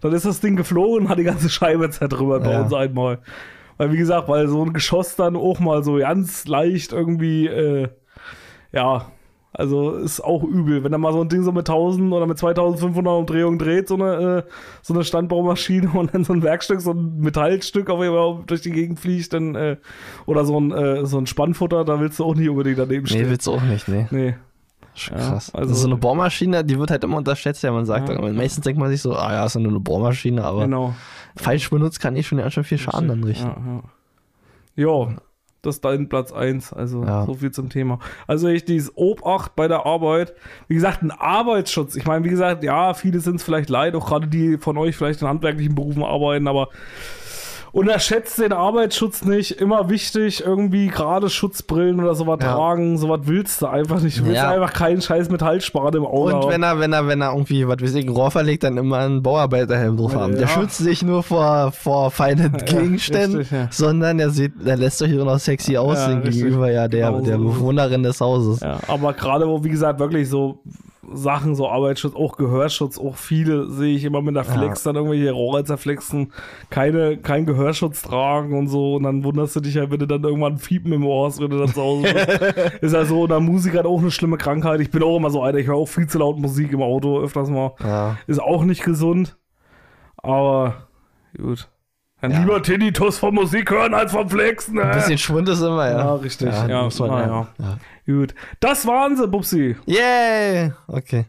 [0.00, 2.62] Dann ist das Ding geflogen und hat die ganze Scheibe zertrümmert bei Ja.
[2.62, 3.18] uns einmal.
[3.76, 7.88] Weil, wie gesagt, weil so ein Geschoss dann auch mal so ganz leicht irgendwie, äh,
[8.72, 9.10] ja,
[9.58, 10.84] also ist auch übel.
[10.84, 13.94] Wenn er mal so ein Ding so mit 1000 oder mit 2500 Umdrehungen dreht, so
[13.94, 14.50] eine, äh,
[14.82, 18.60] so eine Standbaumaschine und dann so ein Werkstück, so ein Metallstück auf jeden Fall durch
[18.60, 19.76] die Gegend fliegt, dann, äh,
[20.26, 23.08] oder so ein, äh, so ein Spannfutter, da willst du auch nicht unbedingt daneben Nee,
[23.10, 23.30] stehen.
[23.30, 24.06] willst du auch nicht, nee.
[24.10, 24.34] Nee.
[24.94, 25.54] Schon Ja, krass.
[25.54, 28.20] also- Also so eine Bohrmaschine, die wird halt immer unterschätzt, ja, man sagt Ja.
[28.32, 30.94] meistens denkt man sich so, ah ja, ist ja nur eine Bohrmaschine, aber Genau.
[31.36, 33.82] falsch benutzt kann ich schon ganz schön viel Schaden anrichten.
[34.76, 35.06] Ja, ja.
[35.08, 35.16] ja,
[35.66, 36.72] das ist dein Platz 1.
[36.72, 37.26] Also Ja.
[37.26, 37.98] so viel zum Thema.
[38.26, 40.34] Also ich dieses Obacht bei der Arbeit.
[40.68, 41.96] Wie gesagt, ein Arbeitsschutz.
[41.96, 44.96] Ich meine, wie gesagt, ja, viele sind es vielleicht leid, auch gerade die von euch
[44.96, 46.68] vielleicht in handwerklichen Berufen arbeiten, aber
[47.76, 49.60] unterschätzt den Arbeitsschutz nicht.
[49.60, 52.54] Immer wichtig, irgendwie gerade Schutzbrillen oder sowas Ja.
[52.54, 52.96] tragen.
[52.96, 54.18] Sowas willst du einfach nicht.
[54.18, 54.48] Du willst Ja.
[54.50, 57.76] einfach keinen scheiß Metallspan im Auge Und wenn er, wenn er, wenn er irgendwie, was
[57.82, 60.32] weiß ich, ein Rohr verlegt, dann immer einen Bauarbeiterhelm drauf haben.
[60.32, 60.48] Der Ja.
[60.48, 65.26] schützt sich nur vor, vor feinen Gegenständen, richtig, sondern er sieht, er lässt euch nur
[65.26, 67.36] noch sexy aussehen gegenüber ja der, Genau der.
[67.36, 68.60] Bewohnerin des Hauses.
[68.60, 70.60] Ja, aber gerade wo, wie gesagt, wirklich so
[71.12, 75.30] Sachen, so Arbeitsschutz, auch Gehörschutz, auch viele sehe ich immer mit der Flex dann irgendwelche
[75.30, 76.32] Rohrer zerflexen,
[76.70, 78.96] keine, kein Gehörschutz tragen und so.
[78.96, 81.50] Und dann wunderst du dich ja, wenn du dann irgendwann Fiepen im Ohr hast, wenn
[81.50, 82.74] du dann zu Hause bist.
[82.82, 84.80] ist ja so, und der Musiker hat auch eine schlimme Krankheit.
[84.80, 87.20] Ich bin auch immer so einer, ich höre auch viel zu laut Musik im Auto
[87.20, 87.72] öfters mal.
[87.82, 88.16] Ja.
[88.26, 89.36] Ist auch nicht gesund.
[90.16, 90.88] Aber
[91.36, 91.68] gut.
[92.22, 92.38] Dann Ja.
[92.40, 94.78] lieber Tinnitus von Musik hören als vom Flexen.
[94.78, 95.98] Ein bisschen Schwund ist immer, ja.
[95.98, 96.48] Ja, richtig.
[96.50, 97.46] Ja, muss man na lernen.
[97.58, 97.78] ja.
[98.06, 98.34] Gut.
[98.60, 99.76] Das waren sie, Bubsi.
[99.84, 100.72] Yay!
[100.86, 101.26] Okay.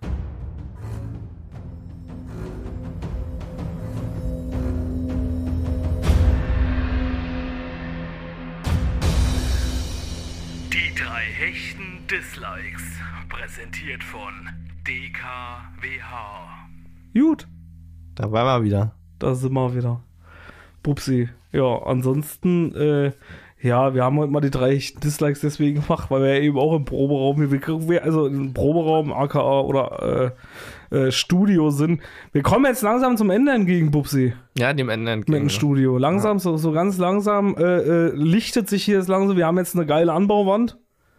[10.73, 12.83] Die drei hechten Dislikes.
[13.29, 14.33] Präsentiert von
[14.87, 16.47] DKWH.
[17.13, 17.47] Gut.
[18.15, 18.95] Da waren wir wieder.
[19.19, 20.01] Da sind wir wieder.
[20.87, 21.27] Bubsi.
[21.51, 23.11] Ja, ansonsten, äh,
[23.61, 26.73] ja, wir haben heute mal die drei Dislikes deswegen gemacht, weil wir ja eben auch
[26.75, 27.37] im Proberaum,
[27.89, 30.33] wir- also im Proberaum, aka oder
[30.91, 31.99] äh, äh, Studio sind.
[32.31, 35.39] Wir kommen jetzt langsam zum Ende entgegen, Bubsi, Ja, dem Ende mit entgegen.
[35.39, 35.97] dem Studio.
[35.97, 37.63] Langsam, so, so ganz langsam äh,
[38.07, 39.35] äh, lichtet sich hier das langsam.
[39.35, 40.77] Wir haben jetzt eine geile Anbauwand.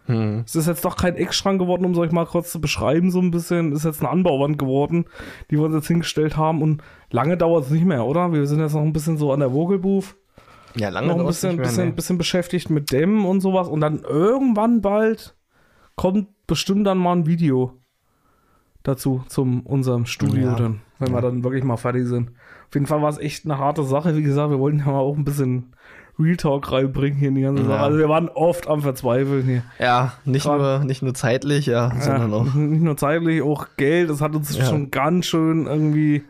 [0.09, 0.43] Hm.
[0.47, 3.21] Es ist jetzt doch kein Eckschrank geworden, um es euch mal kurz zu beschreiben, so
[3.21, 3.73] ein bisschen.
[3.73, 5.05] Es ist jetzt eine Anbauwand geworden,
[5.51, 6.63] die wir uns jetzt hingestellt haben.
[6.63, 8.33] Und lange dauert es nicht mehr, oder?
[8.33, 10.17] Wir sind jetzt noch ein bisschen so an der Vogelbooth.
[10.77, 11.93] Ja, lange Noch ein dauert's bisschen, nicht mehr, bisschen, nee.
[11.95, 13.69] bisschen beschäftigt mit Dämmen und sowas.
[13.69, 15.37] Und dann irgendwann bald
[15.95, 17.75] kommt bestimmt dann mal ein Video
[18.83, 20.55] dazu, zum unserem Studio Ja.
[20.55, 22.31] dann, wenn wir dann wirklich mal fertig sind.
[22.69, 24.17] Auf jeden Fall war es echt eine harte Sache.
[24.17, 25.75] Wie gesagt, wir wollten ja mal auch ein bisschen
[26.19, 27.69] Real Talk reinbringen hier in die ganze Ja.
[27.69, 27.81] Sache.
[27.81, 29.63] Also wir waren oft am Verzweifeln hier.
[29.79, 32.45] Ja, nicht Grad- nur, nicht nur zeitlich, ja, sondern ja, auch.
[32.55, 34.11] Nicht nur zeitlich, auch Geld.
[34.11, 34.65] Das hat uns Ja.
[34.65, 36.25] schon ganz schön irgendwie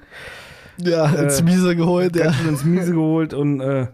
[0.78, 2.24] Ja, ins Miese geholt, ja.
[2.24, 3.86] ganz schön ins Miese geholt und äh,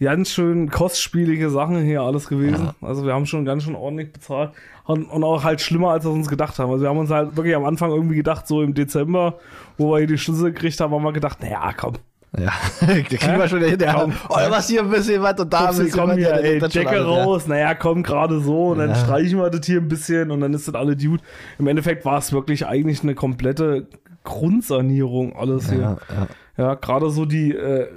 [0.00, 2.70] ganz schön kostspielige Sachen hier alles gewesen.
[2.80, 4.50] Also wir haben schon ganz schön ordentlich bezahlt
[4.84, 6.70] und, und auch halt schlimmer, als wir uns gedacht haben.
[6.70, 9.38] Also wir haben uns halt wirklich am Anfang irgendwie gedacht, so im Dezember,
[9.78, 11.94] wo wir hier die Schlüssel gekriegt haben, haben wir gedacht, naja, komm,
[12.38, 13.78] Ja, da kriegen wir schon hin.
[13.80, 13.94] Ja.
[13.94, 14.12] Komm.
[14.28, 16.16] Oh, was hier ein bisschen was und da ein bisschen komm was.
[16.16, 17.24] hier, Ja, ey, das Decke alles, ja.
[17.24, 18.94] raus, naja, komm gerade so und dann Ja.
[18.94, 21.22] streichen wir das hier ein bisschen und dann ist das alle Dude.
[21.58, 23.88] Im Endeffekt war es wirklich eigentlich eine komplette
[24.22, 25.98] Grundsanierung alles hier.
[26.56, 26.74] Ja, ja.
[26.74, 27.88] Gerade so die, äh,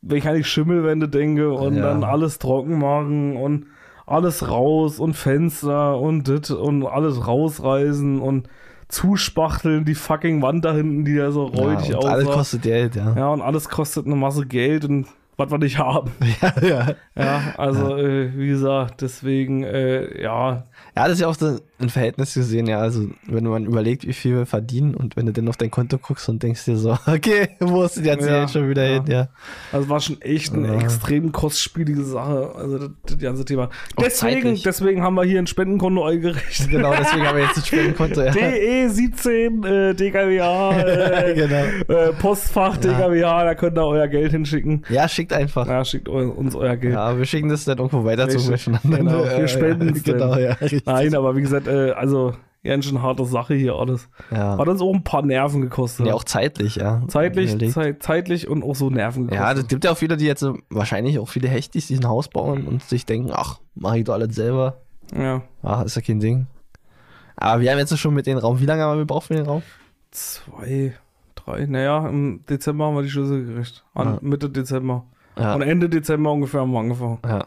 [0.00, 3.66] wenn ich an die Schimmelwände denke und dann alles trocken machen und
[4.06, 8.48] alles raus und Fenster und dit und alles rausreißen und
[8.92, 12.36] zuspachteln, die fucking Wand da hinten, die ja so räudig ja, und alles aussah.
[12.36, 13.14] kostet Geld, ja.
[13.16, 15.06] ja, und alles kostet eine Masse Geld und
[15.38, 16.10] was wir nicht haben.
[16.42, 16.94] Ja, ja.
[17.16, 20.64] Ja, also Äh, wie gesagt, deswegen, äh, ja,
[20.94, 22.78] Ja, das ist ja auch so ein Verhältnis gesehen, ja.
[22.78, 25.96] Also, wenn man überlegt, wie viel wir verdienen und wenn du dann auf dein Konto
[25.96, 28.94] guckst und denkst dir so, okay, wo ist denn jetzt Ja, Geld schon wieder ja.
[28.94, 29.28] hin, ja.
[29.72, 30.80] Also war schon echt eine Ja.
[30.80, 33.70] extrem kostspielige Sache, also das, das ganze Thema.
[33.96, 34.62] Auch Deswegen, zeitlich.
[34.64, 36.68] deswegen haben wir hier ein Spendenkonto eingerichtet.
[36.70, 38.32] Genau, deswegen haben wir jetzt ein Spendenkonto, ja.
[38.32, 41.34] DE17, äh, DKWH, äh,
[41.86, 41.98] genau.
[42.00, 44.84] äh, Postfach DKWH, da könnt ihr euer Geld hinschicken.
[44.90, 45.66] Ja, schickt einfach.
[45.66, 46.94] Ja, schickt uns euer Geld.
[46.94, 48.38] Ja, wir schicken das dann irgendwo weiter zu.
[48.82, 50.52] Genau, wir äh, spenden Genau, ja.
[50.52, 50.81] Richtig.
[50.86, 54.08] Nein, aber wie gesagt, äh, also ganz schön harte Sache hier alles.
[54.30, 54.56] Ja.
[54.56, 56.06] Hat uns auch ein paar Nerven gekostet.
[56.06, 57.02] ja, auch zeitlich, ja.
[57.08, 59.44] zeitlich, zeit, zeitlich und auch so Nerven gekostet.
[59.48, 62.08] Ja, das gibt ja auch viele, die jetzt so, wahrscheinlich auch viele Hechtis, die ein
[62.08, 64.78] Haus bauen und sich denken, ach, mach ich doch alles selber.
[65.14, 65.42] ja.
[65.62, 66.46] Ach, ist ja kein Ding.
[67.36, 69.46] Aber wir haben jetzt schon mit dem Raum, wie lange haben wir gebraucht für den
[69.46, 69.62] Raum?
[70.12, 70.92] Zwei,
[71.34, 73.84] drei, naja, im Dezember haben wir die Schlüssel gekriegt.
[73.94, 74.18] An Ja.
[74.22, 75.04] Mitte Dezember.
[75.36, 75.54] Ja.
[75.54, 77.18] Und Ende Dezember ungefähr haben wir angefangen.
[77.26, 77.46] ja.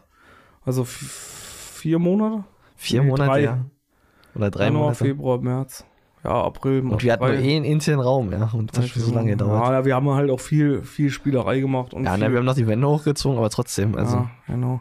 [0.64, 2.44] Also vier Monate?
[2.76, 3.40] Vier Nee, Monate, drei.
[3.42, 3.58] ja.
[4.34, 5.04] Oder drei Januar, Monate.
[5.04, 5.84] Februar, März.
[6.24, 6.80] Ja, April.
[6.80, 8.50] Und wir hatten nur eh einen internen Raum, ja.
[8.52, 9.62] Und das hat schon so lange gedauert.
[9.62, 11.94] Ja, ja, wir haben halt auch viel, viel Spielerei gemacht.
[11.94, 14.80] Und Ja, ne, wir haben noch die Wände hochgezogen, aber trotzdem, also, ja, genau.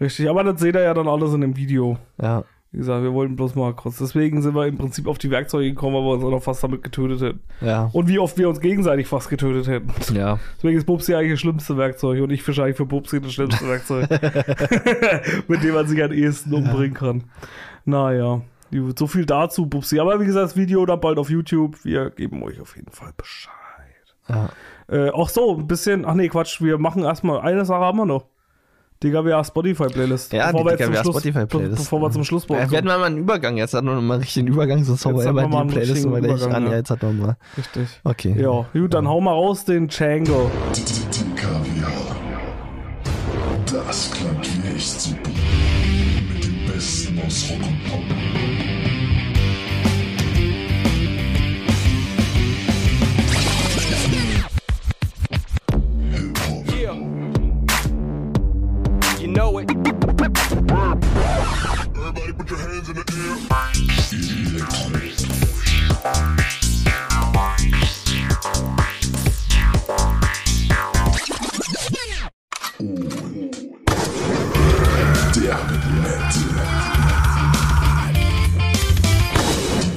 [0.00, 1.98] Richtig, aber das seht ihr ja dann alles in dem Video.
[2.20, 2.44] ja.
[2.76, 3.96] Wie gesagt, wir wollten bloß mal kurz.
[3.96, 6.62] Deswegen sind wir im Prinzip auf die Werkzeuge gekommen, weil wir uns auch noch fast
[6.62, 7.40] damit getötet hätten.
[7.62, 7.88] Ja.
[7.94, 9.88] Und wie oft wir uns gegenseitig fast getötet hätten.
[10.14, 10.38] Ja.
[10.58, 13.66] Deswegen ist Bubsi eigentlich das schlimmste Werkzeug und ich fische eigentlich für Bubsi das schlimmste
[13.66, 14.10] Werkzeug.
[15.48, 17.24] Mit dem man sich am ehesten umbringen kann.
[17.86, 18.42] Naja,
[18.98, 19.98] so viel dazu, Bubsi.
[19.98, 21.82] Aber wie gesagt, das Video dann bald auf YouTube.
[21.82, 23.54] Wir geben euch auf jeden Fall Bescheid.
[24.28, 24.50] ja.
[24.88, 28.04] Äh, auch so, ein bisschen, ach nee, Quatsch, wir machen erstmal, eine Sache haben wir
[28.04, 28.26] noch.
[29.02, 30.32] DKWA Spotify Playlist.
[30.32, 31.76] Ja, die wir jetzt zum DKWA Schluss- Spotify Playlist.
[31.76, 34.22] Bevor wir zum Schlusswort Ja, wir hatten mal einen Übergang, jetzt hatten wir mal einen
[34.22, 36.64] richtigen Übergang, sonst haben wir haben wir immer mal einen die Playlist immer gleich an.
[36.64, 36.70] ja.
[36.70, 37.36] Ja, jetzt hat man mal.
[37.58, 37.88] Richtig.
[38.04, 38.34] Okay.
[38.40, 40.50] Ja, gut, dann hau mal raus den Django.
[43.66, 45.30] Das klingt wie echt super.
[46.32, 48.15] Mit dem Besten aus Rock und Pop.
[59.36, 59.70] Know it.
[59.70, 59.92] Everybody
[62.32, 63.36] put your hands in the air.
[64.48, 65.12] Electronic.
[75.36, 75.60] Der
[76.02, 76.44] Nette.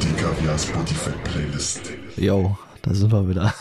[0.01, 1.83] Die Kaviar Spotify Playlist.
[2.17, 2.37] Yo,
[2.81, 3.53] da sind wir wieder.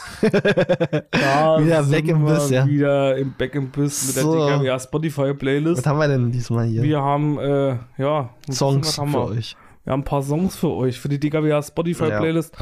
[1.11, 2.67] Da Wieder sind back im wir Biss, ja.
[2.67, 4.47] Wieder im Back im Biss mit So.
[4.47, 5.79] der DKWA Spotify Playlist.
[5.79, 6.83] Was haben wir denn diesmal hier?
[6.83, 9.25] Wir haben, äh, ja, Songs haben für wir?
[9.39, 9.57] euch.
[9.85, 12.21] Wir haben ein paar Songs für euch, für die DKWA Spotify Ja.
[12.21, 12.57] Playlist.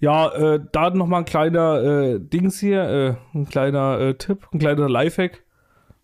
[0.00, 2.82] Ja, äh, da nochmal ein kleiner äh, Dings hier,
[3.34, 5.42] äh, ein kleiner äh, Tipp, ein kleiner Lifehack.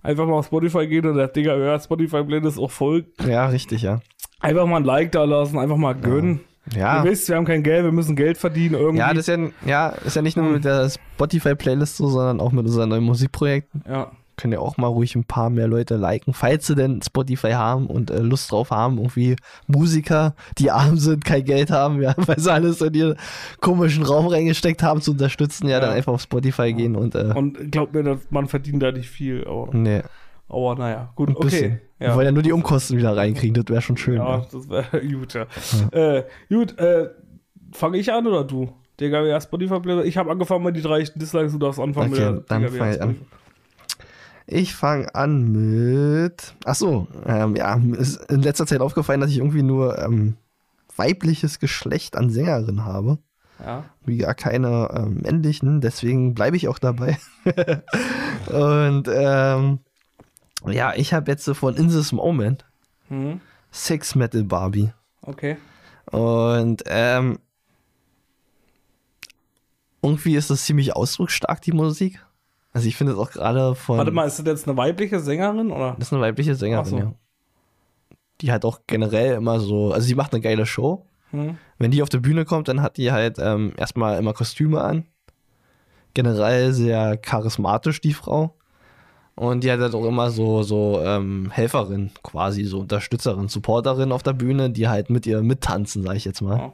[0.03, 3.07] Einfach mal auf Spotify gehen und der DKWA Spotify Playlist auch folgen.
[3.27, 4.01] Ja, richtig, ja.
[4.41, 6.41] Einfach mal ein Like da lassen, einfach mal gönnen.
[6.41, 6.54] Ja.
[6.75, 8.99] Ihr wisst, wir haben kein Geld, wir müssen Geld verdienen irgendwie.
[9.01, 12.53] Ja, das ist ja, ja, ist ja nicht nur mit der Spotify-Playlist so, sondern auch
[12.53, 13.83] mit unseren neuen Musikprojekten.
[13.89, 14.11] ja.
[14.37, 17.87] Können ja auch mal ruhig ein paar mehr Leute liken, falls sie denn Spotify haben
[17.87, 19.37] und äh, Lust drauf haben, irgendwie
[19.69, 23.17] Musiker, die arm sind, kein Geld haben, ja, weil sie alles in ihren
[23.61, 25.81] komischen Raum reingesteckt haben, zu unterstützen, ja, Ja.
[25.83, 29.09] dann einfach auf Spotify gehen und, äh, Und glaubt mir, dass man verdient da nicht
[29.09, 30.03] viel, aber, nee,
[30.49, 31.81] aber naja, gut, ein bisschen.
[32.05, 32.07] Okay.
[32.07, 32.17] Wir Ja.
[32.17, 34.17] wollen ja nur die Umkosten wieder reinkriegen, das wäre schon schön.
[34.17, 34.47] Ja, Ja.
[34.51, 35.47] das wäre gut, ja.
[35.93, 37.11] Äh, gut, äh,
[37.73, 38.73] fange ich an oder du?
[39.01, 40.07] DKWA Spotify Playlist.
[40.07, 42.93] Ich habe angefangen mit die drei Dislikes, du darfst anfangen Okay, mit der dann fang
[42.93, 43.17] ich an.
[44.47, 46.55] Ich fange an mit.
[46.65, 50.37] Ach so, ähm, ja, mir ist in letzter Zeit aufgefallen, dass ich irgendwie nur ähm,
[50.97, 53.19] weibliches Geschlecht an Sängerinnen habe.
[53.65, 53.85] Ja.
[54.05, 57.17] Wie gar keine ähm, männlichen, deswegen bleibe ich auch dabei.
[58.53, 59.79] Und ähm,
[60.73, 62.65] ja, ich habe jetzt so von In This Moment
[63.09, 64.93] Hm, Sex Metal Barbie.
[65.23, 65.57] okay.
[66.11, 67.39] Und ähm,
[70.03, 72.25] irgendwie ist das ziemlich ausdrucksstark, die Musik.
[72.73, 73.99] Also ich finde es auch gerade von.
[73.99, 75.95] Warte mal, ist das jetzt eine weibliche Sängerin oder?
[75.99, 76.99] Das ist eine weibliche Sängerin, so.
[76.99, 77.15] ja.
[78.41, 81.07] Die halt auch generell immer so, also sie macht eine geile Show.
[81.31, 84.83] Hm, Wenn die auf der Bühne kommt, dann hat die halt ähm, erstmal immer Kostüme
[84.83, 85.07] an.
[86.15, 88.57] Generell sehr charismatisch, die Frau.
[89.37, 94.23] Und die hat halt auch immer so, so ähm, Helferin, quasi so Unterstützerin, Supporterin auf
[94.23, 96.73] der Bühne, die halt mit ihr mittanzen, sag ich jetzt mal.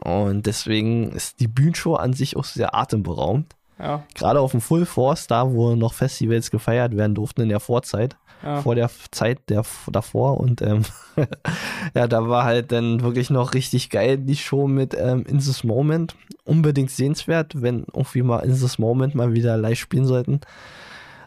[0.00, 3.54] Und deswegen ist die Bühnenshow an sich auch sehr atemberaubend.
[3.78, 7.60] ja, Gerade auf dem Full Force, da wo noch Festivals gefeiert werden durften in der
[7.60, 8.60] Vorzeit, ja.
[8.62, 10.82] vor der Zeit der davor und ähm,
[11.94, 15.64] ja, da war halt dann wirklich noch richtig geil die Show mit ähm, In This
[15.64, 16.14] Moment.
[16.44, 20.40] Unbedingt sehenswert, wenn irgendwie mal In This Moment mal wieder live spielen sollten,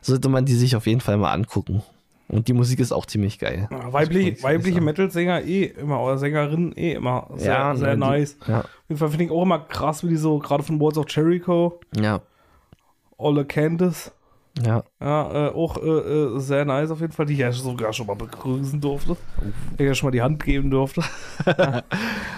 [0.02, 1.82] sollte man die sich auf jeden Fall mal angucken.
[2.28, 3.68] Und die Musik ist auch ziemlich geil.
[3.69, 4.80] Ja, Das weibliche.
[4.80, 8.38] Metal-Sänger eh immer, oder Sängerinnen eh immer sehr, Ja, sehr ne, die- nice.
[8.48, 10.98] Ja, Auf jeden Fall finde ich auch immer krass, wie die so, gerade von Walls
[10.98, 12.22] of Jericho, ja,
[13.18, 14.11] Olle Candice,
[14.65, 14.82] ja.
[15.02, 18.07] ja, äh, auch äh, äh, sehr nice auf jeden Fall, die ich ja sogar schon
[18.07, 19.18] mal begrüßen durfte.
[19.78, 21.03] Die ich ja schon mal die Hand geben durfte.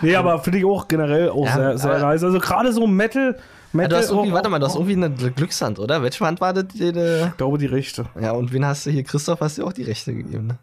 [0.01, 2.23] nee, aber finde ich auch generell auch Ja, sehr, sehr aber- nice.
[2.23, 3.37] Also gerade so Metal,
[3.73, 6.01] ja Metal du hast irgendwie, auch- warte mal, du hast irgendwie eine Glückshand, oder?
[6.03, 6.67] Welche Hand war das?
[6.67, 8.05] Die, die, Ich glaube, die rechte.
[8.19, 9.03] ja, und wen hast du hier?
[9.03, 10.59] Christoph hast du auch die rechte gegeben, ne?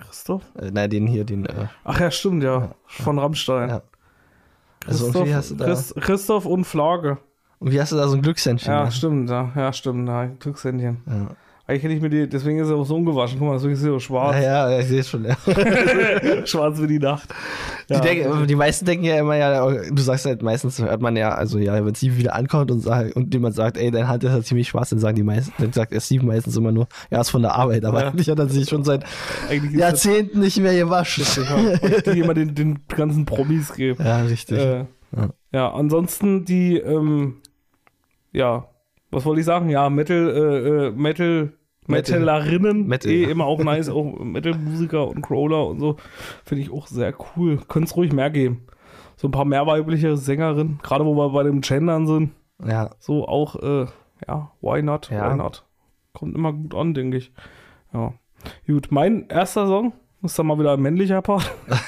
[0.00, 0.42] Christoph?
[0.58, 2.74] Äh, nein, den hier, den, äh, Ach ja, stimmt, ja.
[2.86, 3.68] Von Rammstein.
[3.68, 3.82] Ja.
[4.86, 7.18] Also Christoph, hast du da, Chris, Christoph und Flage.
[7.60, 8.72] irgendwie hast du da so ein Glückshändchen.
[8.72, 8.92] Ja, ne?
[8.92, 11.02] stimmt, ja, ja stimmt, ja, Glückshändchen.
[11.06, 11.28] Ja.
[11.70, 13.38] Eigentlich hätte ich mir die, deswegen ist er auch so ungewaschen.
[13.38, 14.36] Guck mal, deswegen ist er so schwarz.
[14.36, 15.26] Ja, ja, ich sehe es schon.
[15.26, 15.36] Ja.
[16.46, 17.28] schwarz wie die Nacht.
[17.90, 18.00] Die, Ja.
[18.00, 21.58] denken, die meisten denken ja immer, ja, du sagst halt meistens, hört man ja, also
[21.58, 24.40] ja, wenn Steve wieder ankommt und, sagt, und jemand sagt, ey, deine Hand ist ja
[24.42, 27.28] ziemlich schwarz, dann sagen die meisten, dann sagt der Steve meistens immer nur, ja, ist
[27.28, 28.08] von der Arbeit, aber Ja.
[28.08, 29.04] eigentlich hat er sich schon seit
[29.74, 31.22] Jahrzehnten nicht mehr gewaschen.
[31.22, 34.02] das, ja, die immer den, den ganzen Promis geben.
[34.02, 34.58] Ja, richtig.
[34.58, 34.84] Äh,
[35.52, 35.70] Ja.
[35.74, 37.42] ansonsten die, ähm,
[38.32, 38.68] ja,
[39.10, 39.68] was wollte ich sagen?
[39.68, 41.52] Ja, Metal, äh, äh, Metal.
[41.88, 45.96] Metallerinnen, Metal, eh immer auch nice, auch Metal-Musiker und Crawler und so,
[46.44, 47.58] finde ich auch sehr cool.
[47.68, 48.66] Könnte es ruhig mehr geben.
[49.16, 52.30] So ein paar mehr weibliche Sängerinnen, gerade wo wir bei dem Gendern sind,
[52.64, 53.86] Ja, so auch, äh,
[54.26, 55.30] ja, why not, Ja.
[55.32, 55.64] why not.
[56.12, 57.32] Kommt immer gut an, denke ich.
[57.92, 58.12] Ja.
[58.66, 59.92] Gut, mein erster Song
[60.22, 61.50] ist dann mal wieder ein männlicher Part.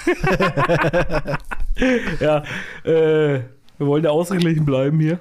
[2.20, 2.43] ja,
[2.85, 3.40] äh,
[3.78, 5.20] wir wollen ja ausgeglichen bleiben hier.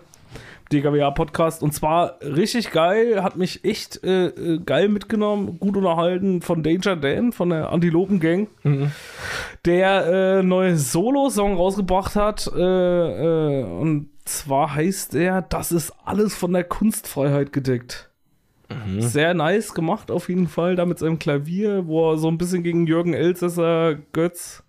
[0.71, 1.63] DKWA-Podcast.
[1.63, 6.95] Und zwar richtig geil, hat mich echt äh, äh, geil mitgenommen, gut unterhalten von Danger
[6.95, 8.47] Dan, von der Antilopen Gang,
[9.65, 12.49] der äh, neue Solo-Song rausgebracht hat.
[12.55, 18.09] Äh, äh, und zwar heißt der, das ist alles von der Kunstfreiheit gedeckt.
[18.99, 22.61] Sehr nice gemacht auf jeden Fall, da mit seinem Klavier, wo er so ein bisschen
[22.61, 24.63] gegen Jürgen Elsässer, Götz,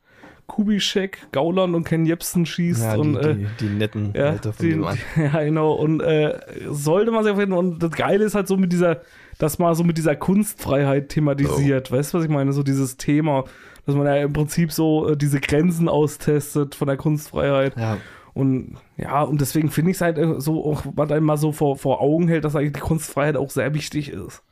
[0.51, 2.83] Kubitschek, Gauland und Ken Jebsen schießt.
[2.83, 4.99] ja und, die, äh, die, die netten ja, Leute von die, dem Mann.
[5.17, 5.73] ja, genau.
[5.73, 7.59] Und äh, sollte man sich auf jeden Fall.
[7.61, 9.01] Und das Geile ist halt so mit dieser,
[9.39, 11.91] dass man so mit dieser Kunstfreiheit thematisiert.
[11.93, 12.53] Weißt du, was ich meine?
[12.53, 13.45] So dieses Thema,
[13.87, 17.77] dass man ja im Prinzip so äh, diese Grenzen austestet von der Kunstfreiheit.
[17.77, 17.97] Ja,
[18.35, 21.53] Und ja, und deswegen finde ich es halt äh, so, auch, was einem mal so
[21.53, 24.43] vor, vor Augen hält, dass eigentlich die Kunstfreiheit auch sehr wichtig ist.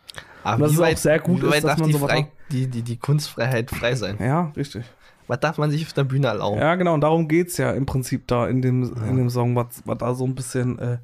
[0.45, 2.27] Aber dass wie es auch weit- sehr gut ist, dass man macht.
[2.51, 4.17] die, die, die Kunstfreiheit frei sein?
[4.21, 4.85] Ja, richtig.
[5.29, 6.59] Was darf man sich auf der Bühne erlauben?
[6.59, 9.55] Ja, genau, und darum geht es ja im Prinzip da in dem, in dem Song,
[9.55, 10.99] was, was da so ein bisschen äh,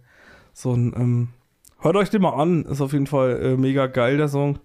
[0.55, 0.95] so ein.
[0.97, 1.29] Ähm,
[1.81, 4.59] hört euch den mal an, ist auf jeden Fall äh, mega geil, der Song.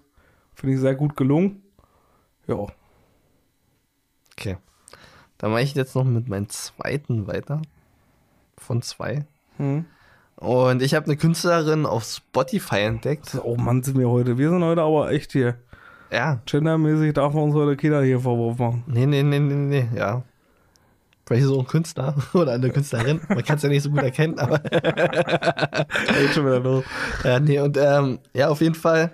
[0.56, 1.62] Finde ich sehr gut gelungen.
[2.48, 2.68] Ja.
[4.32, 4.58] Okay.
[5.38, 7.62] Dann mache ich jetzt noch mit meinem zweiten weiter.
[8.58, 9.26] Von zwei.
[9.58, 9.86] Hm.
[10.38, 13.38] Und ich habe eine Künstlerin auf Spotify entdeckt.
[13.44, 14.38] Oh Mann, sind wir heute.
[14.38, 15.60] Wir sind heute aber echt hier.
[16.12, 16.40] Ja.
[16.46, 18.84] Gendermäßig darf man uns heute Kinder hier Vorwurf machen.
[18.88, 20.24] Nee, nee, nee, nee, nee, ja.
[21.28, 23.22] Vielleicht so ein Künstler oder eine Künstlerin.
[23.30, 26.84] Man kann es ja nicht so gut erkennen, aber Geht schon wieder los.
[27.24, 29.12] ja, nee, und ähm, ja, auf jeden Fall.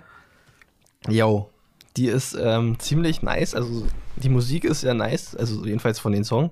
[1.09, 1.49] Yo,
[1.97, 3.53] die ist ähm, ziemlich nice.
[3.53, 3.85] Also
[4.15, 6.51] die Musik ist ja nice, also jedenfalls von den Song.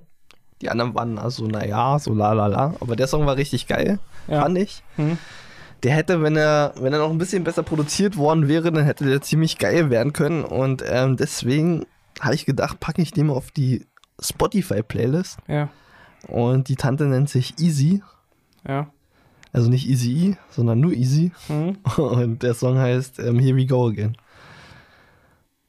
[0.61, 2.73] Die anderen waren also, naja, so la la la.
[2.81, 4.41] Aber der Song war richtig geil, Ja.
[4.41, 4.83] fand ich.
[4.97, 5.17] Hm.
[5.83, 9.05] Der hätte, wenn er, wenn er noch ein bisschen besser produziert worden wäre, dann hätte
[9.05, 10.43] der ziemlich geil werden können.
[10.45, 11.85] Und ähm, deswegen
[12.21, 13.85] habe ich gedacht, packe ich den mal auf die
[14.21, 15.39] Spotify-Playlist.
[15.47, 15.69] Ja,
[16.27, 18.01] Und die Tante nennt sich Easy.
[18.67, 18.89] ja.
[19.55, 21.31] Also nicht Easy E, sondern nur Easy.
[21.45, 21.77] Hm.
[21.97, 24.17] Und der Song heißt ähm, Here We Go Again.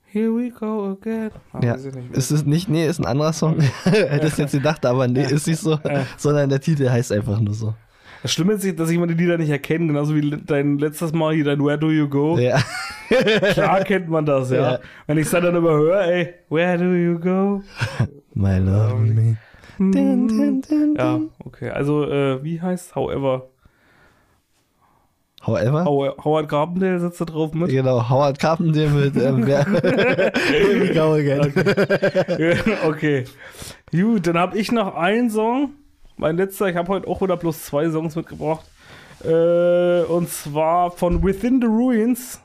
[0.07, 1.31] Here we go again.
[1.53, 3.61] Ah, Ja, ist es nicht, nee, ist ein anderer Song.
[3.85, 5.79] Hättest jetzt gedacht, aber nee, ist nicht so.
[6.17, 7.75] Sondern der Titel heißt einfach nur so.
[8.25, 11.45] Das Schlimme ist, dass ich die Lieder nicht erkenne, genauso wie dein letztes Mal hier
[11.45, 12.39] dein Where Do You Go.
[12.39, 12.59] Ja.
[13.53, 14.73] Klar kennt man das, ja.
[14.73, 14.79] Ja.
[15.07, 17.63] Wenn ich es dann überhöre, ey, Where Do You Go?
[18.33, 19.37] My love me.
[19.77, 21.69] Dun, dun, dun, Ja, okay.
[21.69, 23.51] Also, äh, wie heißt However?
[25.43, 25.85] However.
[25.85, 27.69] How Howard Carpendale sitzt da drauf mit.
[27.69, 29.77] Genau, Howard Carpenter mit ähm, Again.
[32.87, 33.25] okay.
[33.93, 35.73] Gut, dann habe ich noch einen Song.
[36.17, 38.65] Mein letzter, ich habe heute auch wieder plus zwei Songs mitgebracht.
[39.25, 42.41] Äh, und zwar von Within the Ruins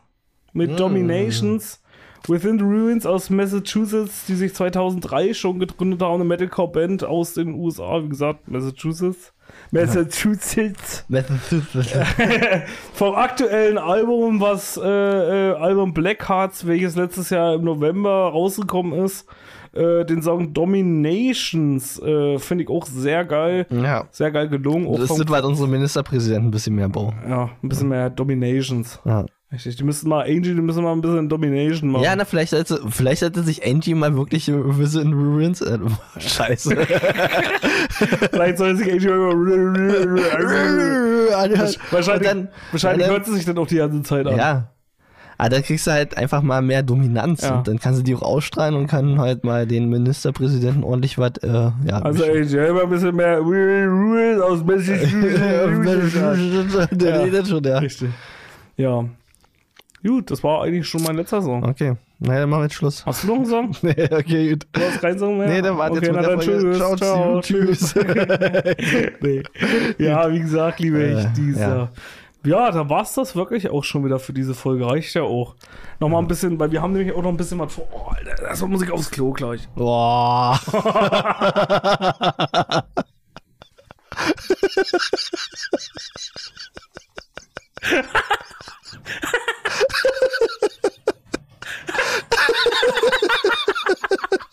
[0.54, 1.82] mit Dominations.
[2.28, 7.54] Within the Ruins aus Massachusetts, die sich 2003 schon gegründet haben, eine Metalcore-Band aus den
[7.54, 9.34] USA, wie gesagt, Massachusetts.
[9.72, 11.06] Massachusetts.
[12.94, 18.94] Vom aktuellen Album, was äh, äh, Album Black Hearts, welches letztes Jahr im November rausgekommen
[19.06, 19.26] ist,
[19.74, 23.66] äh, den Song Dominations, äh, finde ich auch sehr geil.
[23.70, 24.06] Ja.
[24.12, 24.88] Sehr geil gelungen.
[24.88, 27.14] Auch Das sind, was unsere Ministerpräsidenten ein bisschen mehr bauen.
[27.28, 29.00] ja, ein bisschen mehr Dominations.
[29.06, 29.26] Ja.
[29.52, 32.04] Richtig, die müssen mal, Angie, die müssen mal ein bisschen Domination machen.
[32.04, 35.62] Ja, na, vielleicht sollte, vielleicht sollte sich Angie mal wirklich Visit in Ruins.
[35.62, 35.80] Äh,
[36.20, 36.76] scheiße.
[38.32, 39.34] Vielleicht soll sich Angie mal.
[41.92, 44.38] Wahrscheinlich, dann, wahrscheinlich dann- hört sie sich dann auch die ganze Zeit an.
[44.38, 44.72] Ja.
[45.40, 47.58] Aber dann kriegst du halt einfach mal mehr Dominanz Ja.
[47.60, 51.32] und dann kannst du die auch ausstrahlen und kann halt mal den Ministerpräsidenten ordentlich was,
[51.42, 51.74] äh, ja.
[52.02, 53.40] Also Angie, immer ein bisschen mehr
[54.44, 56.88] aus Massachusetts.
[56.92, 57.78] der redet schon, ja.
[57.80, 58.10] Richtig.
[58.76, 59.06] Ja.
[60.06, 61.64] Gut, das war eigentlich schon mein letzter Song.
[61.64, 63.06] Okay, na dann machen wir jetzt Schluss.
[63.06, 63.72] Hast du noch einen Song?
[63.82, 64.68] Nee, okay, gut.
[64.74, 65.48] Du hast keinen Song mehr?
[65.48, 66.62] Nee, dann warte okay, jetzt mit na der Folge.
[66.64, 66.78] tschüss.
[66.78, 67.96] Ciao, Ciao, tschüss.
[69.22, 69.44] nee.
[69.98, 71.68] Ja, wie gesagt, liebe Äh, ich, dieser.
[71.78, 71.90] Ja,
[72.44, 74.86] da war's das wirklich auch schon wieder für diese Folge.
[74.86, 75.56] Reicht ja auch.
[76.00, 77.88] Nochmal ein bisschen, weil wir haben nämlich auch noch ein bisschen was vor.
[77.92, 79.68] Oh, Alter, erstmal muss ich aufs Klo gleich.
[79.76, 80.60] Boah.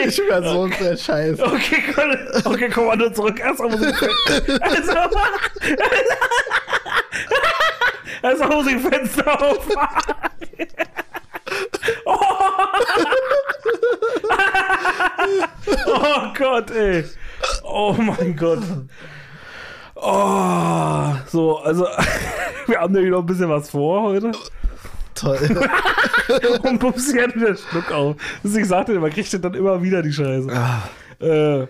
[0.00, 1.40] Okay, Ich war so ein Scheiß.
[1.40, 3.38] okay, komm, okay, komm mal nur zurück.
[3.40, 3.94] Erstmal muss ich.
[4.62, 4.92] Also,
[8.22, 10.14] erstmal muss ich Fenster aufmachen.
[15.86, 17.04] Oh Gott, ey.
[17.62, 18.60] Oh mein Gott.
[19.94, 21.86] Oh, so, also,
[22.66, 24.32] wir haben nämlich noch ein bisschen was vor heute.
[25.18, 25.38] Toll.
[26.62, 28.16] Und Pupsi hat wieder Schluck auf.
[28.44, 30.48] Deswegen sagte er, man kriegt dann immer wieder die Scheiße.
[31.20, 31.66] Äh,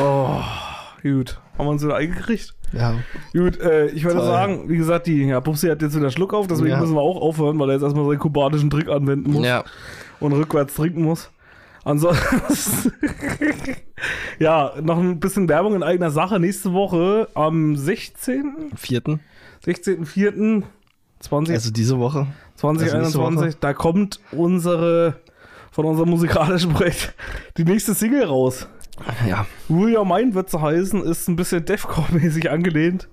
[0.00, 0.40] oh,
[1.02, 1.38] gut.
[1.58, 2.54] Haben wir uns wieder eingekriegt?
[2.72, 2.94] Ja.
[3.34, 4.26] Gut, äh, ich würde Toll.
[4.26, 6.80] sagen, wie gesagt, die ja, Pupsi hat jetzt wieder Schluck auf, deswegen Ja.
[6.80, 9.64] müssen wir auch aufhören, weil er jetzt erstmal seinen kubanischen Trick anwenden muss Ja.
[10.20, 11.30] und rückwärts trinken muss.
[11.84, 12.92] Ansonsten,
[14.38, 16.38] ja, noch ein bisschen Werbung in eigener Sache.
[16.40, 18.70] Nächste Woche am 16.
[18.76, 19.20] Vierten.
[19.66, 20.62] 16.04.
[21.22, 22.26] 20, Also diese Woche.
[22.56, 25.14] 2021, nächste da kommt unsere,
[25.70, 27.14] von unserem musikalischen Projekt,
[27.56, 28.68] die nächste Single raus.
[29.28, 29.46] Ja.
[29.68, 33.08] Will Your Mind wird sie heißen, ist ein bisschen Deathcore-mäßig angelehnt.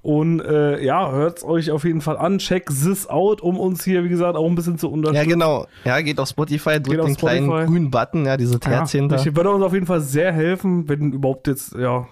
[0.00, 2.38] Und äh, ja, hört's euch auf jeden Fall an.
[2.38, 5.28] Check this out, um uns hier, wie gesagt, auch ein bisschen zu Ja, unterstützen.
[5.28, 5.66] genau.
[5.84, 7.66] Ja, geht auf Spotify, drückt auf den kleinen Spotify.
[7.66, 9.16] grünen Button, ja, diese Ja, Herzchen da.
[9.16, 9.34] richtig.
[9.36, 12.06] würde uns auf jeden Fall sehr helfen, wenn überhaupt jetzt, ja,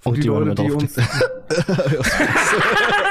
[0.00, 0.96] für Und die die Leute, die uns.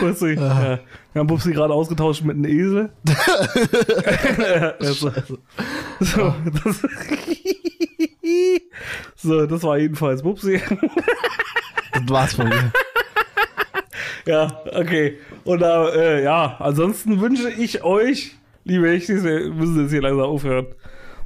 [0.00, 0.78] Bubsi, ja.
[1.12, 2.90] Wir haben Bubsi gerade ausgetauscht mit einem Esel.
[4.80, 5.10] So.
[6.00, 6.34] So,
[6.64, 6.82] das,
[9.16, 10.60] so, das war jedenfalls Bubsi.
[11.92, 12.72] Das war's von mir.
[14.26, 15.18] Ja, okay.
[15.44, 20.26] Und da, äh, ja, ansonsten wünsche ich euch, liebe Echtis, wir müssen jetzt hier langsam
[20.26, 20.66] aufhören.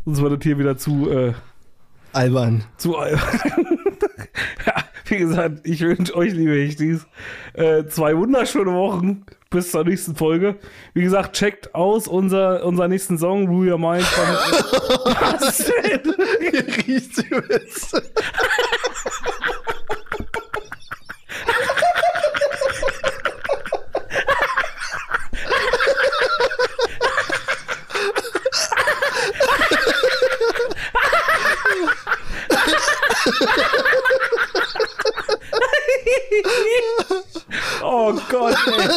[0.05, 1.33] Sonst wird das hier wieder zu, äh,
[2.13, 2.65] Albern.
[2.77, 3.21] zu albern.
[5.07, 7.07] Wie gesagt, ich wünsche euch, liebe Echtis,
[7.55, 10.57] äh, zwei wunderschöne Wochen bis zur nächsten Folge.
[10.95, 14.25] Wie gesagt, checkt aus unser, unser nächsten Song, Rule Your Mind von.
[15.15, 16.15] Was denn?
[16.87, 17.25] Riecht
[38.09, 38.89] Oh Gott, ey.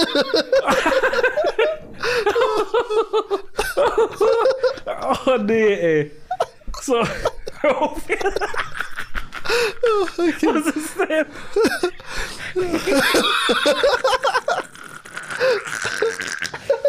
[5.25, 6.11] Oh nee, ey.
[6.83, 7.01] So,
[7.63, 8.41] jetzt.
[10.43, 11.25] Was ist denn?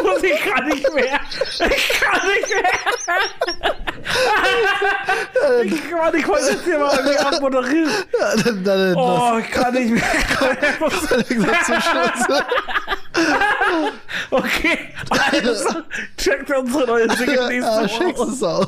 [0.02, 1.20] Muss ich kann nicht mehr.
[1.70, 3.69] Ich kann nicht mehr.
[5.64, 7.90] Ich kann nicht, wollte jetzt hier mal irgendwie abmoderieren.
[8.44, 10.02] dann, dann, Oh, ich kann nicht mehr.
[11.28, 12.42] Ich muss- zum Schluss.
[14.30, 14.78] Okay,
[15.10, 15.80] also,
[16.16, 18.28] checkt unsere neue Single nächste Ah, Woche checkst aus.
[18.28, 18.66] es aus.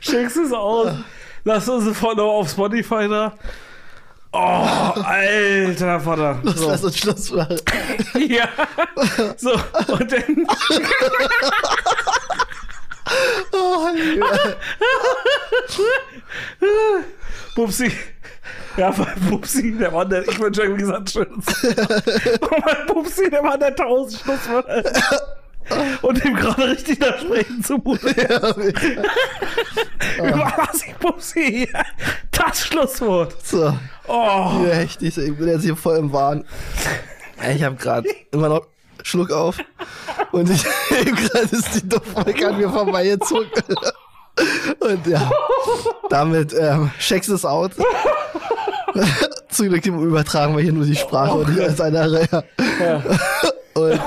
[0.00, 0.92] Schickst es aus.
[1.44, 3.32] Lass uns sofort noch auf Spotify da.
[4.32, 6.38] Oh, alter Vater.
[6.44, 6.70] So.
[6.70, 7.60] Lass uns Schluss machen.
[8.28, 8.48] Ja.
[9.36, 10.46] So, und dann.
[13.52, 13.86] Oh,
[17.54, 17.90] Bubsi.
[18.76, 21.46] Ja, weil Bubsi, der Mann, der, ich wünsche euch, wie gesagt, schönes.
[21.64, 24.82] Und mein Bubsi, der Mann, der tausend Schlusswörter.
[26.02, 28.08] Und dem gerade richtig nach Sprechen zumute.
[30.18, 31.82] Überlass ich Bubsi hier.
[32.30, 33.34] Das Schlusswort.
[33.44, 33.76] so,
[34.06, 34.64] Oh.
[34.64, 36.44] ja, echt, ich, ich bin jetzt hier voll im Wahn.
[37.52, 38.66] Ich habe gerade immer noch
[39.06, 39.56] Schluck auf
[40.32, 43.48] und ich gerade ist die Duftwolke an mir vorbeigezogen.
[44.80, 45.30] Und ja,
[46.10, 47.72] damit ähm, checkst es out.
[49.48, 52.44] Zum Glück übertragen wir hier nur die Sprache und nicht als eine Reihe.
[53.74, 53.98] Und, äh,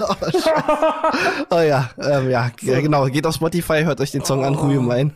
[0.00, 0.14] oh,
[1.56, 4.80] oh ja, ähm, ja, g- genau, geht auf Spotify, hört euch den Song an, Ruhe
[4.80, 5.14] mein.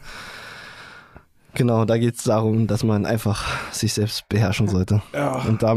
[1.55, 5.02] Genau, da geht es darum, dass man einfach sich selbst beherrschen sollte.
[5.12, 5.32] Ja.
[5.47, 5.76] Und da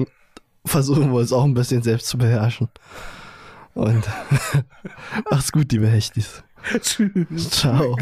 [0.65, 2.69] versuchen wir uns auch ein bisschen selbst zu beherrschen.
[3.73, 4.03] Und
[5.31, 6.43] macht's gut, liebe Hechtis.
[6.81, 7.49] Tschüss.
[7.49, 7.95] Ciao.